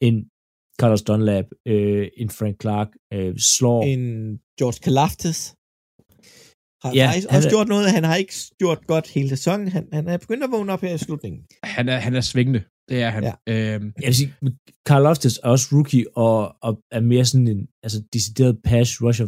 en 0.02 0.16
Carlos 0.80 1.02
Dunlap, 1.02 1.44
øh, 1.68 2.08
en 2.16 2.30
Frank 2.30 2.60
Clark, 2.62 2.88
øh, 3.12 3.34
slår 3.38 3.82
En 3.82 4.02
George 4.58 4.78
Kalaftis 4.84 5.54
har 6.82 6.92
Ja, 6.94 7.06
faktisk 7.06 7.28
han 7.30 7.36
også 7.36 7.48
er- 7.48 7.52
gjort 7.52 7.68
noget, 7.68 7.90
han 7.92 8.04
har 8.04 8.16
ikke 8.16 8.34
gjort 8.58 8.86
godt 8.86 9.06
hele 9.10 9.28
sæsonen. 9.28 9.68
Han, 9.68 9.88
han 9.92 10.08
er 10.08 10.18
begyndt 10.18 10.44
at 10.44 10.50
vågne 10.50 10.72
op 10.72 10.80
her 10.80 10.94
i 10.94 10.98
slutningen. 10.98 11.40
Han 11.64 11.88
er, 11.88 11.96
han 11.96 12.14
er 12.14 12.20
svingende. 12.20 12.62
Det 12.88 13.02
er 13.02 13.10
han. 13.10 13.22
Ja. 13.24 13.34
Øhm, 13.48 13.92
jeg 14.00 14.06
vil 14.06 14.14
sige, 14.14 14.34
Carl 14.88 15.02
Loftus 15.02 15.38
er 15.44 15.48
også 15.48 15.66
rookie, 15.72 16.16
og, 16.16 16.56
og 16.62 16.82
er 16.90 17.00
mere 17.00 17.24
sådan 17.24 17.48
en 17.48 17.68
altså, 17.82 18.02
decideret 18.12 18.58
pass 18.64 19.02
rusher, 19.02 19.26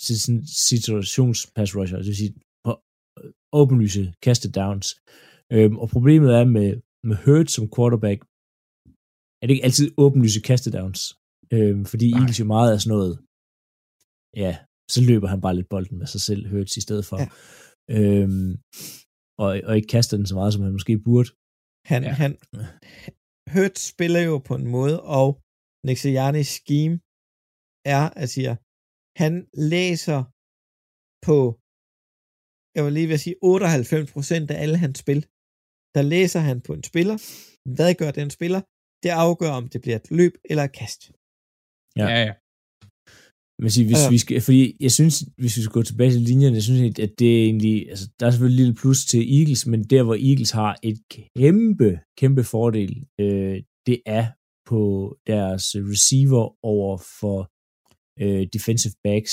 sådan 0.00 0.46
situations 0.46 1.38
pass 1.56 1.76
rusher, 1.76 1.98
det 1.98 2.06
vil 2.06 2.16
sige 2.16 2.34
på 2.64 2.72
åbenlyse 3.60 4.02
kastet 4.22 4.54
downs. 4.54 4.86
Øhm, 5.52 5.76
og 5.82 5.88
problemet 5.88 6.30
er 6.40 6.44
med, 6.44 6.70
med 7.08 7.16
Hurts 7.24 7.52
som 7.56 7.64
quarterback, 7.74 8.18
er 9.40 9.44
det 9.46 9.54
ikke 9.54 9.64
altid 9.68 9.86
åbenlyse 10.04 10.40
kastet 10.50 10.72
downs. 10.78 11.00
Øhm, 11.54 11.84
fordi 11.92 12.06
Nej. 12.10 12.18
Eagles 12.18 12.40
jo 12.40 12.44
meget 12.54 12.68
er 12.74 12.78
sådan 12.78 12.94
noget, 12.96 13.14
ja, 14.44 14.52
så 14.94 15.00
løber 15.08 15.28
han 15.32 15.40
bare 15.44 15.56
lidt 15.56 15.68
bolden 15.74 15.98
med 15.98 16.06
sig 16.14 16.20
selv, 16.28 16.40
Hurts 16.50 16.76
i 16.76 16.80
stedet 16.86 17.04
for. 17.10 17.18
Ja. 17.22 17.28
Øhm, 17.96 18.52
og, 19.42 19.48
og 19.68 19.72
ikke 19.78 19.92
kaster 19.96 20.16
den 20.16 20.26
så 20.26 20.34
meget, 20.34 20.52
som 20.52 20.62
han 20.62 20.72
måske 20.72 20.98
burde. 21.08 21.28
Han, 21.92 22.02
Ja. 22.04 22.12
han, 22.22 22.32
Hurt 23.52 23.76
spiller 23.92 24.20
jo 24.30 24.34
på 24.48 24.54
en 24.60 24.66
måde, 24.76 24.96
og 25.18 25.28
Sirianni's 26.02 26.52
scheme 26.58 26.94
er, 27.96 28.04
at 28.22 28.28
siger, 28.36 28.54
han 29.22 29.32
læser 29.72 30.18
på, 31.28 31.38
jeg 32.76 32.82
vil 32.84 32.92
lige 32.98 33.08
vil 33.12 33.18
sige, 33.24 33.36
98% 33.44 34.52
af 34.54 34.56
alle 34.64 34.78
hans 34.84 34.98
spil. 35.04 35.20
Der 35.96 36.02
læser 36.14 36.40
han 36.48 36.58
på 36.66 36.72
en 36.78 36.84
spiller. 36.90 37.16
Hvad 37.76 37.92
gør 38.00 38.10
den 38.20 38.30
spiller? 38.38 38.60
Det 39.02 39.10
afgør, 39.26 39.52
om 39.60 39.64
det 39.72 39.80
bliver 39.84 39.98
et 40.02 40.08
løb 40.20 40.34
eller 40.50 40.64
et 40.68 40.74
kast. 40.80 41.00
Ja. 42.00 42.06
ja, 42.12 42.18
ja. 42.28 42.32
Men 43.62 43.70
sige, 43.74 43.86
hvis 43.90 44.02
Ja. 44.04 44.10
vi 44.14 44.18
skal, 44.24 44.36
fordi 44.48 44.60
jeg 44.86 44.92
synes, 44.98 45.14
hvis 45.40 45.56
vi 45.56 45.62
skal 45.62 45.76
gå 45.78 45.82
tilbage 45.90 46.12
til 46.12 46.20
linjerne, 46.30 46.54
jeg 46.58 46.62
synes 46.68 46.82
at 47.06 47.12
det 47.20 47.30
er 47.38 47.42
egentlig, 47.48 47.76
altså 47.92 48.06
der 48.18 48.24
er 48.26 48.30
selvfølgelig 48.30 48.58
et 48.60 48.62
lille 48.64 48.78
plus 48.82 49.00
til 49.12 49.22
Eagles, 49.38 49.62
men 49.72 49.80
der 49.92 50.02
hvor 50.06 50.18
Eagles 50.28 50.52
har 50.60 50.72
et 50.90 50.98
kæmpe, 51.14 51.90
kæmpe 52.20 52.44
fordel, 52.54 52.92
øh, 53.20 53.56
det 53.88 53.98
er 54.18 54.26
på 54.70 54.80
deres 55.32 55.64
receiver 55.92 56.44
over 56.74 56.92
for 57.20 57.38
øh, 58.22 58.42
defensive 58.54 58.94
backs 59.06 59.32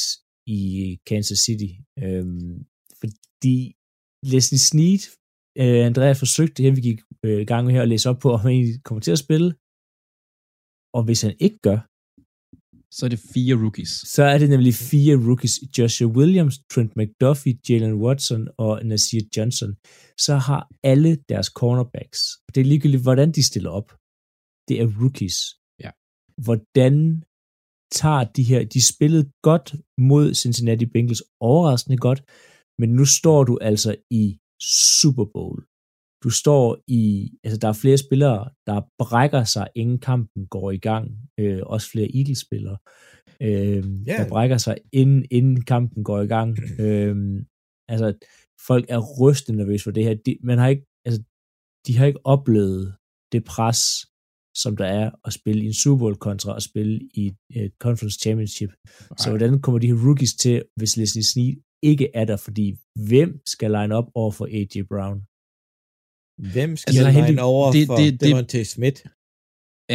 i 0.58 0.60
Kansas 1.10 1.40
City. 1.48 1.72
Øhm, 2.04 2.56
fordi 3.00 3.58
Leslie 4.32 4.64
Snead, 4.70 5.02
øh, 5.62 5.80
Andreas 5.90 6.20
forsøgte 6.20 6.64
her, 6.64 6.72
vi 6.80 6.82
gik 6.90 7.00
øh, 7.26 7.42
i 7.42 7.48
gang 7.52 7.62
med 7.66 7.74
her 7.76 7.82
at 7.82 7.92
læse 7.94 8.10
op 8.12 8.20
på, 8.24 8.28
om 8.34 8.40
han 8.44 8.52
egentlig 8.52 8.84
kommer 8.88 9.02
til 9.02 9.12
at 9.18 9.24
spille. 9.26 9.50
Og 10.98 11.02
hvis 11.08 11.22
han 11.26 11.34
ikke 11.46 11.60
gør, 11.70 11.80
Så 12.98 13.02
er 13.08 13.10
det 13.16 13.22
fire 13.36 13.56
rookies. 13.64 13.92
så 14.16 14.24
er 14.34 14.38
det 14.42 14.50
nemlig 14.56 14.74
fire 14.92 15.16
rookies. 15.28 15.56
Joshua 15.78 16.08
Williams, 16.18 16.56
Trent 16.72 16.94
McDuffie, 17.00 17.56
Jalen 17.70 17.96
Watson 18.04 18.42
og 18.66 18.74
Nasir 18.90 19.22
Johnson. 19.38 19.72
Så 20.26 20.34
har 20.48 20.62
alle 20.92 21.12
deres 21.32 21.48
cornerbacks. 21.60 22.20
Det 22.54 22.60
er 22.62 22.66
ligegyldigt, 22.72 23.04
hvordan 23.08 23.30
de 23.38 23.44
stiller 23.52 23.72
op. 23.80 23.88
Det 24.68 24.76
er 24.82 24.88
rookies. 25.02 25.38
Ja. 25.84 25.92
Hvordan 26.46 26.96
tager 28.02 28.24
de 28.24 28.44
her... 28.44 28.60
De 28.76 28.82
spillede 28.94 29.26
godt 29.50 29.68
mod 29.98 30.34
Cincinnati 30.34 30.86
Bengals, 30.86 31.24
overraskende 31.40 31.98
godt, 31.98 32.20
men 32.80 32.90
nu 33.00 33.06
står 33.06 33.44
du 33.44 33.54
altså 33.62 33.92
i 34.12 34.24
Super 35.02 35.26
Bowl. 35.36 35.60
Du 36.24 36.30
står 36.30 36.78
i, 36.88 37.32
altså 37.44 37.58
der 37.62 37.68
er 37.68 37.74
flere 37.84 37.98
spillere, 37.98 38.50
der 38.68 38.82
brækker 39.00 39.44
sig, 39.44 39.68
inden 39.76 40.00
kampen 40.00 40.48
går 40.48 40.72
i 40.72 40.78
gang. 40.78 41.06
Øh, 41.40 41.60
også 41.66 41.90
flere 41.92 42.16
Eagles-spillere, 42.18 42.78
øh, 43.42 43.84
Ja. 44.08 44.16
der 44.18 44.30
brækker 44.30 44.58
sig, 44.58 44.78
inden, 44.94 45.26
inden 45.32 45.62
kampen 45.62 46.04
går 46.04 46.22
i 46.22 46.28
gang. 46.28 46.58
Øh, 46.84 47.16
altså, 47.90 48.08
folk 48.68 48.86
er 48.90 49.00
rystende 49.22 49.58
nervøse 49.60 49.84
for 49.84 49.92
det 49.92 50.04
her. 50.04 50.14
De, 50.26 50.38
man 50.44 50.58
har 50.58 50.68
ikke, 50.68 50.86
altså, 51.06 51.22
de 51.88 51.98
har 51.98 52.06
ikke 52.06 52.26
oplevet 52.26 52.96
det 53.32 53.44
pres, 53.44 53.82
som 54.62 54.72
der 54.82 54.86
er 55.02 55.08
at 55.28 55.34
spille 55.40 55.64
i 55.64 55.68
en 55.68 55.74
Super 55.82 56.00
Bowl 56.00 56.16
kontra 56.28 56.52
at 56.60 56.64
spille 56.70 56.96
i 57.22 57.24
et 57.60 57.72
Conference 57.86 58.18
Championship. 58.24 58.70
Nej. 58.70 59.18
Så 59.22 59.26
hvordan 59.30 59.62
kommer 59.62 59.80
de 59.80 59.88
her 59.92 60.00
rookies 60.08 60.34
til, 60.44 60.56
hvis 60.80 60.98
Leslie 60.98 61.26
Snead 61.32 61.56
ikke 61.92 62.08
er 62.20 62.26
der, 62.32 62.38
fordi 62.38 62.66
hvem 63.10 63.30
skal 63.54 63.70
line 63.78 63.96
op 64.00 64.08
over 64.22 64.32
for 64.38 64.46
A.J. 64.58 64.76
Brown? 64.92 65.18
Hvem 66.54 66.72
skal 66.80 66.90
Altså, 66.90 67.02
altså, 67.06 67.12
heldig- 67.18 67.30
line 67.36 67.44
over 67.52 67.66
det- 67.76 67.88
for 67.90 67.96
det- 68.02 68.14
det- 68.20 68.28
Devontae 68.28 68.66
Smith 68.76 69.00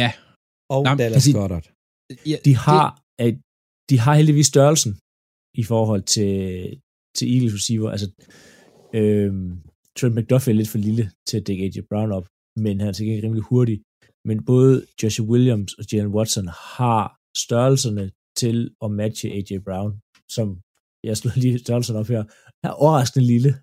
Ja. 0.03 0.09
og 0.75 0.79
Nå, 0.85 0.91
Dallas 1.01 1.17
altså, 1.27 1.31
Goddard? 1.39 1.65
Ja, 2.31 2.37
De 2.47 2.53
har, 2.67 2.85
at 3.25 3.33
de 3.89 3.95
har 4.03 4.13
heldigvis 4.19 4.47
størrelsen 4.53 4.91
i 5.61 5.63
forhold 5.71 6.03
til, 6.15 6.39
til 7.17 7.25
Eagles 7.33 7.53
receiver. 7.57 7.89
Altså, 7.95 8.07
øhm, 8.99 9.49
Trent 9.97 10.15
McDuffie 10.17 10.51
er 10.53 10.57
lidt 10.59 10.71
for 10.73 10.81
lille 10.87 11.03
til 11.27 11.35
at 11.39 11.47
dække 11.47 11.63
A.J. 11.65 11.77
Brown 11.91 12.11
op, 12.17 12.25
men 12.65 12.73
han 12.81 12.87
er 12.89 12.95
til 12.95 13.05
gengæld 13.05 13.23
rimelig 13.27 13.43
hurtig. 13.51 13.77
Men 14.29 14.45
både 14.45 14.85
Joshua 15.03 15.25
Williams 15.31 15.73
og 15.73 15.83
Jalen 15.91 16.11
Watson 16.17 16.47
har 16.77 17.03
størrelserne 17.37 18.11
til 18.37 18.57
at 18.83 18.91
matche 18.91 19.29
A.J. 19.37 19.51
Brown, 19.65 19.91
som 20.35 20.47
jeg 21.03 21.17
slår 21.17 21.31
lige 21.35 21.59
størrelsen 21.59 21.95
op 21.95 22.07
her, 22.07 22.23
er 22.63 22.69
overraskende 22.69 23.27
lille. 23.27 23.49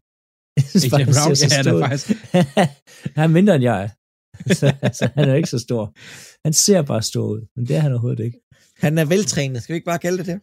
A.J. 0.57 0.89
Brown, 0.91 1.35
ja, 1.43 1.57
han 1.57 1.67
er 1.67 1.89
faktisk- 1.89 2.11
han 3.17 3.25
er 3.25 3.35
mindre 3.39 3.55
end 3.55 3.65
jeg 3.65 3.83
er. 3.85 3.89
Så, 4.61 4.75
altså, 4.83 5.09
han 5.15 5.29
er 5.29 5.35
ikke 5.35 5.49
så 5.49 5.59
stor. 5.59 5.93
Han 6.47 6.53
ser 6.53 6.83
bare 6.83 7.03
stor 7.03 7.27
ud, 7.27 7.47
men 7.57 7.67
det 7.67 7.77
er 7.77 7.81
han 7.81 7.93
overhovedet 7.93 8.25
ikke. 8.25 8.41
Han 8.79 8.99
er 8.99 9.05
veltrænet. 9.05 9.63
Skal 9.63 9.73
vi 9.73 9.77
ikke 9.77 9.85
bare 9.85 9.99
kalde 9.99 10.19
det 10.19 10.27
det? 10.27 10.41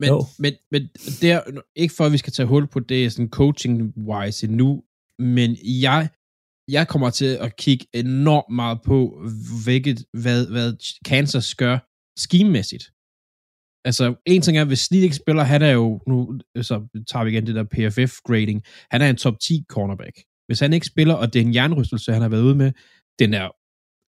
Men, 0.00 0.08
Jo. 0.08 0.24
men, 0.38 0.52
men 0.70 0.82
det 1.20 1.30
er 1.30 1.40
ikke 1.76 1.94
for, 1.94 2.04
at 2.06 2.12
vi 2.12 2.18
skal 2.18 2.32
tage 2.32 2.46
hul 2.46 2.66
på 2.66 2.80
det 2.80 3.12
sådan 3.12 3.30
coaching-wise 3.36 4.44
endnu, 4.46 4.82
men 5.18 5.56
jeg, 5.64 6.08
jeg 6.76 6.88
kommer 6.88 7.10
til 7.10 7.30
at 7.46 7.56
kigge 7.56 7.86
enormt 7.94 8.54
meget 8.54 8.78
på, 8.90 8.98
hvilket, 9.64 9.98
hvad, 10.22 10.40
hvad 10.54 10.68
Kansas 11.04 11.54
gør 11.54 11.78
schememæssigt. 12.24 12.84
Altså, 13.88 14.04
en 14.26 14.42
ting 14.42 14.58
er, 14.58 14.64
hvis 14.64 14.78
Snit 14.78 15.02
ikke 15.02 15.22
spiller, 15.22 15.42
han 15.42 15.62
er 15.62 15.70
jo, 15.70 16.00
nu 16.08 16.16
så 16.62 16.74
tager 17.10 17.24
vi 17.24 17.30
igen 17.30 17.46
det 17.46 17.54
der 17.54 17.72
PFF-grading, 17.74 18.62
han 18.90 19.02
er 19.02 19.10
en 19.10 19.16
top 19.16 19.36
10 19.40 19.64
cornerback. 19.68 20.16
Hvis 20.46 20.60
han 20.60 20.72
ikke 20.72 20.86
spiller, 20.86 21.14
og 21.14 21.26
det 21.32 21.38
er 21.40 21.46
en 21.46 21.54
jernrystelse, 21.54 22.12
han 22.12 22.22
har 22.22 22.28
været 22.28 22.42
ude 22.42 22.54
med, 22.54 22.72
den 23.18 23.34
er 23.34 23.48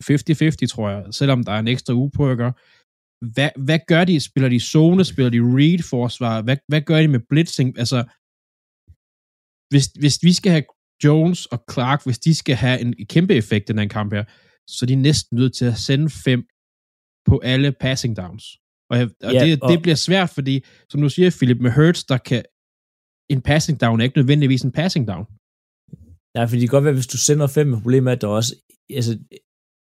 50-50, 0.04 0.66
tror 0.66 0.88
jeg, 0.90 1.14
selvom 1.14 1.44
der 1.44 1.52
er 1.52 1.58
en 1.58 1.68
ekstra 1.68 1.94
uge 1.94 2.11
på 2.11 2.30
at 2.30 2.36
gøre. 2.36 2.52
Hvad, 3.34 3.50
hvad 3.66 3.78
gør 3.86 4.04
de? 4.04 4.20
Spiller 4.20 4.48
de 4.48 4.61
zone? 4.61 5.04
Spiller 5.04 5.30
de 5.30 5.40
read-forsvar? 5.58 6.42
Hvad, 6.42 6.56
hvad 6.68 6.80
gør 6.80 6.98
de 7.02 7.08
med 7.08 7.20
blitzing? 7.30 7.78
Altså, 7.78 7.98
hvis, 9.70 9.86
hvis 10.02 10.16
vi 10.22 10.32
skal 10.32 10.52
have 10.52 10.64
Jones 11.05 11.46
og 11.46 11.64
Clark, 11.72 12.05
hvis 12.05 12.18
de 12.18 12.34
skal 12.34 12.55
have 12.57 12.80
en 12.80 12.94
kæmpe 13.07 13.34
effekt 13.34 13.70
i 13.70 13.72
den 13.72 13.78
her 13.78 13.88
kamp 13.88 14.12
her, 14.12 14.24
så 14.68 14.84
er 14.84 14.86
de 14.86 14.94
næsten 14.94 15.36
nødt 15.38 15.55
til 15.55 15.64
at 15.64 15.76
sende 15.76 16.11
fem 16.11 16.42
på 17.26 17.38
alle 17.44 17.72
passing 17.80 18.16
downs. 18.16 18.44
Og, 18.90 18.98
jeg, 18.98 19.09
og, 19.22 19.32
Ja, 19.32 19.44
det, 19.46 19.59
og- 19.62 19.70
det 19.72 19.82
bliver 19.82 19.94
svært, 19.94 20.30
fordi, 20.30 20.64
som 20.90 21.01
du 21.03 21.09
siger, 21.09 21.30
Philip, 21.30 21.61
med 21.61 21.70
Hurts, 21.70 22.05
der 22.05 22.18
kan 22.18 22.42
en 23.30 23.42
passing 23.42 23.80
down 23.80 24.01
er 24.01 24.05
ikke 24.05 24.18
nødvendigvis 24.18 24.62
en 24.62 24.72
passing 24.72 25.09
down. 25.09 25.24
Nej, 26.36 26.46
fordi 26.46 26.61
det 26.61 26.68
kan 26.70 26.76
godt 26.76 26.84
være, 26.84 26.94
hvis 26.94 27.07
du 27.07 27.16
sender 27.18 27.46
fem, 27.46 27.66
men 27.66 27.76
problemet 27.80 28.11
er, 28.11 28.14
at 28.16 28.20
der 28.20 28.26
også, 28.26 28.55
altså, 28.90 29.18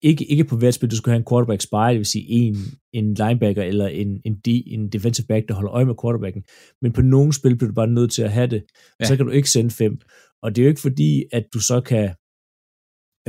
ikke, 0.01 0.25
ikke 0.25 0.43
på 0.43 0.57
hvert 0.57 0.73
spil, 0.73 0.91
du 0.91 0.95
skal 0.95 1.11
have 1.11 1.17
en 1.19 1.25
quarterback 1.31 1.61
spy, 1.61 1.75
det 1.89 1.97
vil 1.97 2.05
sige 2.05 2.25
en, 2.29 2.55
en 2.93 3.13
linebacker 3.13 3.63
eller 3.63 3.87
en, 3.87 4.21
en, 4.25 4.35
D, 4.35 4.47
en 4.47 4.89
defensive 4.89 5.25
back, 5.27 5.47
der 5.47 5.53
holder 5.53 5.71
øje 5.71 5.85
med 5.85 5.95
quarterbacken. 6.03 6.43
Men 6.81 6.93
på 6.93 7.01
nogle 7.01 7.33
spil 7.33 7.55
bliver 7.57 7.67
du 7.69 7.75
bare 7.75 7.87
nødt 7.87 8.11
til 8.11 8.21
at 8.21 8.31
have 8.31 8.47
det. 8.47 8.63
Ja. 8.99 9.05
så 9.05 9.15
kan 9.17 9.25
du 9.25 9.31
ikke 9.31 9.49
sende 9.49 9.71
fem. 9.71 9.99
Og 10.43 10.47
det 10.49 10.57
er 10.57 10.65
jo 10.65 10.73
ikke 10.73 10.87
fordi, 10.87 11.11
at 11.37 11.45
du 11.53 11.59
så 11.71 11.77
kan 11.91 12.07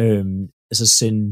øhm, 0.02 0.42
altså 0.70 0.86
sende, 1.00 1.24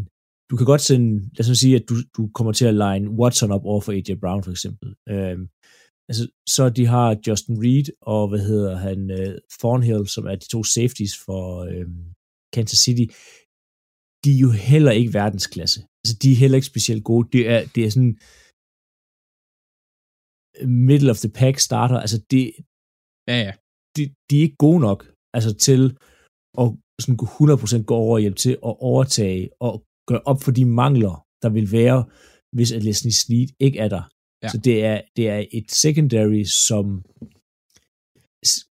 du 0.50 0.54
kan 0.56 0.66
godt 0.72 0.84
sende, 0.90 1.10
lad 1.36 1.50
os 1.50 1.58
sige, 1.64 1.76
at 1.80 1.86
du, 1.90 1.94
du 2.16 2.22
kommer 2.36 2.52
til 2.52 2.66
at 2.70 2.78
line 2.84 3.06
Watson 3.20 3.50
op 3.56 3.64
over 3.70 3.80
for 3.84 3.92
AJ 3.92 4.10
Brown 4.22 4.42
for 4.44 4.52
eksempel. 4.56 4.88
Øhm, 5.14 5.44
altså, 6.08 6.24
så 6.54 6.62
de 6.78 6.84
har 6.94 7.08
Justin 7.26 7.56
Reed 7.64 7.88
og, 8.14 8.22
hvad 8.30 8.42
hedder 8.50 8.74
han, 8.86 9.00
uh, 9.18 9.34
Thornhill, 9.58 10.04
som 10.14 10.24
er 10.30 10.36
de 10.42 10.48
to 10.54 10.60
safeties 10.76 11.14
for 11.26 11.44
øhm, 11.72 12.02
Kansas 12.54 12.80
City. 12.86 13.06
De 14.24 14.30
er 14.36 14.42
jo 14.46 14.50
heller 14.72 14.92
ikke 15.00 15.14
verdensklasse. 15.20 15.80
Altså, 16.02 16.14
de 16.22 16.28
er 16.32 16.40
heller 16.42 16.58
ikke 16.58 16.72
specielt 16.72 17.04
gode. 17.10 17.24
Det 17.34 17.42
er, 17.54 17.60
det 17.74 17.82
er 17.84 17.90
sådan 17.96 18.16
middle 20.90 21.10
of 21.14 21.22
the 21.24 21.32
pack 21.40 21.56
starter. 21.68 21.98
Altså, 22.04 22.18
det, 22.30 22.44
Ja, 23.30 23.36
ja. 23.46 23.52
de, 23.96 24.02
de 24.28 24.34
er 24.38 24.44
ikke 24.46 24.64
gode 24.66 24.80
nok 24.88 25.11
altså 25.36 25.54
til 25.54 25.82
at 26.58 26.66
sådan 27.00 27.16
gå 27.16 27.26
100% 27.26 27.82
gå 27.82 27.94
over 27.94 28.14
og 28.14 28.20
hjælpe 28.20 28.38
til 28.38 28.50
at 28.50 28.74
overtage 28.90 29.50
og 29.60 29.84
gøre 30.08 30.22
op 30.30 30.42
for 30.42 30.52
de 30.58 30.64
mangler, 30.64 31.26
der 31.42 31.48
vil 31.48 31.72
være, 31.72 32.04
hvis 32.56 32.72
at 32.72 32.84
Leslie 32.84 33.12
Snead 33.12 33.48
ikke 33.60 33.78
er 33.78 33.88
der. 33.88 34.02
Ja. 34.42 34.48
Så 34.48 34.58
det 34.58 34.84
er, 34.84 35.00
det 35.16 35.28
er 35.28 35.44
et 35.52 35.70
secondary, 35.70 36.44
som 36.66 36.84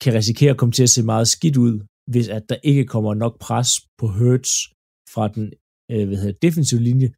kan 0.03 0.15
risikere 0.15 0.51
at 0.51 0.57
komme 0.61 0.73
til 0.73 0.83
at 0.83 0.91
se 0.91 1.03
meget 1.03 1.29
skidt 1.29 1.57
ud, 1.57 1.75
hvis 2.13 2.29
at 2.29 2.45
der 2.49 2.57
ikke 2.71 2.85
kommer 2.85 3.15
nok 3.15 3.35
pres 3.41 3.71
på 3.99 4.07
Hurts 4.17 4.53
fra 5.15 5.29
den 5.29 5.45
øh, 5.93 6.07
hvad 6.09 6.19
hedder, 6.19 6.39
defensive 6.47 6.81
linje, 6.81 7.09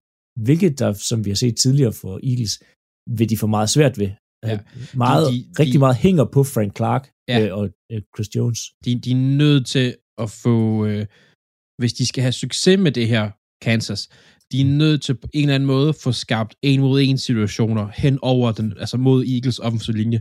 hvilket 0.47 0.79
der, 0.79 0.93
som 0.93 1.25
vi 1.25 1.31
har 1.31 1.41
set 1.45 1.57
tidligere 1.57 1.93
for 1.93 2.13
Eagles, 2.31 2.55
vil 3.19 3.31
de 3.31 3.37
få 3.43 3.47
meget 3.47 3.71
svært 3.71 3.99
ved. 3.99 4.11
Ja. 4.45 4.51
Ja. 4.51 4.59
Meget, 4.95 5.33
De- 5.33 5.39
de, 5.39 5.45
rigtig 5.63 5.81
meget 5.81 5.97
hænger 5.97 6.25
på 6.25 6.45
Frank 6.45 6.77
Clark 6.77 7.11
Ja. 7.29 7.47
øh, 7.47 7.57
og 7.59 7.69
øh, 7.93 8.03
Chris 8.17 8.37
Jones. 8.37 8.61
De, 8.85 9.01
de 9.01 9.11
er 9.11 9.15
nødt 9.17 9.67
til 9.67 9.97
at 10.19 10.31
få, 10.31 10.87
øh, 10.87 11.07
hvis 11.79 11.93
de 11.93 12.07
skal 12.07 12.23
have 12.23 12.33
succes 12.33 12.79
med 12.79 12.93
det 12.93 13.09
her 13.09 13.31
Kansas, 13.63 14.09
de 14.53 14.61
er 14.61 14.65
nødt 14.65 15.03
til 15.03 15.15
på 15.15 15.29
en 15.35 15.43
eller 15.43 15.55
anden 15.55 15.67
måde 15.67 15.89
at 15.89 15.95
få 15.95 16.13
skabt 16.13 16.55
en 16.63 16.81
mod 16.81 17.01
en 17.03 17.19
situationer 17.19 17.89
hen 17.95 18.19
over 18.23 18.53
den, 18.53 18.75
altså 18.79 18.97
mod 18.97 19.25
Eagles 19.25 19.59
offensive 19.59 19.97
linje. 19.97 20.21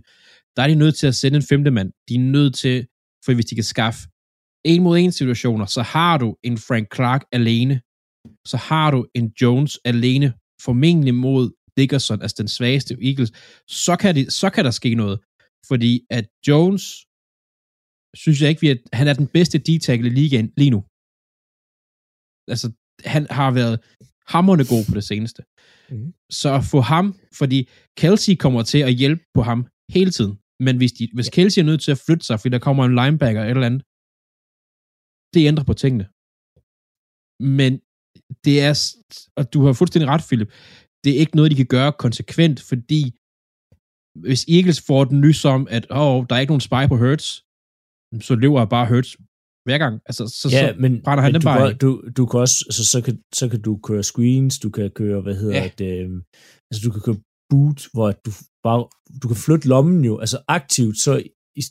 Der 0.55 0.63
er 0.63 0.67
de 0.67 0.75
nødt 0.75 0.95
til 0.95 1.07
at 1.07 1.15
sende 1.15 1.35
en 1.35 1.43
femte 1.43 1.71
mand. 1.71 1.91
De 2.09 2.15
er 2.15 2.19
nødt 2.19 2.55
til, 2.55 2.87
for 3.25 3.33
hvis 3.33 3.45
de 3.45 3.55
kan 3.55 3.63
skaffe 3.63 3.99
en 4.65 4.83
mod 4.83 4.97
en 4.97 5.11
situationer, 5.11 5.65
så 5.65 5.81
har 5.81 6.17
du 6.17 6.35
en 6.43 6.57
Frank 6.57 6.95
Clark 6.95 7.23
alene, 7.31 7.81
så 8.47 8.57
har 8.57 8.91
du 8.91 9.05
en 9.15 9.31
Jones 9.41 9.79
alene, 9.85 10.33
formentlig 10.61 11.15
mod 11.15 11.51
Dickerson, 11.77 12.21
altså 12.21 12.35
den 12.43 12.47
svageste 12.47 12.93
Eagles, 13.07 13.31
så 13.85 13.95
kan, 14.01 14.15
det, 14.15 14.33
så 14.33 14.49
kan 14.49 14.65
der 14.65 14.71
ske 14.71 14.95
noget. 14.95 15.17
Fordi 15.69 15.91
at 16.17 16.25
Jones, 16.47 16.83
synes 18.23 18.41
jeg 18.41 18.49
ikke, 18.49 18.61
vi 18.61 18.69
er, 18.69 18.77
han 18.93 19.07
er 19.07 19.13
den 19.21 19.27
bedste 19.27 19.57
D-tackle 19.67 20.07
i 20.07 20.17
ligaen 20.19 20.49
lige 20.57 20.73
nu. 20.75 20.81
Altså, 22.53 22.67
han 23.13 23.23
har 23.37 23.51
været 23.59 23.77
hammerne 24.33 24.65
god 24.73 24.83
på 24.89 24.95
det 24.99 25.05
seneste. 25.11 25.41
Mm. 25.89 26.13
Så 26.41 26.49
at 26.59 26.63
få 26.73 26.79
ham, 26.93 27.05
fordi 27.39 27.59
Kelsey 27.99 28.35
kommer 28.43 28.61
til 28.63 28.81
at 28.89 28.93
hjælpe 29.01 29.23
på 29.33 29.41
ham 29.49 29.59
hele 29.95 30.11
tiden, 30.17 30.35
men 30.65 30.77
hvis, 30.77 30.93
de, 30.97 31.03
hvis 31.15 31.29
Kelsey 31.35 31.59
er 31.61 31.65
nødt 31.65 31.81
til 31.83 31.91
at 31.95 32.01
flytte 32.05 32.25
sig, 32.25 32.39
fordi 32.39 32.51
der 32.53 32.65
kommer 32.67 32.83
en 32.85 32.95
linebacker 32.99 33.41
eller 33.41 33.55
eller 33.59 33.71
andet, 33.71 33.83
det 35.33 35.47
ændrer 35.49 35.65
på 35.69 35.75
tingene. 35.83 36.05
Men 37.57 37.71
det 38.45 38.55
er, 38.67 38.73
og 39.39 39.43
du 39.53 39.59
har 39.65 39.73
fuldstændig 39.73 40.09
ret, 40.13 40.23
Philip, 40.27 40.51
det 41.05 41.15
er 41.15 41.19
ikke 41.19 41.35
noget, 41.35 41.51
de 41.51 41.55
kan 41.55 41.65
gøre 41.65 41.91
konsekvent, 41.91 42.61
fordi 42.61 43.01
hvis 44.25 44.45
Eagles 44.55 44.81
får 44.81 45.03
den 45.03 45.21
nys 45.21 45.45
om, 45.45 45.67
at 45.69 45.85
oh, 45.89 46.25
der 46.29 46.35
er 46.35 46.39
ikke 46.39 46.51
nogen 46.51 46.61
spy 46.69 46.81
på 46.89 46.97
Hurts, 46.97 47.27
så 48.27 48.35
løber 48.35 48.59
jeg 48.59 48.69
bare 48.69 48.87
Hurts 48.87 49.17
hver 49.65 49.77
gang. 49.77 50.01
Altså, 50.05 50.23
så, 50.27 50.49
ja, 50.51 50.67
så 50.67 50.75
men, 50.79 51.01
brænder 51.03 51.21
han 51.23 51.29
men 51.29 51.33
den 51.33 51.41
du, 51.41 51.45
bare 51.45 51.69
kan, 51.69 51.77
du, 51.77 52.03
du 52.17 52.25
kan 52.25 52.39
også, 52.39 52.65
altså, 52.67 52.85
så, 52.85 53.01
kan, 53.01 53.21
så 53.33 53.49
kan 53.49 53.61
du 53.61 53.79
køre 53.87 54.03
screens, 54.03 54.59
du 54.59 54.69
kan 54.69 54.89
køre, 54.89 55.21
hvad 55.21 55.35
hedder 55.35 55.61
Ja. 55.63 55.69
det, 55.77 55.91
øh, 56.03 56.09
altså 56.71 56.79
du 56.85 56.91
kan 56.91 57.01
køre 57.01 57.19
boot, 57.49 57.87
hvor 57.93 58.11
du 58.25 58.31
bare, 58.63 58.87
du 59.21 59.27
kan 59.27 59.37
flytte 59.45 59.67
lommen 59.67 60.05
jo, 60.05 60.19
altså 60.19 60.37
aktivt, 60.47 60.97
så 60.97 61.11
i, 61.55 61.61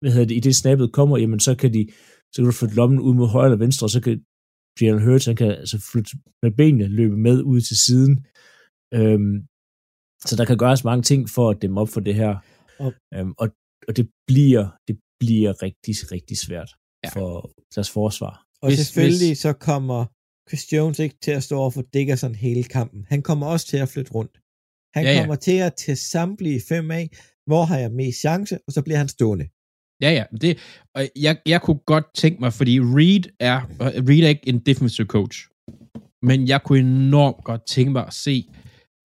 hvad 0.00 0.12
hedder 0.12 0.26
det, 0.26 0.36
i 0.36 0.40
det 0.40 0.56
snappet 0.56 0.92
kommer, 0.92 1.18
jamen 1.18 1.40
så 1.40 1.54
kan 1.54 1.74
de, 1.74 1.86
så 2.32 2.36
kan 2.36 2.44
du 2.44 2.52
flytte 2.52 2.76
lommen 2.76 3.00
ud 3.00 3.14
mod 3.14 3.28
højre 3.28 3.46
eller 3.46 3.64
venstre, 3.64 3.84
og 3.84 3.90
så 3.90 4.00
kan 4.00 4.24
Jalen 4.80 5.04
Hurts, 5.04 5.26
han 5.26 5.36
kan 5.36 5.50
altså 5.50 5.78
flytte 5.92 6.10
med 6.42 6.50
benene, 6.50 6.86
løbe 6.88 7.16
med 7.16 7.42
ud 7.42 7.60
til 7.60 7.76
siden. 7.76 8.26
Øhm, 8.94 9.36
så 10.28 10.36
der 10.36 10.44
kan 10.44 10.56
gøres 10.58 10.84
mange 10.84 11.02
ting 11.02 11.28
for 11.30 11.50
at 11.50 11.62
dæmme 11.62 11.80
op 11.80 11.88
for 11.88 12.00
det 12.00 12.14
her. 12.14 12.36
Og- 12.78 12.94
Øhm, 13.14 13.32
og, 13.38 13.48
og 13.88 13.96
det 13.96 14.06
bliver, 14.26 14.64
det 14.88 14.96
bliver 15.20 15.62
rigtig, 15.62 15.94
rigtig 16.12 16.36
svært 16.38 16.70
Ja. 17.04 17.08
for 17.16 17.52
deres 17.74 17.90
forsvar. 17.90 18.34
Og 18.62 18.68
Hvis- 18.68 18.78
selvfølgelig 18.78 19.28
hvis- 19.28 19.38
så 19.38 19.52
kommer 19.52 20.06
Chris 20.48 20.72
Jones 20.72 20.98
ikke 20.98 21.16
til 21.22 21.30
at 21.30 21.42
stå 21.42 21.56
over 21.58 21.70
for 21.70 21.82
Dickerson 21.94 22.34
hele 22.34 22.64
kampen. 22.64 23.06
Han 23.08 23.22
kommer 23.22 23.46
også 23.46 23.66
til 23.66 23.76
at 23.76 23.88
flytte 23.88 24.12
rundt. 24.12 24.34
Han 24.96 25.04
Ja, 25.04 25.10
ja, 25.10 25.14
ja. 25.16 25.22
kommer 25.22 25.36
til 25.36 25.56
at 25.58 25.74
tage 25.76 25.96
samtlige 25.96 26.60
fem 26.68 26.90
af, 26.90 27.10
hvor 27.46 27.64
har 27.64 27.78
jeg 27.78 27.92
mest 27.92 28.18
chance, 28.20 28.58
og 28.66 28.72
så 28.72 28.82
bliver 28.82 28.98
han 28.98 29.08
stående. 29.08 29.46
Ja, 30.02 30.10
ja. 30.18 30.24
Det, 30.40 30.58
og 30.94 31.02
jeg, 31.16 31.40
jeg 31.46 31.62
kunne 31.62 31.78
godt 31.86 32.04
tænke 32.14 32.40
mig, 32.40 32.52
fordi 32.52 32.80
Reed 32.80 33.24
er, 33.40 33.60
Reed 34.08 34.24
er 34.24 34.28
ikke 34.28 34.48
en 34.48 34.58
defensive 34.58 35.06
coach, 35.06 35.48
men 36.22 36.48
jeg 36.48 36.62
kunne 36.62 36.78
enormt 36.78 37.44
godt 37.44 37.66
tænke 37.66 37.92
mig 37.92 38.06
at 38.06 38.14
se, 38.14 38.48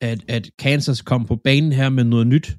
at, 0.01 0.19
at 0.27 0.49
Kansas 0.59 1.01
kom 1.01 1.25
på 1.25 1.35
banen 1.35 1.71
her 1.71 1.89
med 1.89 2.03
noget 2.03 2.27
nyt. 2.27 2.57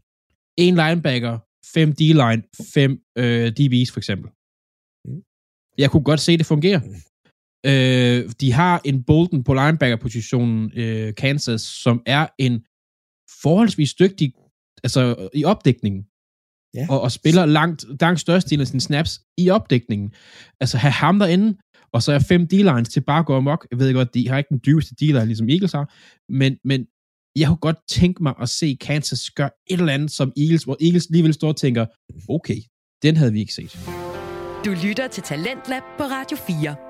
En 0.57 0.75
linebacker, 0.75 1.39
fem 1.75 1.93
D-line, 1.93 2.43
fem 2.75 3.01
øh, 3.19 3.47
DB's 3.61 3.93
for 3.93 4.01
eksempel. 4.01 4.31
Mm. 5.05 5.23
Jeg 5.79 5.91
kunne 5.91 6.05
godt 6.05 6.21
se, 6.21 6.39
det 6.39 6.47
fungerer. 6.47 6.81
Øh, 7.67 8.31
de 8.41 8.53
har 8.53 8.81
en 8.85 9.05
Bolton 9.05 9.45
på 9.45 9.55
linebacker-positionen, 9.55 10.73
øh, 10.77 11.15
Kansas, 11.15 11.63
som 11.63 12.03
er 12.07 12.27
en 12.39 12.65
forholdsvis 13.43 13.95
dygtig 13.95 14.33
altså 14.85 15.29
i 15.35 15.45
opdækningen 15.45 16.05
Ja. 16.75 16.87
og, 16.91 17.01
og 17.01 17.13
spiller 17.13 17.47
langt, 17.47 17.85
langt 18.01 18.21
størstedelen 18.21 18.61
af 18.61 18.67
sine 18.67 18.81
snaps 18.81 19.21
i 19.39 19.51
opdækningen. 19.51 20.13
Altså 20.61 20.79
have 20.79 20.93
ham 20.93 21.19
derinde, 21.19 21.59
og 21.93 22.03
så 22.03 22.13
er 22.13 22.19
fem 22.19 22.47
D-lines 22.47 22.89
til 22.89 23.01
bare 23.01 23.19
at 23.19 23.27
gå 23.27 23.37
amok. 23.37 23.67
Jeg 23.71 23.79
ved 23.79 23.95
godt, 23.95 24.15
de 24.15 24.29
har 24.29 24.39
ikke 24.39 24.49
den 24.49 24.61
dybeste 24.67 24.95
D-line, 24.95 25.25
ligesom 25.27 25.49
Eagles 25.49 25.73
har, 25.73 25.95
men, 26.33 26.59
men 26.65 26.87
jeg 27.41 27.49
kunne 27.49 27.57
godt 27.57 27.77
tænke 27.89 28.23
mig 28.23 28.35
at 28.43 28.49
se 28.49 28.77
Kansas 28.81 29.31
gøre 29.31 29.51
et 29.71 29.81
eller 29.81 29.93
andet 29.93 30.11
som 30.11 30.33
Eagles, 30.37 30.65
hvor 30.65 30.77
Eagles 30.81 31.07
alligevel 31.07 31.35
står 31.35 31.49
og 31.49 31.57
tænker, 31.57 31.87
okay, 32.29 32.57
den 33.03 33.17
havde 33.17 33.33
vi 33.33 33.41
ikke 33.41 33.55
set. 33.55 33.79
Du 34.65 34.71
lytter 34.87 35.09
til 35.09 35.23
Talentlab 35.23 35.83
på 35.99 36.05
Radio 36.05 36.37
4. 36.37 36.88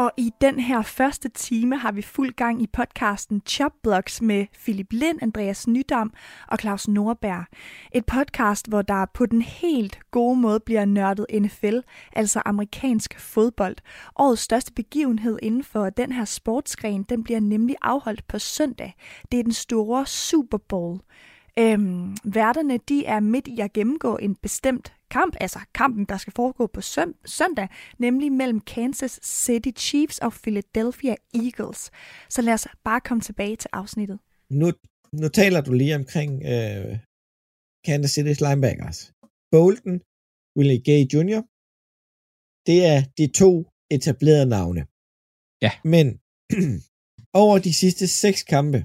Og 0.00 0.12
i 0.16 0.30
den 0.40 0.60
her 0.60 0.82
første 0.82 1.28
time 1.28 1.76
har 1.76 1.92
vi 1.92 2.02
fuld 2.02 2.32
gang 2.32 2.62
i 2.62 2.66
podcasten 2.66 3.42
Chopblocks 3.46 4.22
med 4.22 4.46
Philip 4.62 4.86
Lind, 4.90 5.18
Andreas 5.22 5.66
Nydam 5.68 6.12
og 6.48 6.58
Claus 6.58 6.88
Norberg. 6.88 7.44
Et 7.92 8.06
podcast, 8.06 8.68
hvor 8.68 8.82
der 8.82 9.06
på 9.14 9.26
den 9.26 9.42
helt 9.42 10.00
gode 10.10 10.36
måde 10.36 10.60
bliver 10.60 10.84
nørdet 10.84 11.26
NFL, 11.32 11.78
altså 12.12 12.42
amerikansk 12.44 13.20
fodbold. 13.20 13.76
Årets 14.16 14.42
største 14.42 14.72
begivenhed 14.72 15.38
inden 15.42 15.64
for 15.64 15.90
den 15.90 16.12
her 16.12 16.24
sportsgren, 16.24 17.02
den 17.02 17.24
bliver 17.24 17.40
nemlig 17.40 17.76
afholdt 17.82 18.26
på 18.28 18.38
søndag. 18.38 18.94
Det 19.32 19.38
er 19.38 19.42
den 19.42 19.52
store 19.52 20.06
Super 20.06 20.58
Bowl. 20.58 21.00
Øhm, 21.58 22.16
værterne 22.24 22.78
de 22.88 23.04
er 23.04 23.20
midt 23.20 23.48
i 23.48 23.60
at 23.60 23.72
gennemgå 23.72 24.16
en 24.16 24.34
bestemt 24.34 24.92
kamp, 25.10 25.36
altså 25.40 25.60
kampen, 25.74 26.04
der 26.04 26.16
skal 26.22 26.32
foregå 26.36 26.66
på 26.66 26.80
søn- 26.80 27.18
søndag, 27.38 27.68
nemlig 27.98 28.32
mellem 28.32 28.60
Kansas 28.60 29.14
City 29.22 29.72
Chiefs 29.86 30.18
og 30.18 30.32
Philadelphia 30.32 31.14
Eagles. 31.34 31.80
Så 32.34 32.42
lad 32.42 32.54
os 32.58 32.66
bare 32.84 33.00
komme 33.00 33.20
tilbage 33.28 33.56
til 33.56 33.70
afsnittet. 33.72 34.18
Nu, 34.60 34.66
nu 35.20 35.28
taler 35.28 35.60
du 35.60 35.72
lige 35.72 35.94
omkring 36.00 36.32
øh, 36.52 36.92
Kansas 37.86 38.12
City's 38.18 38.40
linebackers. 38.46 38.98
Bolton, 39.52 39.96
Willie 40.56 40.82
Gay 40.88 41.02
Jr., 41.14 41.40
det 42.68 42.78
er 42.92 43.00
de 43.18 43.26
to 43.40 43.50
etablerede 43.96 44.48
navne. 44.56 44.82
Ja. 45.64 45.72
Men 45.94 46.06
over 47.42 47.56
de 47.66 47.72
sidste 47.82 48.04
seks 48.22 48.40
kampe, 48.54 48.78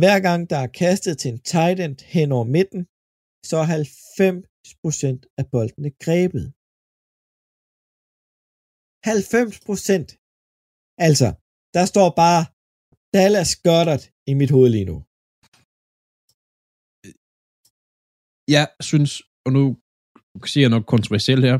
hver 0.00 0.18
gang 0.28 0.40
der 0.50 0.58
er 0.66 0.70
kastet 0.82 1.14
til 1.18 1.28
en 1.34 1.40
tight 1.52 1.78
end 1.80 1.96
hen 2.14 2.28
over 2.36 2.46
midten, 2.56 2.82
så 3.50 3.56
er 3.62 3.66
90% 3.66 4.55
af 5.38 5.44
boldene 5.52 5.90
grebet. 6.04 6.44
90%! 9.06 10.08
Altså, 11.06 11.28
der 11.76 11.84
står 11.92 12.08
bare 12.22 12.42
Dallas 13.16 13.52
Goddard 13.66 14.04
i 14.30 14.32
mit 14.40 14.50
hoved 14.54 14.70
lige 14.76 14.88
nu. 14.92 14.96
Jeg 18.56 18.66
synes, 18.88 19.10
og 19.46 19.50
nu 19.56 19.62
siger 20.50 20.62
jeg 20.64 20.72
noget 20.74 20.86
kontroversielt 20.94 21.44
her, 21.48 21.56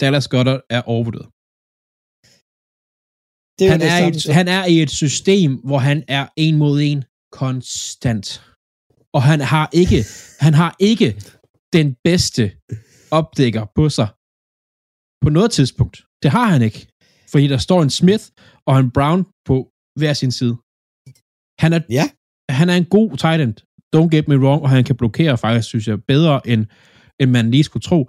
Dallas 0.00 0.28
Goddard 0.32 0.62
er 0.76 0.82
overvurderet. 0.92 1.28
Det 3.58 3.64
er 3.66 3.72
Han 3.74 3.82
er, 3.90 3.98
samme, 3.98 4.16
et, 4.16 4.34
han 4.38 4.48
er 4.56 4.62
i 4.74 4.76
et 4.84 4.92
system, 5.02 5.50
hvor 5.68 5.80
han 5.88 5.98
er 6.18 6.24
en 6.44 6.54
mod 6.62 6.76
en 6.90 7.00
konstant. 7.40 8.26
Og 9.16 9.22
han 9.30 9.40
har 9.52 9.66
ikke, 9.80 9.98
han 10.44 10.54
har 10.60 10.72
ikke 10.90 11.08
den 11.72 11.88
bedste 12.04 12.42
opdækker 13.18 13.64
på 13.74 13.88
sig 13.88 14.08
på 15.24 15.28
noget 15.30 15.50
tidspunkt. 15.50 15.96
Det 16.22 16.30
har 16.30 16.48
han 16.54 16.62
ikke. 16.68 16.80
Fordi 17.32 17.46
der 17.54 17.58
står 17.68 17.82
en 17.82 17.90
Smith 17.90 18.24
og 18.66 18.74
en 18.78 18.90
Brown 18.96 19.20
på 19.48 19.56
hver 20.00 20.12
sin 20.22 20.32
side. 20.38 20.54
Han 21.62 21.70
er, 21.76 21.80
Ja. 21.98 22.06
han 22.60 22.66
er 22.72 22.76
en 22.82 22.88
god 22.96 23.10
tight 23.24 23.40
end. 23.44 23.54
Don't 23.96 24.10
get 24.16 24.28
me 24.28 24.36
wrong, 24.44 24.62
og 24.62 24.70
han 24.70 24.84
kan 24.84 24.96
blokere 24.96 25.38
faktisk, 25.38 25.68
synes 25.68 25.86
jeg, 25.88 26.04
bedre 26.12 26.34
end, 26.52 26.62
end 27.20 27.30
man 27.30 27.50
lige 27.50 27.64
skulle 27.64 27.82
tro. 27.90 28.00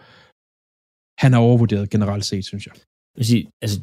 Han 1.23 1.33
er 1.33 1.37
overvurderet 1.47 1.89
generelt 1.89 2.25
set, 2.25 2.45
synes 2.45 2.65
jeg. 2.67 2.75
Jeg 3.17 3.25
sige, 3.25 3.43
altså, 3.63 3.77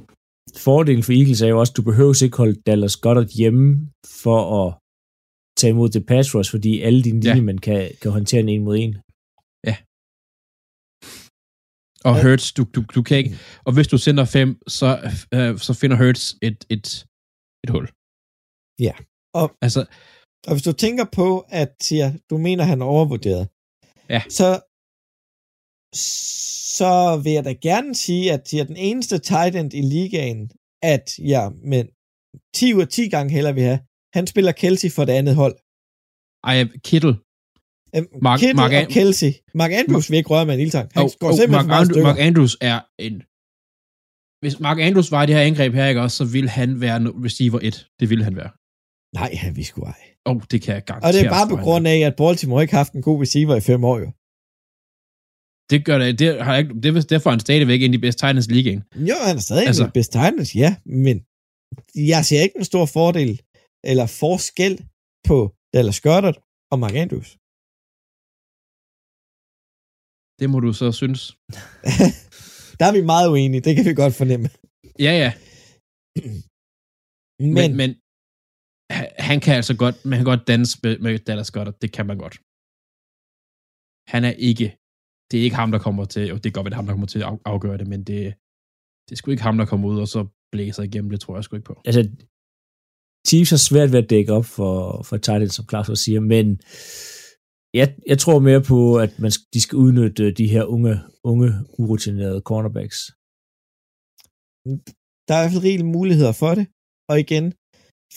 fordelen 0.66 1.02
for 1.02 1.12
Eagles 1.12 1.40
er 1.42 1.48
jo 1.48 1.58
også, 1.60 1.72
at 1.72 1.76
du 1.76 1.82
behøver 1.82 2.22
ikke 2.24 2.36
holde 2.36 2.60
Dallas 2.66 2.96
Goddard 2.96 3.28
hjemme 3.40 3.90
for 4.22 4.40
at 4.60 4.68
tage 5.58 5.70
imod 5.70 5.88
det 5.88 6.06
pass 6.06 6.34
rush, 6.34 6.50
fordi 6.50 6.80
alle 6.80 7.02
dine 7.02 7.20
Ja. 7.24 7.28
linjemænd 7.28 7.58
kan, 7.58 7.90
kan 8.02 8.10
håndtere 8.10 8.40
en 8.40 8.48
en 8.48 8.64
mod 8.64 8.76
en. 8.76 8.92
Og 12.04 12.14
Ja. 12.16 12.22
Hurts, 12.22 12.52
du, 12.52 12.62
du, 12.74 12.80
du 12.94 13.02
kan 13.02 13.16
ikke... 13.18 13.34
Og 13.66 13.72
hvis 13.74 13.88
du 13.88 13.98
sender 13.98 14.24
fem, 14.24 14.50
så, 14.78 14.88
øh, 15.34 15.58
så 15.58 15.72
finder 15.80 15.96
Hurts 15.96 16.24
et, 16.42 16.58
et, 16.74 16.86
et 17.64 17.70
hul. 17.74 17.86
Ja. 18.86 18.94
Og- 19.40 19.52
altså, 19.66 19.80
Og 20.46 20.52
hvis 20.54 20.62
du 20.68 20.72
tænker 20.72 21.04
på, 21.20 21.28
at 21.48 21.70
siger, 21.88 22.08
du 22.30 22.36
mener, 22.46 22.64
han 22.64 22.80
er 22.80 22.86
overvurderet, 22.96 23.44
Ja. 24.14 24.22
så, 24.38 24.48
så 26.78 26.92
vil 27.24 27.32
jeg 27.32 27.44
da 27.44 27.52
gerne 27.52 27.94
sige, 27.94 28.32
at 28.32 28.48
siger, 28.48 28.64
den 28.64 28.76
eneste 28.76 29.18
tight 29.18 29.56
end 29.56 29.74
i 29.74 29.82
ligaen, 29.94 30.50
at 30.82 31.06
jeg 31.32 31.44
med 31.72 31.84
10 32.54 32.74
ud 32.74 32.82
af 32.82 32.88
10 32.88 33.08
gange 33.08 33.32
hellere 33.36 33.54
vil 33.54 33.62
have, 33.62 33.80
han 34.16 34.26
spiller 34.26 34.52
Kelsey 34.52 34.90
for 34.96 35.04
det 35.04 35.12
andet 35.20 35.34
hold. 35.42 35.56
ej, 36.50 36.58
Kittle. 36.88 37.14
Øhm, 37.96 38.06
Mark- 38.22 38.38
Kittle 38.40 38.54
Mark 38.62 38.72
og 38.72 38.88
Kelsey. 38.96 39.32
Mark 39.54 39.72
Andrews 39.80 40.10
vil 40.10 40.16
ikke 40.16 40.30
røre 40.30 40.46
med 40.46 40.54
en 40.54 40.60
ildtang. 40.60 40.90
Han 40.94 41.02
Og, 41.04 41.10
går 41.20 41.28
og 41.28 41.34
simpelthen 41.34 41.68
Mark, 41.68 41.86
stykker. 41.86 42.02
Mark 42.02 42.18
Andrews 42.28 42.54
er 42.60 42.78
en... 43.06 43.14
Hvis 44.42 44.60
Mark 44.66 44.78
Andrews 44.88 45.10
var 45.14 45.22
i 45.22 45.26
det 45.26 45.34
her 45.34 45.42
angreb 45.42 45.72
her, 45.74 45.86
ikke 45.86 46.00
også, 46.06 46.16
så 46.16 46.24
ville 46.24 46.50
han 46.50 46.80
være 46.80 46.96
receiver 47.26 47.58
1. 47.62 47.88
Det 48.00 48.10
ville 48.10 48.24
han 48.28 48.36
være. 48.36 48.50
Nej, 49.20 49.30
han 49.44 49.56
vil 49.56 49.64
sgu 49.64 49.80
ej. 49.82 50.00
Og 50.26 50.34
oh, 50.36 50.42
det 50.50 50.58
kan 50.62 50.74
jeg 50.74 50.84
garantere. 50.84 51.08
Og 51.08 51.12
det 51.14 51.20
er 51.26 51.30
bare 51.38 51.48
på 51.48 51.56
grund 51.64 51.84
af, 51.88 51.98
at 52.08 52.14
Baltimore 52.16 52.62
ikke 52.62 52.74
har 52.74 52.78
haft 52.84 52.92
en 52.92 53.02
god 53.02 53.20
receiver 53.22 53.56
i 53.56 53.60
fem 53.70 53.84
år 53.84 53.98
jo. 54.04 54.08
Det 55.72 55.84
gør 55.88 55.98
det. 55.98 56.18
Det 56.18 56.44
har 56.46 56.56
ikke, 56.56 56.74
det, 56.82 57.10
derfor 57.10 57.30
er 57.30 57.34
han 57.36 57.40
stadigvæk 57.40 57.80
en 57.82 57.90
af 57.90 57.96
de 57.98 58.04
bedste 58.06 58.20
Titans 58.26 58.46
i 58.46 58.52
ligaen. 58.52 58.82
Jo, 59.10 59.14
han 59.28 59.36
er 59.36 59.40
stadig 59.40 59.66
Altså- 59.66 59.84
en 59.84 59.90
bedste 59.98 60.12
Titans, 60.18 60.50
ja, 60.62 60.70
men 61.04 61.16
jeg 62.12 62.24
ser 62.28 62.40
ikke 62.46 62.58
en 62.58 62.64
stor 62.72 62.86
fordel 62.86 63.40
eller 63.90 64.06
forskel 64.06 64.74
på 65.28 65.38
Dallas 65.74 66.00
Goddard 66.00 66.38
og 66.72 66.78
Mark 66.78 66.94
Andrews. 66.94 67.30
Det 70.40 70.50
må 70.50 70.60
du 70.66 70.72
så 70.72 70.88
synes. 71.00 71.20
Der 72.78 72.86
er 72.90 72.94
vi 72.98 73.02
meget 73.12 73.28
uenige, 73.34 73.60
det 73.66 73.72
kan 73.76 73.84
vi 73.88 73.94
godt 74.02 74.14
fornemme. 74.20 74.46
Ja, 75.06 75.12
ja. 75.24 75.30
Men, 77.42 77.54
Men, 77.58 77.70
men 77.80 77.90
han- 79.28 79.40
kan 79.44 79.54
altså 79.60 79.74
godt, 79.82 79.96
man 80.10 80.16
kan 80.18 80.28
godt 80.32 80.44
danse 80.52 80.72
med, 80.82 80.94
med 81.04 81.18
Dallas 81.28 81.50
Goddard. 81.54 81.76
Det 81.82 81.90
kan 81.96 82.06
man 82.10 82.18
godt. 82.24 82.36
Han 84.14 84.22
er 84.30 84.34
ikke, 84.50 84.66
det 85.30 85.36
er 85.40 85.44
ikke 85.46 85.56
ham, 85.62 85.70
der 85.74 85.78
kommer 85.86 86.04
til, 86.14 86.24
og 86.32 86.36
det 86.44 86.48
er 86.50 86.54
godt, 86.56 86.66
at 86.66 86.70
det 86.70 86.76
er 86.76 86.80
ham, 86.82 86.86
der 86.86 86.92
kommer 86.96 87.06
til 87.14 87.18
at 87.22 87.24
af- 87.32 87.42
afgøre 87.52 87.78
det, 87.80 87.86
men 87.92 88.00
det, 88.08 88.18
det 89.06 89.12
er 89.12 89.16
sgu 89.18 89.30
ikke 89.30 89.42
ham, 89.48 89.56
der 89.58 89.66
kommer 89.70 89.88
ud 89.92 89.98
og 90.04 90.08
så 90.08 90.20
blæser 90.52 90.82
igennem. 90.82 91.10
Det 91.10 91.20
tror 91.20 91.34
jeg 91.36 91.44
sgu 91.44 91.56
ikke 91.56 91.70
på. 91.72 91.76
Altså, 91.88 92.02
Chiefs 93.28 93.50
har 93.50 93.62
svært 93.70 93.92
ved 93.92 94.02
at 94.04 94.10
dække 94.10 94.32
op 94.38 94.44
for, 94.58 95.02
for 95.08 95.16
Titans, 95.16 95.54
som 95.54 95.68
Claus 95.70 95.88
også 95.88 96.04
siger, 96.04 96.20
men 96.20 96.46
jeg, 97.78 97.86
jeg 98.10 98.18
tror 98.18 98.38
mere 98.48 98.62
på, 98.72 98.78
at 99.04 99.12
man, 99.22 99.30
de 99.54 99.60
skal 99.64 99.76
udnytte 99.84 100.22
øh, 100.26 100.36
de 100.40 100.46
her 100.54 100.64
unge, 100.64 100.92
unge 101.30 101.48
urutinerede 101.82 102.40
cornerbacks. 102.48 102.98
Der 105.26 105.34
er 105.34 105.40
i 105.40 105.42
hvert 105.42 105.54
fald 105.54 105.68
rigelige 105.68 105.94
muligheder 105.98 106.34
for 106.42 106.52
det. 106.58 106.64
Og 107.10 107.16
igen, 107.24 107.46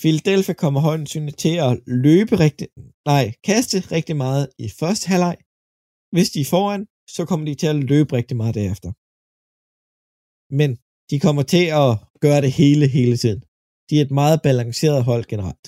Philadelphia 0.02 0.56
kommer 0.64 0.80
højden 0.88 1.08
synligt 1.14 1.38
til 1.46 1.56
at 1.68 1.74
løbe 2.06 2.34
rigtig, 2.46 2.68
nej, 3.12 3.26
kaste 3.50 3.78
rigtig 3.96 4.16
meget 4.26 4.46
i 4.66 4.68
første 4.80 5.06
halvleg. 5.12 5.38
Hvis 6.14 6.30
de 6.34 6.40
er 6.42 6.52
foran, 6.56 6.82
så 7.16 7.22
kommer 7.30 7.46
de 7.50 7.56
til 7.62 7.70
at 7.74 7.80
løbe 7.92 8.12
rigtig 8.20 8.38
meget 8.42 8.56
derefter. 8.62 8.92
Men 10.60 10.70
de 11.10 11.18
kommer 11.26 11.44
til 11.54 11.66
at 11.84 11.92
gøre 12.26 12.42
det 12.46 12.52
hele, 12.62 12.86
hele 12.98 13.16
tiden. 13.24 13.42
De 13.88 13.94
er 13.98 14.04
et 14.08 14.18
meget 14.22 14.40
balanceret 14.48 15.02
hold 15.10 15.24
generelt. 15.34 15.66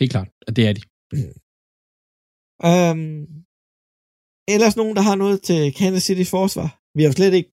Helt 0.00 0.12
klart, 0.14 0.28
at 0.48 0.52
det 0.56 0.64
er 0.68 0.74
de. 0.76 0.82
Um, 2.70 3.02
ellers 4.54 4.74
nogen, 4.80 4.94
der 4.98 5.04
har 5.08 5.16
noget 5.22 5.38
til 5.48 5.60
Kansas 5.78 6.04
City's 6.08 6.30
forsvar. 6.36 6.68
Vi 6.96 7.00
har 7.02 7.08
jo 7.10 7.18
slet 7.18 7.34
ikke 7.38 7.52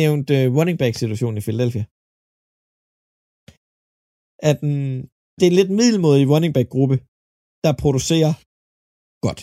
nævnt 0.00 0.28
uh, 0.36 0.44
running 0.58 0.78
back 0.82 0.94
situationen 0.96 1.38
i 1.38 1.46
Philadelphia. 1.46 1.84
At 4.48 4.56
den, 4.62 4.74
det 5.36 5.44
er 5.44 5.52
en 5.52 5.60
lidt 5.60 5.72
middelmodig 5.80 6.24
running 6.32 6.52
back 6.56 6.68
gruppe, 6.74 6.96
der 7.64 7.72
producerer 7.82 8.32
godt. 9.26 9.42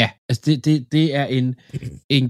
Ja, 0.00 0.06
altså 0.28 0.40
det, 0.46 0.56
det, 0.66 0.74
det 0.94 1.06
er 1.20 1.26
en, 1.38 1.46
en 2.16 2.24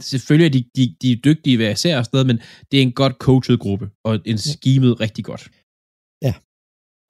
selvfølgelig 0.00 0.46
er 0.48 0.54
de, 0.56 0.62
de, 0.76 0.96
de 1.02 1.12
er 1.12 1.16
dygtige 1.28 1.56
hver 1.56 1.70
især 1.70 2.02
sted, 2.02 2.24
men 2.24 2.36
det 2.70 2.76
er 2.78 2.82
en 2.82 2.92
godt 2.92 3.14
coachet 3.26 3.60
gruppe, 3.64 3.86
og 4.04 4.12
en 4.32 4.38
skimet 4.38 5.00
rigtig 5.00 5.24
godt. 5.24 5.44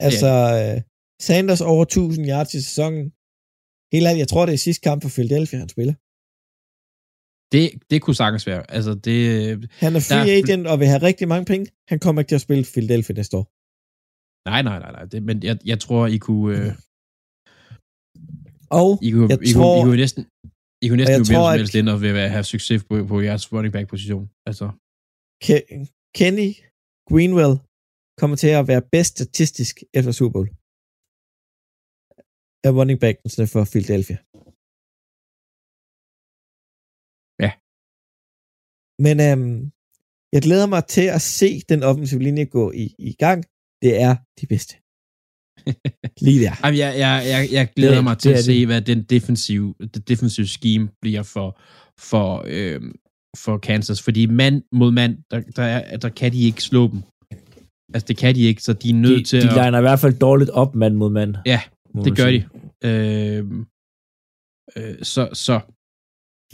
Altså, 0.09 0.31
uh, 0.59 0.77
Sanders 1.27 1.61
over 1.73 1.83
1000 1.85 2.27
yards 2.33 2.55
i 2.55 2.61
sæsonen. 2.69 3.05
Helt 3.95 4.07
ærligt, 4.09 4.23
jeg 4.25 4.29
tror, 4.33 4.47
det 4.47 4.53
er 4.55 4.63
sidste 4.67 4.83
kamp 4.89 4.99
for 5.03 5.11
Philadelphia, 5.17 5.59
han 5.65 5.69
spiller. 5.77 5.95
Det, 7.55 7.65
det 7.91 7.99
kunne 8.03 8.19
sagtens 8.23 8.45
være. 8.51 8.63
Altså 8.77 8.93
det, 9.07 9.17
Han 9.85 9.93
er 9.97 10.03
free 10.09 10.25
Der 10.27 10.33
er- 10.35 10.39
agent 10.43 10.65
og 10.73 10.77
vil 10.81 10.89
have 10.93 11.03
rigtig 11.09 11.27
mange 11.33 11.47
penge. 11.53 11.67
Han 11.91 11.99
kommer 12.05 12.19
ikke 12.21 12.31
til 12.31 12.41
at 12.41 12.47
spille 12.49 12.65
Philadelphia 12.75 13.15
næste 13.21 13.35
år. 13.41 13.47
nej, 14.51 14.61
nej, 14.69 14.79
nej, 14.85 14.93
nej. 14.97 15.05
Det, 15.13 15.19
men 15.29 15.37
jeg, 15.49 15.57
jeg 15.71 15.79
tror, 15.85 16.03
I 16.17 16.19
kunne, 16.27 16.49
øh, 16.59 16.73
Og 18.81 18.89
I 19.07 19.11
kunne, 19.15 19.29
Jeg 19.33 19.39
I, 19.49 19.53
tror- 19.53 19.63
kunne, 19.75 19.81
I 19.81 19.85
kunne 19.85 20.01
næsten, 20.05 20.23
I 20.83 20.85
kunne 20.89 21.01
næsten 21.01 21.15
jeg 21.15 21.23
jo 21.23 21.29
tror, 21.33 21.47
som 21.51 21.59
helst 21.59 21.93
og 21.95 21.99
ved 22.05 22.11
at 22.27 22.31
have 22.37 22.47
succes 22.55 22.81
på, 22.89 22.95
på 23.11 23.17
jeres 23.27 23.45
running 23.53 23.73
back 23.77 23.87
position. 23.93 24.25
Altså, 24.49 24.67
Ke- 25.45 25.67
Kenny 26.19 26.51
Greenwell 27.11 27.55
kommer 28.21 28.37
til 28.43 28.51
at 28.61 28.65
være 28.71 28.83
bedst 28.95 29.13
statistisk 29.19 29.75
efter 29.99 30.13
Super 30.19 30.33
Bowl. 30.37 30.49
Af 32.67 32.71
running 32.79 33.01
backsene 33.05 33.47
for 33.55 33.63
Philadelphia. 33.73 34.19
Ja. 37.45 37.51
Men 39.07 39.15
øhm, 39.27 39.59
jeg 40.35 40.41
glæder 40.47 40.69
mig 40.75 40.83
til 40.97 41.07
at 41.17 41.23
se 41.39 41.49
den 41.73 41.81
offensive 41.91 42.23
linje 42.27 42.45
gå 42.57 42.65
i, 42.85 42.87
i 43.11 43.13
gang. 43.25 43.39
Det 43.85 43.93
er 44.07 44.13
de 44.41 44.47
bedste. 44.53 44.75
Lige 46.21 46.41
der. 46.45 46.53
Jamen, 46.65 46.79
jeg, 46.79 46.95
jeg, 46.99 47.23
jeg, 47.27 47.49
jeg 47.53 47.69
glæder 47.77 47.95
Det- 47.95 48.05
mig 48.05 48.15
det 48.17 48.23
til 48.23 48.33
er 48.33 48.37
at 48.37 48.45
se, 48.45 48.53
det. 48.59 48.67
hvad 48.67 48.81
den 48.83 49.03
defensive, 49.03 49.75
det 49.95 50.09
defensive 50.09 50.47
scheme 50.47 50.89
bliver 51.01 51.23
for, 51.23 51.61
for, 52.01 52.45
øh, 52.47 52.81
for 53.37 53.59
Kansas. 53.59 54.03
Fordi 54.03 54.27
mand 54.27 54.63
mod 54.73 54.91
mand, 54.91 55.19
der, 55.31 55.41
der, 55.57 55.63
er, 55.63 55.97
der 55.97 56.09
kan 56.09 56.33
de 56.33 56.41
ikke 56.43 56.63
slå 56.63 56.89
dem. 56.91 57.03
Altså, 57.95 58.07
det 58.09 58.17
kan 58.17 58.35
de 58.35 58.41
ikke, 58.43 58.63
så 58.63 58.73
de 58.73 58.91
er 58.91 58.95
nødt 58.95 59.19
De, 59.19 59.25
til 59.25 59.43
de 59.43 59.49
at... 59.61 59.67
liner 59.67 59.79
i 59.79 59.83
hvert 59.83 60.01
fald 60.01 60.19
dårligt 60.19 60.51
op 60.51 60.75
mand 60.75 60.95
mod 60.95 61.11
mand. 61.11 61.35
Ja, 61.47 61.61
det 62.05 62.17
gør 62.17 62.31
de. 62.31 62.45
sige. 62.85 63.39
Øh, 63.39 63.45
øh, 64.77 64.95
så, 65.03 65.29
så 65.33 65.61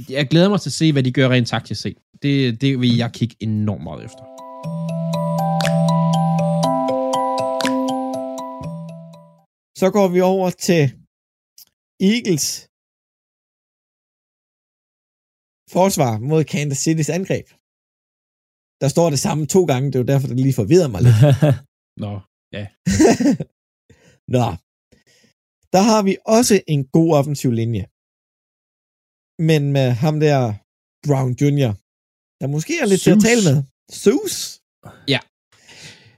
jeg 0.08 0.28
glæder 0.28 0.48
mig 0.48 0.60
til 0.60 0.68
at 0.68 0.72
se, 0.72 0.92
hvad 0.92 1.02
de 1.02 1.12
gør 1.12 1.28
rent 1.28 1.48
taktisk 1.48 1.80
set. 1.80 1.96
Det, 2.22 2.60
det 2.60 2.80
vil 2.80 2.96
jeg 2.96 3.12
kigge 3.12 3.36
enormt 3.40 3.82
meget 3.82 4.04
efter. 4.04 4.24
Så 9.84 9.90
går 9.98 10.08
vi 10.14 10.20
over 10.34 10.48
til 10.68 10.82
Eagles 12.12 12.46
forsvar 15.76 16.12
mod 16.30 16.42
Kansas 16.52 16.80
City's 16.84 17.10
angreb. 17.18 17.46
Der 18.82 18.88
står 18.94 19.06
det 19.14 19.20
samme 19.26 19.42
to 19.54 19.60
gange, 19.70 19.86
det 19.88 19.96
er 19.96 20.02
jo 20.04 20.10
derfor, 20.12 20.26
det 20.28 20.40
lige 20.46 20.60
forvirrer 20.62 20.90
mig 20.94 21.00
lidt. 21.06 21.18
Nå, 22.04 22.12
Nå. 24.36 24.46
Der 25.74 25.82
har 25.90 26.00
vi 26.08 26.14
også 26.38 26.54
en 26.74 26.82
god 26.96 27.10
offensiv 27.18 27.50
linje. 27.60 27.84
Men 29.48 29.62
med 29.76 29.88
ham 30.04 30.14
der 30.26 30.40
Brown 31.06 31.32
Jr., 31.40 31.72
der 32.40 32.46
måske 32.54 32.72
er 32.82 32.86
lidt 32.90 33.02
til 33.04 33.14
at 33.14 33.20
Zeus. 33.20 33.28
tale 33.28 33.42
med. 33.48 33.56
Zeus. 34.02 34.36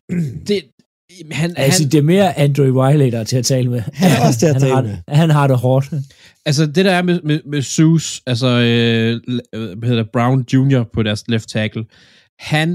det, 0.49 0.59
han, 1.11 1.51
Jeg 1.57 1.65
han, 1.65 1.73
siger, 1.73 1.89
det 1.89 1.99
er 1.99 2.03
mere 2.03 2.39
Andrew 2.39 2.83
Wiley, 2.83 3.13
der 3.13 3.19
er 3.19 3.25
til 3.25 3.37
at 3.37 3.45
tale 3.45 3.71
med. 3.71 3.81
Han 3.81 4.11
er 4.11 4.27
også 4.27 4.39
til 4.39 4.47
at 4.47 4.53
han 4.53 4.61
tale 4.61 4.75
har, 4.75 4.83
med. 4.83 4.99
Han 5.09 5.31
har 5.31 5.47
det 5.47 5.59
hårdt. 5.59 5.87
Altså, 6.47 6.67
det 6.67 6.85
der 6.85 6.93
er 6.93 7.03
med, 7.03 7.23
med, 7.23 7.41
med 7.45 7.63
Zeus, 7.63 8.23
altså, 8.27 8.47
øh, 8.47 9.21
hvad 9.79 9.89
hedder 9.89 10.05
Brown 10.13 10.41
Jr. 10.53 10.83
på 10.95 11.03
deres 11.03 11.29
left 11.29 11.49
tackle, 11.49 11.85
han 12.41 12.69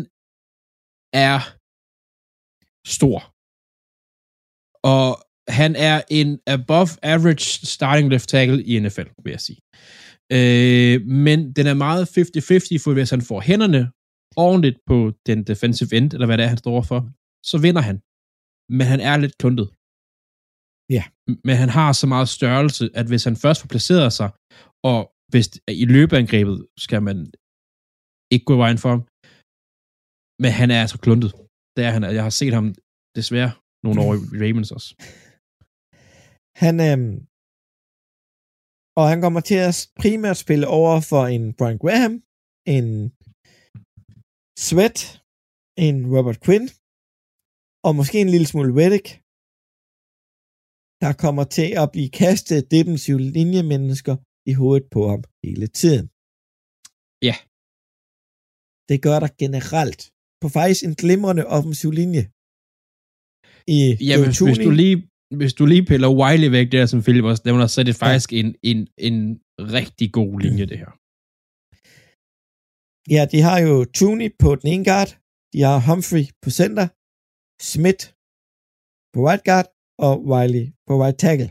er 1.14 1.40
stor. 2.88 3.20
Og 4.84 5.08
han 5.48 5.76
er 5.76 6.02
en 6.10 6.40
above 6.48 6.90
average 7.04 7.66
starting 7.66 8.10
left 8.10 8.30
tackle 8.30 8.64
i 8.64 8.80
NFL, 8.80 9.10
vil 9.24 9.32
jeg 9.32 9.40
sige. 9.40 9.60
Øh, 10.38 11.02
men 11.06 11.54
den 11.54 11.68
er 11.68 11.74
meget 11.74 12.04
50-50, 12.18 12.84
for 12.84 12.94
hvis 12.94 13.10
han 13.10 13.22
får 13.22 13.42
hænderne 13.42 13.92
ordentligt 14.36 14.78
på 14.88 15.12
den 15.26 15.44
defensive 15.44 15.94
end, 15.98 16.14
eller 16.14 16.26
hvad 16.26 16.38
det 16.38 16.44
er, 16.44 16.48
han 16.48 16.58
står 16.58 16.82
for, 16.82 17.10
så 17.44 17.58
vinder 17.58 17.82
han. 17.82 18.02
Men 18.78 18.86
han 18.92 19.00
er 19.10 19.18
lidt 19.18 19.38
kluntet 19.42 19.68
men 21.48 21.56
han 21.64 21.70
har 21.78 21.90
så 22.02 22.08
meget 22.14 22.30
størrelse, 22.38 22.84
at 23.00 23.08
hvis 23.12 23.24
han 23.28 23.36
først 23.44 23.60
får 23.62 23.70
placeret 23.74 24.12
sig, 24.20 24.30
og 24.90 25.00
hvis 25.32 25.48
i 25.84 25.86
løbeangrebet 25.96 26.58
skal 26.86 27.02
man 27.08 27.18
ikke 28.34 28.46
gå 28.50 28.54
i 28.56 28.64
vejen 28.66 28.82
for 28.84 28.90
ham, 28.94 29.04
men 30.44 30.52
han 30.60 30.70
er 30.76 30.80
altså 30.84 30.98
kluntet. 31.06 31.32
Det 31.76 31.82
er 31.88 31.92
han. 31.96 32.04
Jeg 32.18 32.24
har 32.28 32.36
set 32.42 32.54
ham 32.58 32.68
desværre 33.20 33.52
nogle 33.86 34.00
år 34.06 34.12
i 34.16 34.20
Ravens 34.44 34.72
også. 34.78 34.90
Han, 36.64 36.76
øhm, 36.90 37.18
og 39.00 39.06
han 39.12 39.20
kommer 39.26 39.42
til 39.50 39.60
at 39.68 39.76
primært 40.02 40.38
spille 40.46 40.68
over 40.80 40.96
for 41.12 41.24
en 41.36 41.44
Brian 41.58 41.82
Graham, 41.84 42.16
en 42.76 42.88
Sweat, 44.68 45.00
en 45.86 45.98
Robert 46.14 46.40
Quinn, 46.46 46.66
og 47.86 47.92
måske 48.00 48.18
en 48.22 48.32
lille 48.36 48.48
smule 48.52 48.72
Reddick, 48.80 49.08
der 51.04 51.12
kommer 51.24 51.46
til 51.58 51.70
at 51.82 51.88
blive 51.94 52.10
kastet 52.24 52.72
defensive 52.76 53.22
linjemennesker 53.38 54.16
i 54.50 54.54
hovedet 54.60 54.86
på 54.96 55.02
ham 55.12 55.22
hele 55.46 55.68
tiden. 55.82 56.06
Ja. 57.30 57.36
Det 58.90 58.98
gør 59.06 59.18
der 59.24 59.32
generelt 59.44 60.02
på 60.42 60.48
faktisk 60.58 60.82
en 60.90 60.96
glimrende 61.04 61.44
offensiv 61.58 61.92
linje. 62.02 62.24
I 63.78 63.80
Ja, 64.10 64.16
hvis, 64.24 64.40
hvis, 64.48 64.62
du 64.68 64.72
lige, 64.82 64.98
hvis 65.40 65.54
du 65.60 65.64
lige 65.66 65.86
piller 65.90 66.12
Wiley 66.22 66.50
væk 66.58 66.68
der, 66.76 66.86
som 66.86 67.00
Philip 67.06 67.26
også 67.32 67.44
nævner, 67.46 67.68
så 67.68 67.78
er 67.82 67.86
det 67.90 67.96
faktisk 68.06 68.30
en, 68.42 68.48
en, 68.72 68.80
en 69.08 69.18
rigtig 69.78 70.08
god 70.20 70.34
linje, 70.46 70.66
det 70.72 70.78
her. 70.84 70.92
Ja, 73.16 73.22
de 73.34 73.40
har 73.48 73.58
jo 73.68 73.74
Tooney 73.98 74.30
på 74.44 74.50
den 74.60 74.68
ene 74.74 74.86
guard, 74.90 75.12
de 75.54 75.60
har 75.68 75.78
Humphrey 75.88 76.26
på 76.44 76.50
center, 76.60 76.88
Smith 77.72 78.04
på 79.14 79.20
right 79.30 79.44
guard, 79.50 79.68
og 80.08 80.14
Wiley 80.32 80.66
på 80.88 80.94
right 81.04 81.18
tackle. 81.26 81.50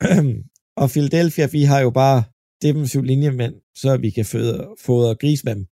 og 0.82 0.86
Philadelphia, 0.94 1.46
vi 1.56 1.62
har 1.70 1.80
jo 1.86 1.90
bare 2.02 2.18
defensiv 2.64 3.00
linjemænd, 3.10 3.54
så 3.82 3.90
vi 4.04 4.10
kan 4.16 4.26
føde, 4.32 4.56
fodre 4.86 5.12
gris 5.22 5.40
med 5.46 5.54
dem. 5.58 5.64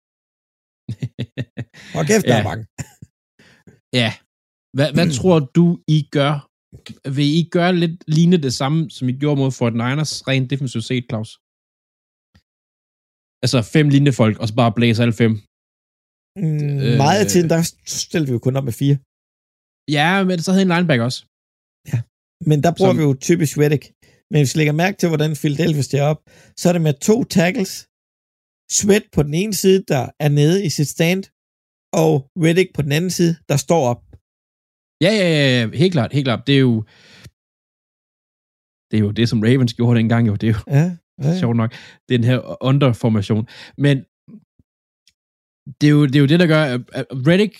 Og 1.98 2.02
kæft, 2.08 2.26
der 2.30 2.34
Ja. 2.36 2.40
er 2.42 2.48
mange. 2.50 2.64
Ja. 4.02 4.10
Hvad, 4.76 4.88
hvad 4.96 5.08
tror 5.18 5.38
du, 5.58 5.66
I 5.96 5.98
gør? 6.18 6.34
Vil 7.16 7.28
I 7.40 7.42
gøre 7.56 7.72
lidt 7.82 7.96
lignende 8.16 8.40
det 8.46 8.54
samme, 8.60 8.78
som 8.96 9.04
I 9.08 9.12
gjorde 9.22 9.38
mod 9.42 9.52
Fort 9.58 9.74
Niners, 9.82 10.12
rent 10.28 10.50
defensivt 10.52 10.84
set, 10.90 11.04
Claus? 11.10 11.30
Altså 13.44 13.58
fem 13.74 13.86
linjefolk, 13.94 14.36
og 14.40 14.46
så 14.48 14.54
bare 14.60 14.72
blæse 14.78 15.02
alle 15.04 15.16
fem. 15.22 15.32
Mm, 16.42 16.78
Øh. 16.86 16.96
meget 17.04 17.18
af 17.24 17.28
tiden, 17.32 17.48
der 17.54 17.60
stiller 18.04 18.26
vi 18.28 18.32
jo 18.36 18.38
kun 18.46 18.56
op 18.58 18.64
med 18.70 18.76
fire. 18.82 18.96
Ja, 19.96 20.08
men 20.28 20.36
så 20.44 20.48
havde 20.52 20.66
en 20.68 20.72
linebacker 20.74 21.04
også. 21.10 21.20
Men 22.50 22.58
der 22.64 22.70
bruger 22.76 22.90
Som- 22.92 22.98
vi 23.00 23.02
jo 23.08 23.14
typisk 23.28 23.52
Reddick. 23.62 23.84
Men 24.30 24.38
hvis 24.40 24.52
vi 24.54 24.58
lægger 24.58 24.72
mærke 24.84 24.96
til, 24.98 25.08
hvordan 25.12 25.32
Philadelphia 25.42 25.82
står 25.88 26.02
op, 26.12 26.20
så 26.60 26.64
er 26.68 26.72
det 26.76 26.82
med 26.88 26.94
to 27.08 27.16
tackles. 27.38 27.72
Sweat 28.78 29.04
på 29.16 29.20
den 29.26 29.34
ene 29.42 29.54
side, 29.62 29.78
der 29.92 30.02
er 30.24 30.30
nede 30.40 30.56
i 30.66 30.70
sit 30.78 30.88
stand, 30.96 31.20
og 32.02 32.12
Reddick 32.44 32.70
på 32.76 32.82
den 32.86 32.92
anden 32.98 33.10
side, 33.18 33.32
der 33.50 33.56
står 33.66 33.82
op. 33.92 34.00
Ja, 35.04 35.10
ja, 35.20 35.26
ja, 35.36 35.48
ja, 35.56 35.62
helt 35.82 35.92
klart, 35.96 36.10
helt 36.16 36.26
klart. 36.28 36.42
Det 36.48 36.54
er 36.60 36.64
jo, 36.68 36.74
det 38.88 38.96
er 38.98 39.02
jo 39.06 39.10
det, 39.18 39.26
som 39.28 39.40
Ravens 39.46 39.74
gjorde 39.78 39.98
dengang, 40.00 40.22
jo. 40.30 40.34
Det 40.40 40.46
er 40.48 40.54
jo 40.56 40.60
Ja, 40.78 40.86
ja. 41.24 41.38
sjovt 41.40 41.56
nok, 41.62 41.70
den 42.12 42.22
her 42.28 42.38
underformation. 42.70 43.44
Men 43.84 43.96
det 45.78 45.86
er 45.90 45.94
jo 45.98 46.02
det, 46.10 46.16
er 46.16 46.24
jo 46.24 46.30
det 46.32 46.40
der 46.42 46.48
gør, 46.54 46.62
at 46.98 47.06
Reddick 47.28 47.54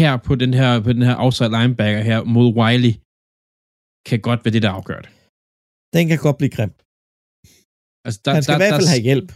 her 0.00 0.12
på 0.26 0.32
den 0.42 0.52
her, 0.60 0.70
på 0.86 0.90
den 0.96 1.04
her 1.08 1.16
outside 1.24 1.52
linebacker 1.56 2.02
her 2.10 2.18
mod 2.34 2.48
Wiley, 2.58 2.94
kan 4.08 4.18
godt 4.28 4.40
være 4.44 4.54
det, 4.56 4.62
der 4.66 4.72
afgør 4.78 5.00
det. 5.04 5.10
Den 5.94 6.04
kan 6.10 6.18
godt 6.26 6.38
blive 6.40 6.54
grim. 6.56 6.72
Altså, 8.06 8.18
der, 8.24 8.30
Han 8.36 8.42
skal 8.42 8.52
der, 8.52 8.58
i 8.58 8.62
hvert 8.62 8.76
fald 8.78 8.88
der, 8.90 8.96
have 8.96 9.08
hjælp. 9.10 9.28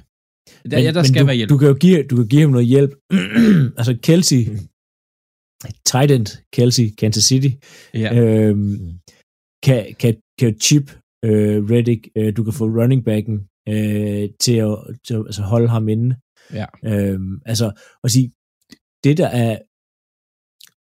Der, 0.71 0.79
ja, 0.87 0.91
der 0.99 1.05
skal 1.11 1.23
du, 1.23 1.27
være 1.31 1.39
hjælp. 1.41 1.51
Du 1.53 1.59
kan 1.61 1.69
jo 1.73 1.77
give, 1.85 1.99
du 2.11 2.17
kan 2.21 2.29
give 2.33 2.43
ham 2.45 2.51
noget 2.57 2.67
hjælp. 2.75 2.93
altså 3.79 3.93
Kelsey, 4.07 4.43
tight 5.91 6.11
end 6.17 6.29
Kelsey, 6.57 6.87
Kansas 7.01 7.25
City, 7.31 7.51
ja. 8.03 8.09
øhm, 8.19 9.01
kan, 9.67 9.81
kan, 10.01 10.13
kan 10.41 10.51
chip 10.67 10.87
øh, 11.29 11.59
Reddick, 11.73 12.03
øh, 12.17 12.37
du 12.37 12.45
kan 12.45 12.55
få 12.61 12.65
running 12.79 13.03
backen 13.05 13.37
øh, 13.69 14.25
til 14.45 14.57
at, 14.69 14.77
til 15.05 15.15
at 15.19 15.23
altså 15.31 15.43
holde 15.43 15.69
ham 15.69 15.89
inde. 15.89 16.11
Ja. 16.53 16.67
Øhm, 16.85 17.41
altså, 17.47 17.73
at 18.05 18.11
sige, 18.11 18.33
det 19.05 19.17
der 19.17 19.29
er 19.29 19.59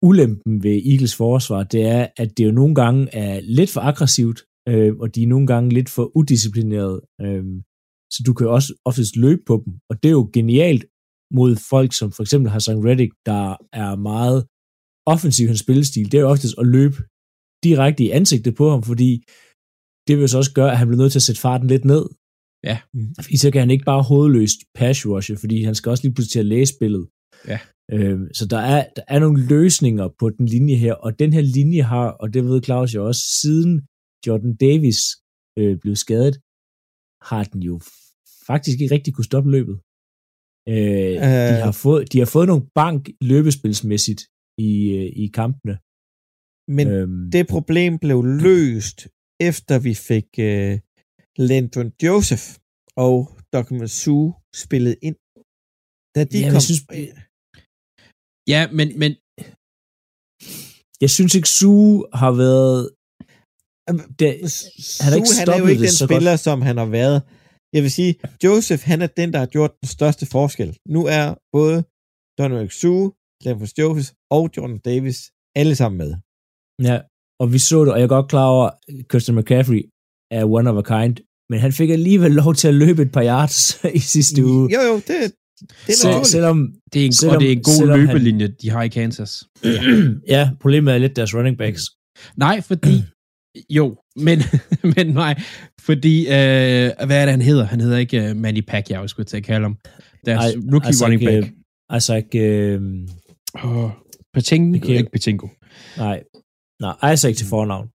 ulempen 0.02 0.64
ved 0.64 0.82
Eagles 0.92 1.16
forsvar, 1.16 1.64
det 1.64 1.82
er, 1.86 2.08
at 2.18 2.38
det 2.38 2.46
jo 2.46 2.52
nogle 2.52 2.76
gange 2.76 3.16
er 3.16 3.40
lidt 3.40 3.70
for 3.70 3.82
aggressivt, 3.82 4.40
øh, 4.70 4.96
og 4.96 5.16
de 5.16 5.24
er 5.24 5.28
nogle 5.28 5.48
gange 5.48 5.70
lidt 5.74 5.90
for 5.90 6.18
udisciplineret. 6.18 7.02
Øh, 7.22 7.44
så 8.14 8.24
du 8.26 8.34
kan 8.34 8.48
jo 8.48 8.54
også 8.54 8.74
oftest 8.86 9.16
løbe 9.16 9.42
på 9.48 9.64
dem, 9.66 9.74
og 9.90 10.04
det 10.04 10.10
er 10.10 10.18
jo 10.20 10.30
genialt 10.34 10.86
mod 11.34 11.56
folk, 11.70 11.94
som 11.94 12.12
for 12.12 12.24
eksempel 12.24 12.50
har 12.50 12.56
Hassan 12.56 12.86
Reddick, 12.88 13.14
der 13.26 13.58
er 13.74 13.96
meget 13.96 14.40
offensiv 15.14 15.46
i 15.46 15.48
hans 15.48 15.60
spillestil. 15.60 16.12
Det 16.12 16.18
er 16.18 16.22
jo 16.22 16.30
oftest 16.30 16.56
at 16.58 16.68
løbe 16.68 16.98
direkte 17.64 18.04
i 18.04 18.10
ansigtet 18.10 18.56
på 18.56 18.70
ham, 18.70 18.84
fordi 18.84 19.12
det 20.08 20.18
vil 20.18 20.30
så 20.30 20.38
også 20.38 20.54
gøre, 20.54 20.72
at 20.72 20.78
han 20.78 20.88
bliver 20.88 21.02
nødt 21.02 21.12
til 21.12 21.20
at 21.20 21.28
sætte 21.30 21.42
farten 21.42 21.68
lidt 21.68 21.86
ned. 21.86 22.06
Ja. 22.64 22.78
Fordi 23.24 23.38
så 23.38 23.52
kan 23.52 23.60
han 23.60 23.72
ikke 23.72 23.86
bare 23.86 24.04
hovedløst 24.04 24.60
pass 24.76 25.06
rushe, 25.06 25.36
fordi 25.38 25.64
han 25.64 25.76
skal 25.76 25.90
også 25.90 26.04
lige 26.04 26.14
pludselig 26.14 26.32
til 26.32 26.40
at 26.40 26.46
læse 26.46 26.74
spillet. 26.76 27.08
Ja. 27.48 27.60
Øhm, 27.92 28.34
så 28.34 28.46
der 28.46 28.58
er, 28.58 28.82
der 28.96 29.04
er 29.08 29.20
nogle 29.20 29.48
løsninger 29.48 30.08
på 30.20 30.30
den 30.30 30.46
linje 30.46 30.76
her, 30.76 30.94
og 30.94 31.20
den 31.20 31.34
her 31.34 31.42
linje 31.42 31.82
har, 31.82 32.08
og 32.22 32.34
det 32.34 32.44
ved 32.44 32.64
Claus 32.64 32.96
jo 32.96 33.08
også, 33.08 33.22
siden 33.42 33.88
Jordan 34.28 34.56
Davis 34.56 35.00
øh, 35.60 35.78
blev 35.82 35.96
skadet, 35.96 36.36
har 37.30 37.44
den 37.44 37.62
jo 37.70 37.76
faktisk 38.48 38.82
ikke 38.82 38.96
rigtig 38.96 39.14
kunne 39.14 39.30
stoppe 39.32 39.52
løbet. 39.52 39.78
Øh, 40.70 41.16
Øh. 41.26 41.50
de, 41.50 41.62
har 41.68 41.76
fået, 41.84 42.14
de 42.14 42.20
har 42.20 42.30
fået 42.36 42.48
nogle 42.48 42.66
bank 42.76 43.10
løbespilsmæssigt 43.22 44.22
i, 44.58 44.72
øh, 44.98 45.10
i 45.24 45.26
kampene. 45.40 45.76
Men 46.78 46.88
øhm, 46.88 47.32
det 47.32 47.48
problem 47.48 48.00
blev 48.00 48.20
løst, 48.24 49.08
efter 49.50 49.80
vi 49.88 49.94
fik 50.10 50.30
uh, 50.48 50.74
Landon 51.50 51.90
Joseph 52.06 52.46
og 53.06 53.16
Document 53.56 53.92
Sue 54.02 54.28
spillet 54.64 54.96
ind. 55.08 55.18
Da 56.16 56.20
de 56.32 56.38
Ja, 56.40 56.46
men 56.46 56.52
kom... 56.52 56.58
jeg 56.60 56.66
synes- 56.70 56.86
ja, 58.54 58.62
men, 58.78 58.88
men 59.02 59.12
jeg 61.04 61.10
synes 61.16 61.32
ikke, 61.38 61.50
Sue 61.60 61.92
har 62.22 62.32
været... 62.44 62.80
Det, 64.20 64.30
han 65.04 65.10
har 65.12 65.18
ikke 65.20 65.30
Sue, 65.34 65.40
han 65.42 65.48
er 65.56 65.60
jo 65.64 65.68
ikke 65.72 65.86
den 65.88 65.98
spiller, 66.08 66.34
godt. 66.36 66.46
som 66.48 66.58
han 66.70 66.78
har 66.84 66.90
været. 67.00 67.20
Jeg 67.76 67.82
vil 67.86 67.92
sige, 68.00 68.12
Joseph, 68.44 68.84
han 68.92 69.00
er 69.06 69.10
den, 69.20 69.28
der 69.34 69.40
har 69.44 69.50
gjort 69.56 69.74
den 69.82 69.90
største 69.96 70.26
forskel. 70.36 70.70
Nu 70.96 71.02
er 71.18 71.26
både 71.58 71.78
Donald 72.40 72.70
Sue, 72.82 73.06
Landon 73.46 73.70
Joseph 73.80 74.10
og 74.38 74.44
Jordan 74.54 74.80
Davis 74.90 75.20
alle 75.62 75.76
sammen 75.82 75.98
med. 76.04 76.12
Ja, 76.90 76.98
og 77.42 77.46
vi 77.54 77.60
så 77.70 77.78
det, 77.86 77.92
og 77.94 77.98
jeg 78.00 78.08
er 78.10 78.16
godt 78.18 78.30
klar 78.34 78.48
over, 78.56 78.66
at 78.70 78.78
Christian 79.12 79.36
McCaffrey 79.38 79.82
er 80.38 80.44
one 80.58 80.68
of 80.72 80.78
a 80.84 80.86
kind, 80.94 81.16
men 81.50 81.60
han 81.60 81.72
fik 81.74 81.90
alligevel 81.90 82.32
lov 82.32 82.56
til 82.56 82.68
at 82.68 82.74
løbe 82.74 83.02
et 83.02 83.12
par 83.12 83.24
yards 83.26 83.82
i 83.94 84.00
sidste 84.00 84.46
uge. 84.46 84.70
Jo, 84.74 84.82
jo, 84.82 84.96
det, 84.96 85.08
det 85.08 85.16
er 85.88 86.06
naturligt. 86.08 86.28
selvom, 86.28 86.74
det 86.94 87.02
er 87.02 87.06
en, 87.06 87.14
Selvom- 87.14 87.36
og 87.36 87.42
det 87.42 87.48
er 87.48 87.52
en 87.52 87.64
god 87.64 87.74
selvom 87.74 88.00
han- 88.00 88.08
løbelinje, 88.08 88.48
de 88.62 88.70
har 88.70 88.84
i 88.84 88.88
Kansas. 88.88 89.44
ja, 90.36 90.50
problemet 90.62 90.94
er 90.94 90.98
lidt 90.98 91.16
deres 91.16 91.36
running 91.36 91.58
backs. 91.58 91.82
Nej, 92.38 92.62
fordi... 92.62 92.94
Jo, 93.70 93.98
men, 94.16 94.40
men 94.96 95.08
nej, 95.08 95.42
fordi... 95.82 96.20
Øh, 96.22 96.28
hvad 96.28 96.92
er 97.22 97.26
det, 97.26 97.30
han 97.30 97.42
hedder? 97.42 97.64
Han 97.66 97.82
hedder 97.82 97.98
ikke 97.98 98.30
uh, 98.32 98.38
Manny 98.38 98.62
Pacquiao, 98.68 99.08
skulle 99.08 99.24
jeg 99.24 99.28
til 99.28 99.38
at 99.38 99.44
kalde 99.44 99.62
ham. 99.62 99.78
Deres 100.26 100.54
Ej, 100.56 100.60
rookie 100.74 100.88
altså 100.88 101.04
running 101.06 101.22
ikke, 101.22 101.42
back. 101.42 101.54
øh, 101.92 101.98
Isaac, 101.98 102.26
øh, 102.36 102.82
Oh, 103.64 103.90
Patingo, 104.34 104.78
Okay. 104.78 104.98
ikke 104.98 105.12
Patingo. 105.12 105.48
nej, 105.98 106.24
nej, 106.82 107.14
Isaac 107.14 107.36
til 107.36 107.48
fornavn. 107.48 107.88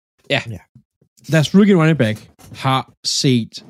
Deres 1.33 1.55
rookie 1.55 1.77
running 1.77 1.99
back 1.99 2.31
har 2.53 2.93
set... 3.05 3.65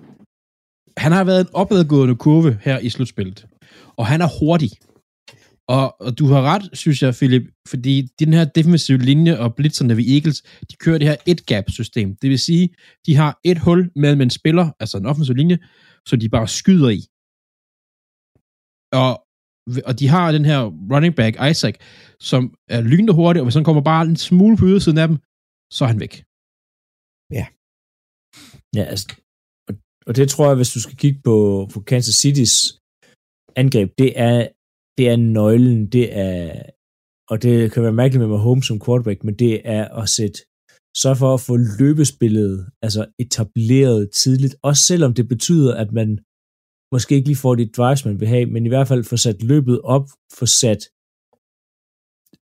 Han 0.96 1.12
har 1.12 1.24
været 1.24 1.40
en 1.40 1.54
opadgående 1.54 2.16
kurve 2.16 2.58
her 2.62 2.78
i 2.78 2.88
slutspillet. 2.88 3.46
Og 3.96 4.06
han 4.06 4.20
er 4.20 4.28
hurtig. 4.38 4.70
Og, 5.68 6.00
og 6.00 6.18
du 6.18 6.26
har 6.26 6.42
ret, 6.42 6.70
synes 6.72 7.02
jeg, 7.02 7.14
Philip, 7.14 7.42
fordi 7.68 8.08
den 8.18 8.32
her 8.32 8.44
defensive 8.44 8.98
linje 8.98 9.38
og 9.38 9.54
blitzerne 9.54 9.96
ved 9.96 10.04
Eagles, 10.04 10.42
de 10.42 10.76
kører 10.76 10.98
det 10.98 11.08
her 11.08 11.16
et-gap-system. 11.26 12.16
Det 12.16 12.30
vil 12.30 12.38
sige, 12.38 12.68
de 13.06 13.16
har 13.16 13.40
et 13.44 13.58
hul 13.58 13.90
mellem 13.96 14.20
en 14.20 14.30
spiller, 14.30 14.70
altså 14.80 14.98
en 14.98 15.06
offensiv 15.06 15.34
linje, 15.34 15.58
som 16.06 16.20
de 16.20 16.28
bare 16.28 16.48
skyder 16.48 16.90
i. 16.90 17.00
Og, 19.02 19.12
og 19.88 19.98
de 20.00 20.08
har 20.08 20.32
den 20.32 20.44
her 20.44 20.60
running 20.92 21.14
back, 21.14 21.50
Isaac, 21.50 21.74
som 22.20 22.54
er 22.68 22.80
lynende 22.80 23.12
hurtig, 23.12 23.40
og 23.40 23.44
hvis 23.44 23.54
han 23.54 23.64
kommer 23.64 23.82
bare 23.82 24.06
en 24.06 24.16
smule 24.16 24.56
på 24.56 24.66
ydersiden 24.66 24.98
af 24.98 25.08
dem, 25.08 25.16
så 25.72 25.84
er 25.84 25.88
han 25.88 26.00
væk. 26.00 26.24
Ja, 28.76 28.84
altså, 28.92 29.06
og, 29.68 29.74
og 30.06 30.16
det 30.16 30.28
tror 30.28 30.46
jeg, 30.46 30.56
hvis 30.56 30.74
du 30.74 30.80
skal 30.80 30.96
kigge 30.96 31.20
på, 31.24 31.68
på 31.72 31.80
Kansas 31.80 32.24
City's 32.24 32.56
angreb, 33.56 33.88
det 33.98 34.10
er, 34.28 34.48
det 34.98 35.08
er 35.08 35.16
nøglen, 35.16 35.86
det 35.86 36.16
er, 36.26 36.62
og 37.30 37.42
det 37.42 37.72
kan 37.72 37.82
være 37.82 37.92
mærkeligt 37.92 38.20
med 38.20 38.28
Mahomes 38.28 38.66
som 38.66 38.80
quarterback, 38.84 39.24
men 39.24 39.34
det 39.34 39.54
er 39.64 39.84
at 40.02 40.08
sætte, 40.08 40.38
så 41.02 41.14
for 41.18 41.34
at 41.34 41.40
få 41.40 41.54
løbespillet, 41.56 42.52
altså 42.82 43.02
etableret 43.18 44.10
tidligt, 44.22 44.56
også 44.62 44.82
selvom 44.90 45.14
det 45.14 45.28
betyder, 45.28 45.74
at 45.82 45.92
man 45.92 46.08
måske 46.94 47.14
ikke 47.14 47.28
lige 47.28 47.44
får 47.44 47.54
de 47.54 47.66
drives, 47.78 48.04
man 48.04 48.20
vil 48.20 48.28
have, 48.28 48.46
men 48.46 48.66
i 48.66 48.68
hvert 48.68 48.88
fald 48.88 49.04
få 49.04 49.16
sat 49.16 49.42
løbet 49.42 49.80
op, 49.80 50.06
få 50.38 50.46
sat 50.46 50.82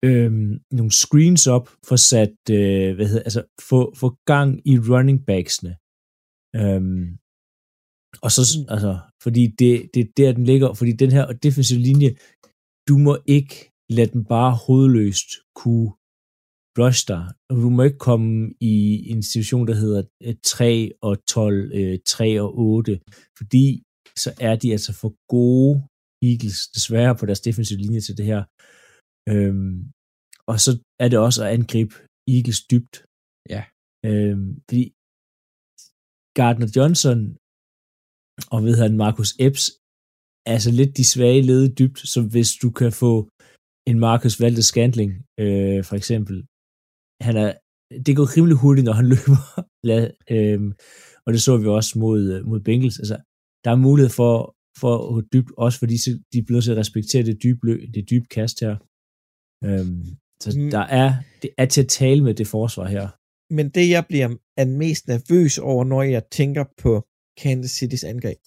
øhm, 0.05 0.59
nogle 0.71 0.91
screens 0.91 1.47
op, 1.47 1.69
få 1.87 1.97
sat, 1.97 2.37
øh, 2.51 2.95
hvad 2.95 3.07
hedder, 3.07 3.23
altså 3.23 3.43
få, 3.69 3.95
få 3.95 4.17
gang 4.25 4.67
i 4.67 4.79
running 4.79 5.25
backsene. 5.25 5.73
Øhm, 6.55 7.17
og 8.23 8.31
så, 8.31 8.41
altså, 8.69 8.99
fordi 9.23 9.47
det, 9.59 9.89
det 9.93 10.01
er 10.01 10.11
der, 10.17 10.31
den 10.31 10.43
ligger, 10.43 10.73
fordi 10.73 10.91
den 10.91 11.11
her 11.11 11.25
defensive 11.31 11.79
linje, 11.79 12.15
du 12.87 12.97
må 12.97 13.17
ikke 13.25 13.71
lade 13.89 14.11
den 14.11 14.25
bare 14.25 14.51
hovedløst 14.65 15.29
kunne 15.55 15.91
rush 16.79 17.07
dig. 17.07 17.23
Du 17.49 17.69
må 17.69 17.83
ikke 17.83 17.97
komme 17.97 18.53
i 18.61 19.09
en 19.11 19.23
situation, 19.23 19.67
der 19.67 19.75
hedder 19.75 20.03
øh, 20.23 20.35
3 20.43 20.91
og 21.01 21.25
12, 21.25 21.71
øh, 21.73 21.99
3 22.05 22.41
og 22.41 22.57
8, 22.57 22.99
fordi 23.37 23.83
så 24.17 24.33
er 24.39 24.55
de 24.55 24.71
altså 24.71 24.93
for 24.93 25.13
gode 25.27 25.83
Eagles, 26.21 26.67
desværre 26.67 27.15
på 27.15 27.25
deres 27.25 27.39
defensive 27.39 27.79
linje 27.79 28.01
til 28.01 28.17
det 28.17 28.25
her. 28.25 28.43
Øhm, 29.31 29.73
og 30.51 30.55
så 30.63 30.71
er 31.03 31.07
det 31.11 31.19
også 31.27 31.39
at 31.43 31.51
angribe 31.57 31.95
Eagles 32.35 32.61
dybt. 32.71 32.95
Ja. 33.53 33.63
Øhm, 34.09 34.47
fordi 34.67 34.83
Gardner 36.37 36.69
Johnson 36.75 37.19
og 38.53 38.59
ved 38.65 38.75
han 38.83 38.97
Marcus 39.03 39.31
Epps 39.45 39.65
er 40.45 40.53
altså 40.57 40.71
lidt 40.79 40.97
de 40.97 41.05
svage 41.13 41.41
lede 41.41 41.75
dybt, 41.79 41.99
så 42.13 42.19
hvis 42.33 42.51
du 42.63 42.69
kan 42.79 42.91
få 43.03 43.13
en 43.89 43.99
Marcus 43.99 44.39
Valdes 44.41 44.65
Scantling, 44.65 45.11
øh, 45.43 45.83
for 45.87 45.95
eksempel, 46.01 46.35
han 47.27 47.35
er, 47.43 47.51
det 48.05 48.13
går 48.17 48.27
rimelig 48.35 48.57
hurtigt, 48.63 48.85
når 48.85 48.95
han 48.99 49.07
løber, 49.13 49.39
Lad, 49.89 50.03
øh, 50.35 50.61
og 51.25 51.29
det 51.33 51.41
så 51.41 51.57
vi 51.57 51.67
også 51.67 51.99
mod, 52.03 52.21
øh, 52.33 52.39
mod 52.49 52.59
Bengals, 52.67 52.99
altså, 52.99 53.17
der 53.63 53.71
er 53.71 53.85
mulighed 53.87 54.11
for, 54.19 54.33
for 54.81 54.91
at 54.97 55.13
gå 55.15 55.21
dybt, 55.33 55.51
også 55.57 55.77
fordi 55.79 55.95
de 56.33 56.43
bliver 56.43 56.57
nødt 56.57 56.65
til 56.65 56.75
at 56.75 56.81
respektere 56.83 57.23
det 57.29 57.43
dybe, 57.43 57.61
løb, 57.67 57.79
det 57.93 58.09
dybe 58.11 58.27
kast 58.37 58.59
her. 58.65 58.75
Øhm, 59.67 60.05
så 60.43 60.49
Mm. 60.55 60.69
der 60.71 60.85
er, 61.01 61.09
det 61.41 61.49
er 61.57 61.65
til 61.65 61.81
at 61.81 61.87
tale 61.87 62.23
med 62.23 62.33
det 62.33 62.47
forsvar 62.47 62.87
her. 62.95 63.07
Men 63.57 63.69
det, 63.69 63.89
jeg 63.89 64.03
bliver 64.09 64.29
er 64.57 64.65
mest 64.65 65.07
nervøs 65.07 65.57
over, 65.57 65.83
når 65.83 66.01
jeg 66.01 66.23
tænker 66.39 66.65
på 66.83 66.91
Kansas 67.41 67.73
City's 67.83 68.05
angreb, 68.13 68.41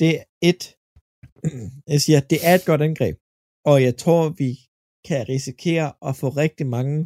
det 0.00 0.10
er 0.18 0.24
et, 0.50 0.62
jeg 1.92 2.00
siger, 2.06 2.20
det 2.20 2.38
er 2.48 2.54
et 2.54 2.64
godt 2.70 2.82
angreb, 2.88 3.16
og 3.70 3.76
jeg 3.86 3.94
tror, 4.02 4.22
vi 4.42 4.50
kan 5.08 5.28
risikere 5.28 5.88
at 6.08 6.16
få 6.16 6.28
rigtig 6.28 6.66
mange 6.66 6.96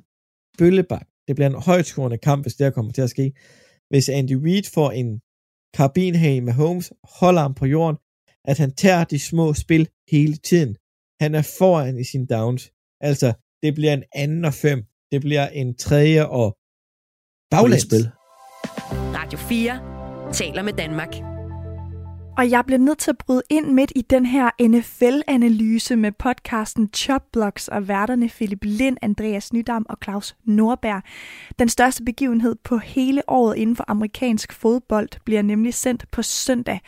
bøllebak. 0.59 1.07
Det 1.29 1.37
bliver 1.37 1.51
en 1.51 1.63
højtskårende 1.71 2.19
kamp, 2.19 2.45
hvis 2.45 2.55
det 2.57 2.65
her 2.67 2.71
kommer 2.79 2.93
til 2.93 3.03
at 3.03 3.11
ske. 3.11 3.27
Hvis 3.91 4.09
Andy 4.09 4.37
Reid 4.45 4.67
får 4.77 4.91
en 4.91 5.11
karbinhag 5.79 6.43
med 6.43 6.53
Holmes, 6.53 6.93
holder 7.21 7.43
ham 7.47 7.55
på 7.55 7.67
jorden, 7.67 7.97
at 8.51 8.59
han 8.59 8.73
tager 8.75 9.05
de 9.05 9.19
små 9.31 9.47
spil 9.55 9.89
hele 10.15 10.37
tiden. 10.37 10.73
Han 11.23 11.35
er 11.35 11.45
foran 11.59 11.99
i 11.99 12.05
sin 12.05 12.27
downs. 12.27 12.63
Altså, 13.01 13.33
det 13.63 13.75
bliver 13.75 13.93
en 13.93 14.05
anden 14.15 14.45
og 14.45 14.55
fem. 14.55 14.83
Det 15.13 15.21
bliver 15.21 15.49
en 15.49 15.77
tredje 15.77 16.27
og 16.27 16.57
baglæns. 17.51 17.87
Radio 18.93 19.39
4 19.39 20.33
taler 20.33 20.63
med 20.63 20.73
Danmark. 20.73 21.38
Og 22.39 22.51
jeg 22.51 22.65
bliver 22.67 22.79
nødt 22.79 22.99
til 22.99 23.11
at 23.11 23.19
bryde 23.19 23.43
ind 23.51 23.67
midt 23.67 23.93
i 23.97 24.03
den 24.03 24.27
her 24.27 24.51
NFL-analyse 24.61 25.97
med 25.97 26.13
podcasten 26.13 26.91
Chopblocks 26.95 27.69
og 27.69 27.89
værterne 27.89 28.29
Philip 28.29 28.59
Lind, 28.63 28.97
Andreas 29.03 29.53
Nydam 29.53 29.87
og 29.89 29.97
Claus 30.05 30.37
Norberg. 30.45 31.03
Den 31.59 31.69
største 31.69 32.05
begivenhed 32.05 32.57
på 32.65 32.79
hele 32.79 33.23
året 33.29 33.57
inden 33.57 33.77
for 33.77 33.85
amerikansk 33.89 34.53
fodbold 34.53 35.09
bliver 35.25 35.43
nemlig 35.43 35.75
sendt 35.75 36.05
på 36.11 36.23
søndag. 36.23 36.81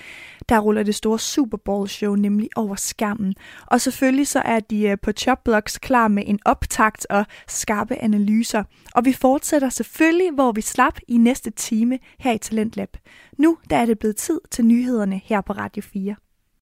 Der 0.49 0.59
ruller 0.59 0.83
det 0.83 0.95
store 0.95 1.19
Super 1.19 1.59
Bowl 1.65 1.89
show 1.89 2.15
nemlig 2.15 2.49
over 2.57 2.75
skærmen. 2.75 3.35
Og 3.67 3.81
selvfølgelig 3.81 4.27
så 4.27 4.43
er 4.45 4.61
de 4.61 4.89
øh, 4.89 4.99
på 5.03 5.11
på 5.11 5.13
Chopblocks 5.13 5.79
klar 5.79 6.09
med 6.09 6.23
en 6.27 6.39
optakt 6.45 7.07
og 7.11 7.27
skarpe 7.49 8.03
analyser. 8.03 8.65
Og 8.95 9.05
vi 9.05 9.13
fortsætter 9.13 9.69
selvfølgelig, 9.69 10.31
hvor 10.33 10.53
vi 10.53 10.61
slap 10.61 10.99
i 11.09 11.17
næste 11.17 11.51
time 11.51 11.99
her 12.19 12.33
i 12.33 12.39
Talentlab. 12.39 12.97
Nu 13.39 13.59
der 13.71 13.77
er 13.77 13.87
det 13.87 13.99
blevet 13.99 14.17
tid 14.17 14.41
til 14.51 14.65
nyhederne 14.65 15.21
her 15.41 15.43
på 15.43 15.53
Radio 15.53 15.83
4. 15.83 16.17